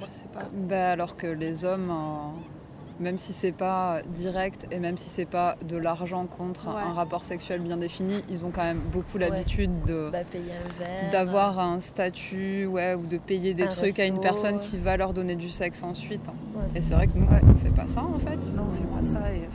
Je 0.00 0.06
sais 0.08 0.24
pas. 0.32 0.40
Bah, 0.52 0.90
alors 0.92 1.14
que 1.16 1.26
les 1.26 1.64
hommes, 1.66 1.90
euh, 1.90 3.02
même 3.02 3.18
si 3.18 3.32
c'est 3.34 3.52
pas 3.52 4.00
direct 4.14 4.66
et 4.70 4.78
même 4.80 4.96
si 4.96 5.08
c'est 5.10 5.26
pas 5.26 5.56
de 5.62 5.76
l'argent 5.76 6.24
contre 6.26 6.68
Ouais. 6.74 6.80
un 6.82 6.92
rapport 6.94 7.24
sexuel 7.26 7.60
bien 7.60 7.76
défini, 7.76 8.24
ils 8.30 8.44
ont 8.44 8.50
quand 8.50 8.64
même 8.64 8.80
beaucoup 8.92 9.18
Ouais. 9.18 9.28
l'habitude 9.28 9.84
de 9.84 10.08
Bah, 10.10 10.24
payer 10.32 10.52
un 10.52 10.78
verre. 10.82 11.10
d'avoir 11.12 11.58
un 11.58 11.80
statut, 11.80 12.64
ouais, 12.66 12.94
ou 12.94 13.06
de 13.06 13.18
payer 13.18 13.52
des 13.52 13.68
trucs 13.68 13.98
à 13.98 14.06
une 14.06 14.20
personne 14.20 14.56
ouais. 14.56 14.60
qui 14.62 14.78
va 14.78 14.96
leur 14.96 15.12
donner 15.12 15.36
du 15.36 15.50
sexe 15.50 15.82
ensuite. 15.82 16.26
Ouais. 16.56 16.64
Et 16.76 16.80
c'est 16.80 16.94
vrai 16.94 17.06
que 17.08 17.18
nous, 17.18 17.26
Ouais. 17.26 17.40
on 17.46 17.54
fait 17.56 17.70
pas 17.70 17.86
ça 17.88 18.02
en 18.02 18.18
fait. 18.18 18.40
Non, 18.56 18.68
on 18.70 18.74
fait 18.74 18.84
pas 18.98 19.04
ça. 19.04 19.30
Et... 19.32 19.48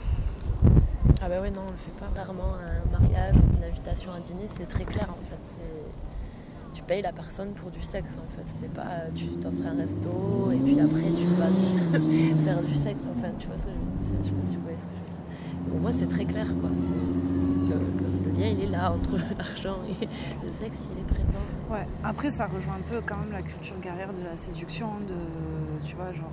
Ah 1.22 1.28
bah 1.28 1.40
ouais, 1.40 1.50
non, 1.50 1.62
on 1.66 1.70
le 1.70 1.76
fait 1.76 1.98
pas. 1.98 2.08
Rarement 2.20 2.54
un 2.54 2.98
mariage 2.98 3.34
une 3.36 3.64
invitation 3.64 4.12
à 4.12 4.20
dîner, 4.20 4.46
c'est 4.48 4.66
très 4.66 4.84
clair 4.84 5.08
en 5.10 5.24
fait. 5.24 5.38
C'est... 5.42 6.74
Tu 6.74 6.82
payes 6.82 7.02
la 7.02 7.12
personne 7.12 7.52
pour 7.52 7.70
du 7.70 7.82
sexe 7.82 8.12
en 8.16 8.36
fait. 8.36 8.46
C'est 8.60 8.72
pas 8.72 8.82
euh, 8.82 9.08
tu 9.14 9.26
t'offres 9.26 9.66
un 9.66 9.76
resto 9.76 10.50
et 10.52 10.56
puis 10.56 10.80
après 10.80 11.02
tu 11.02 11.26
vas 11.34 11.50
faire 12.44 12.62
du 12.62 12.74
sexe. 12.76 13.00
Enfin, 13.16 13.28
tu 13.38 13.48
vois 13.48 13.58
ce 13.58 13.64
que 13.64 13.70
je 13.70 13.76
veux 13.76 14.08
dire? 14.08 14.20
Je 14.22 14.28
sais 14.28 14.34
pas 14.34 14.46
si 14.46 14.56
vous 14.56 14.62
voyez 14.62 14.78
ce 14.78 14.84
que 14.84 14.90
je 14.94 15.00
veux 15.00 15.06
dire. 15.06 15.70
Pour 15.70 15.80
moi, 15.80 15.92
c'est 15.92 16.08
très 16.08 16.24
clair 16.24 16.46
quoi. 16.60 16.70
Le, 16.70 18.38
lien 18.38 18.46
il 18.48 18.60
est 18.62 18.68
là 18.68 18.92
entre 18.92 19.16
l'argent 19.38 19.78
et 19.88 20.06
le 20.44 20.52
sexe, 20.52 20.88
il 20.92 20.98
est 20.98 21.06
présent. 21.06 21.44
Ouais. 21.70 21.86
Après, 22.02 22.30
ça 22.30 22.46
rejoint 22.46 22.74
un 22.74 22.92
peu 22.92 23.00
quand 23.04 23.16
même 23.18 23.32
la 23.32 23.42
culture 23.42 23.78
guerrière 23.80 24.12
de 24.12 24.22
la 24.22 24.36
séduction, 24.36 24.88
de, 25.06 25.86
tu 25.86 25.94
vois, 25.94 26.12
genre, 26.12 26.32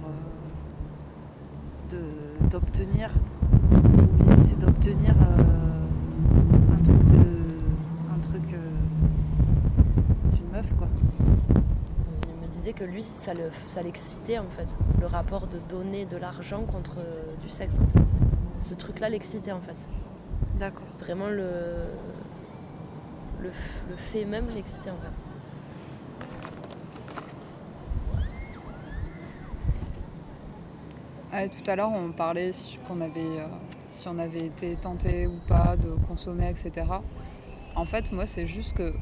euh, 1.94 1.96
de, 1.96 2.50
d'obtenir, 2.50 3.12
c'est 4.42 4.60
d'obtenir 4.60 5.16
euh, 5.22 5.86
un 6.74 6.84
truc 6.84 7.06
de, 7.08 7.26
un 8.16 8.20
truc 8.20 8.54
euh, 8.54 8.58
d'une 10.34 10.50
meuf, 10.52 10.74
quoi. 10.78 10.88
Il 12.28 12.36
me 12.46 12.48
disait 12.52 12.74
que 12.74 12.84
lui, 12.84 13.04
ça, 13.04 13.34
le, 13.34 13.50
ça 13.66 13.82
l'excitait 13.82 14.38
en 14.40 14.50
fait. 14.50 14.76
Le 15.00 15.08
rapport 15.08 15.48
de 15.48 15.60
donner 15.70 16.06
de 16.06 16.18
l'argent 16.18 16.64
contre 16.64 16.98
euh, 17.00 17.36
du 17.42 17.50
sexe 17.50 17.76
en 17.76 17.88
fait. 17.98 18.06
Ce 18.60 18.74
truc-là 18.74 19.10
l'excitait 19.10 19.52
en 19.52 19.62
fait. 19.62 19.76
D'accord. 20.58 20.88
Vraiment 21.00 21.28
le, 21.28 21.52
le, 23.42 23.50
f- 23.50 23.84
le 23.90 23.96
fait 23.96 24.26
même 24.26 24.48
l'excitait 24.54 24.90
en 24.92 24.98
fait. 24.98 25.12
Tout 31.50 31.70
à 31.70 31.76
l'heure, 31.76 31.92
on 31.92 32.12
parlait 32.14 32.50
qu'on 32.88 33.00
avait, 33.00 33.20
euh, 33.20 33.46
si 33.88 34.08
on 34.08 34.18
avait 34.20 34.46
été 34.46 34.76
tenté 34.76 35.28
ou 35.28 35.38
pas 35.48 35.76
de 35.78 35.90
consommer, 36.08 36.50
etc. 36.50 36.86
En 37.76 37.86
fait, 37.86 38.12
moi, 38.12 38.26
c'est 38.26 38.46
juste 38.48 38.76
que 38.76 38.94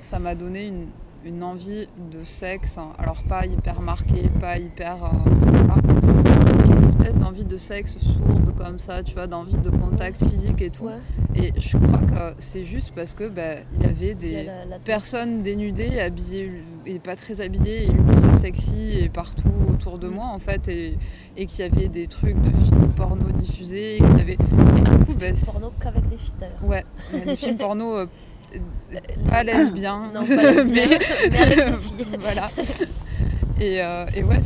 ça 0.00 0.18
m'a 0.18 0.34
donné 0.34 0.66
une, 0.66 0.86
une 1.24 1.42
envie 1.42 1.86
de 2.10 2.24
sexe, 2.24 2.78
hein. 2.78 2.90
alors 2.98 3.22
pas 3.28 3.46
hyper 3.46 3.80
marquée, 3.80 4.28
pas 4.40 4.58
hyper. 4.58 5.04
euh, 5.04 5.08
voilà. 5.44 5.74
une 6.76 6.84
espèce 6.88 7.16
d'envie 7.16 7.44
de 7.44 7.56
sexe 7.56 7.96
sourde 7.98 8.54
comme 8.58 8.78
ça, 8.78 9.02
tu 9.02 9.14
vois, 9.14 9.26
d'envie 9.26 9.56
de 9.56 9.70
contact 9.70 10.24
physique 10.28 10.60
et 10.62 10.70
tout. 10.70 10.88
Et 11.34 11.52
je 11.58 11.76
crois 11.78 12.00
que 12.00 12.34
c'est 12.38 12.64
juste 12.64 12.92
parce 12.94 13.14
que 13.14 13.28
bah, 13.28 13.60
il 13.74 13.82
y 13.82 13.84
avait 13.86 14.10
y 14.10 14.14
des 14.14 14.42
la- 14.44 14.64
la- 14.64 14.78
personnes 14.78 15.42
dénudées, 15.42 15.98
habillées 16.00 16.50
et 16.86 16.98
pas 16.98 17.16
très 17.16 17.40
habillées, 17.40 17.84
et 17.84 17.90
ultra 17.90 18.38
sexy 18.38 18.98
et 18.98 19.08
partout 19.08 19.48
autour 19.70 19.98
de 19.98 20.08
Mm. 20.08 20.14
moi 20.14 20.26
en 20.26 20.38
fait, 20.38 20.68
et, 20.68 20.98
et 21.36 21.46
qu'il 21.46 21.60
y 21.60 21.68
avait 21.68 21.88
des 21.88 22.06
trucs 22.06 22.40
de 22.40 22.50
films 22.64 22.92
porno 22.96 23.30
diffusés, 23.32 23.96
et 23.96 23.98
qu'il 23.98 24.18
y 24.18 24.20
avait. 24.20 24.32
Et 24.32 24.36
du 24.98 25.04
coup, 25.04 25.14
bah, 25.14 25.26
porno 25.44 25.70
qu'avec 25.82 26.08
des 26.08 26.16
filles 26.16 26.32
d'ailleurs. 26.40 26.64
Ouais, 26.64 26.84
des 27.24 27.36
films 27.36 27.56
porno 27.56 27.96
euh, 27.96 28.06
pas 29.30 29.42
lesbiens, 29.42 30.10
Non, 30.14 30.20
pas 30.26 30.42
lesbiens, 30.52 30.64
mais, 30.66 30.98
mais 31.30 31.38
avec 31.38 31.58
des 31.58 31.78
filles. 31.80 32.06
voilà. 32.20 32.50
Et, 33.60 33.80
euh, 33.82 34.06
et 34.16 34.24
ouais, 34.24 34.40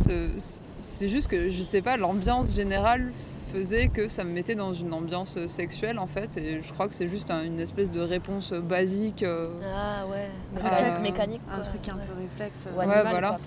c'est 0.80 1.09
juste 1.09 1.28
que 1.28 1.49
je 1.49 1.62
sais 1.62 1.80
pas, 1.82 1.97
l'ambiance 1.97 2.55
générale 2.55 3.12
faisait 3.47 3.89
que 3.89 4.09
ça 4.09 4.25
me 4.25 4.31
mettait 4.33 4.55
dans 4.55 4.73
une 4.75 4.93
ambiance 4.93 5.39
sexuelle 5.47 5.99
en 5.99 6.07
fait, 6.07 6.37
et 6.37 6.61
je 6.63 6.73
crois 6.73 6.89
que 6.89 6.95
c'est 6.95 7.09
juste 7.09 7.31
un- 7.31 7.43
une 7.45 7.61
espèce 7.61 7.91
de 7.91 8.01
réponse 8.01 8.53
basique. 8.53 9.23
euh, 9.23 9.51
Ah 9.65 10.07
ouais, 10.07 10.29
Ah, 10.57 10.63
mécanique, 10.63 10.97
euh, 10.99 11.03
mécanique 11.03 11.43
Un 11.53 11.61
truc 11.61 11.89
un 11.89 11.95
ouais. 11.97 12.03
peu 12.07 12.21
réflexe. 12.21 12.69
Ou 12.71 12.75
euh, 12.75 12.79
Ouais, 12.79 12.93
animal, 12.95 13.11
voilà. 13.11 13.29
quoi. 13.29 13.39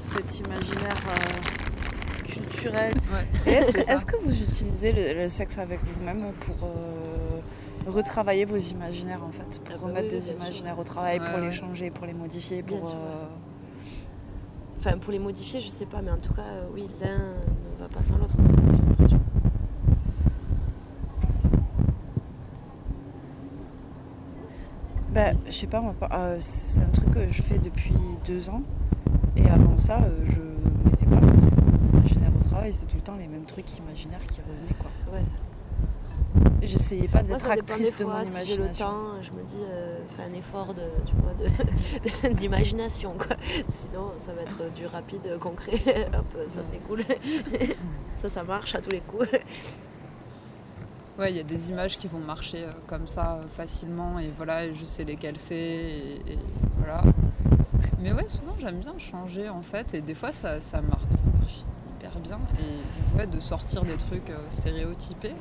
Cet 0.00 0.40
imaginaire 0.40 0.96
euh, 1.08 2.24
culturel. 2.26 2.94
Ouais. 3.12 3.52
Est-ce, 3.52 3.72
que, 4.06 4.12
que 4.12 4.16
vous 4.24 4.32
utilisez 4.32 4.92
le, 4.92 5.22
le 5.22 5.28
sexe 5.28 5.58
avec 5.58 5.80
vous-même 5.84 6.32
pour 6.40 6.56
euh, 6.64 7.40
retravailler 7.90 8.44
vos 8.44 8.56
imaginaires 8.56 9.22
en 9.24 9.30
fait? 9.32 9.60
Pour 9.64 9.74
Ah 9.74 9.78
bah 9.78 9.86
remettre 9.86 10.08
oui, 10.14 10.20
des 10.20 10.26
sûr. 10.26 10.34
imaginaires 10.36 10.78
au 10.78 10.84
travail, 10.84 11.18
Ouais, 11.20 11.28
pour 11.30 11.38
les 11.38 11.52
changer, 11.52 11.90
pour 11.90 12.06
les 12.06 12.12
modifier, 12.14 12.62
pour. 12.62 12.94
Enfin, 14.82 14.96
pour 14.96 15.12
les 15.12 15.18
modifier, 15.18 15.60
je 15.60 15.68
sais 15.68 15.84
pas, 15.84 16.00
mais 16.00 16.10
en 16.10 16.16
tout 16.16 16.32
cas, 16.32 16.40
euh, 16.40 16.66
oui, 16.72 16.88
l'un 17.02 17.18
ne 17.18 17.82
va 17.82 17.88
pas 17.88 18.02
sans 18.02 18.16
l'autre. 18.16 18.34
en 18.38 19.06
fait. 19.06 19.14
Bah, 25.12 25.32
je 25.44 25.52
sais 25.52 25.66
pas, 25.66 25.82
moi, 25.82 25.94
euh, 26.12 26.36
c'est 26.38 26.80
un 26.80 26.88
truc 26.88 27.10
que 27.10 27.30
je 27.30 27.42
fais 27.42 27.58
depuis 27.58 27.92
deux 28.26 28.48
ans. 28.48 28.62
Et 29.36 29.46
avant 29.50 29.76
ça, 29.76 29.98
euh, 29.98 30.24
je 30.30 30.88
mettais 30.88 31.04
pas 31.04 31.20
forcément 31.20 31.62
imaginaire 31.92 32.32
au 32.40 32.42
travail. 32.42 32.72
C'est 32.72 32.86
tout 32.86 32.96
le 32.96 33.02
temps 33.02 33.16
les 33.16 33.26
mêmes 33.26 33.44
trucs 33.44 33.76
imaginaires 33.76 34.24
qui 34.28 34.40
revenaient, 34.40 34.78
quoi. 34.80 34.90
Ouais. 35.12 35.24
J'essayais 36.62 37.08
pas 37.08 37.22
d'être 37.22 37.44
des 37.44 37.50
actrice 37.50 37.96
de 37.96 38.04
mon 38.04 38.24
Si 38.24 38.46
j'ai 38.46 38.56
le 38.56 38.70
temps, 38.70 39.20
je 39.22 39.30
me 39.32 39.42
dis, 39.42 39.56
euh, 39.58 39.98
fais 40.08 40.22
un 40.22 40.34
effort 40.34 40.74
de, 40.74 40.82
tu 41.06 41.14
vois, 41.16 42.30
d'imagination, 42.34 43.14
quoi. 43.14 43.36
Sinon, 43.72 44.12
ça 44.18 44.32
va 44.32 44.42
être 44.42 44.72
du 44.72 44.86
rapide, 44.86 45.38
concret. 45.40 45.80
Hop, 46.14 46.36
ça 46.48 46.60
c'est 46.70 46.78
cool. 46.86 47.04
ça, 48.22 48.28
ça 48.28 48.42
marche 48.42 48.74
à 48.74 48.80
tous 48.80 48.90
les 48.90 49.00
coups. 49.00 49.28
Ouais, 51.20 51.30
il 51.30 51.36
y 51.36 51.40
a 51.40 51.44
des 51.44 51.68
images 51.68 51.98
qui 51.98 52.06
vont 52.06 52.18
marcher 52.18 52.64
euh, 52.64 52.70
comme 52.86 53.06
ça 53.06 53.34
euh, 53.34 53.42
facilement 53.54 54.18
et 54.18 54.30
voilà, 54.34 54.72
je 54.72 54.84
sais 54.86 55.04
lesquelles 55.04 55.38
c'est 55.38 55.54
et, 55.54 56.14
et 56.32 56.38
voilà. 56.78 57.02
Mais 57.98 58.14
ouais, 58.14 58.26
souvent 58.26 58.54
j'aime 58.58 58.78
bien 58.78 58.96
changer 58.96 59.50
en 59.50 59.60
fait 59.60 59.92
et 59.92 60.00
des 60.00 60.14
fois 60.14 60.32
ça, 60.32 60.62
ça, 60.62 60.80
marche, 60.80 61.02
ça 61.10 61.24
marche 61.38 61.64
hyper 61.98 62.18
bien 62.20 62.38
et 62.58 63.18
ouais, 63.18 63.26
de 63.26 63.38
sortir 63.38 63.82
des 63.82 63.98
trucs 63.98 64.30
euh, 64.30 64.38
stéréotypés. 64.48 65.34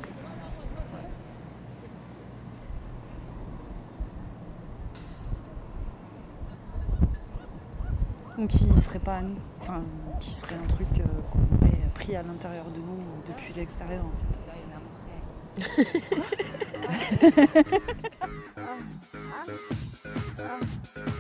Ou 8.40 8.48
qui 8.48 8.66
serait 8.80 9.00
pas 9.00 9.16
à 9.16 9.22
nous. 9.22 9.36
Enfin, 9.60 9.84
qui 10.22 10.34
serait 10.34 10.56
un 10.56 10.68
truc 10.68 10.88
euh, 10.98 11.04
qu'on 11.32 11.40
aurait 11.58 11.90
pris 11.94 12.16
à 12.16 12.24
l'intérieur 12.24 12.64
de 12.66 12.80
nous 12.80 13.04
depuis 13.28 13.54
l'extérieur 13.54 14.06
en 14.06 14.12
fait. 14.18 14.26
Ah, 18.62 18.76
ah, 20.40 20.60
ah. 20.96 21.19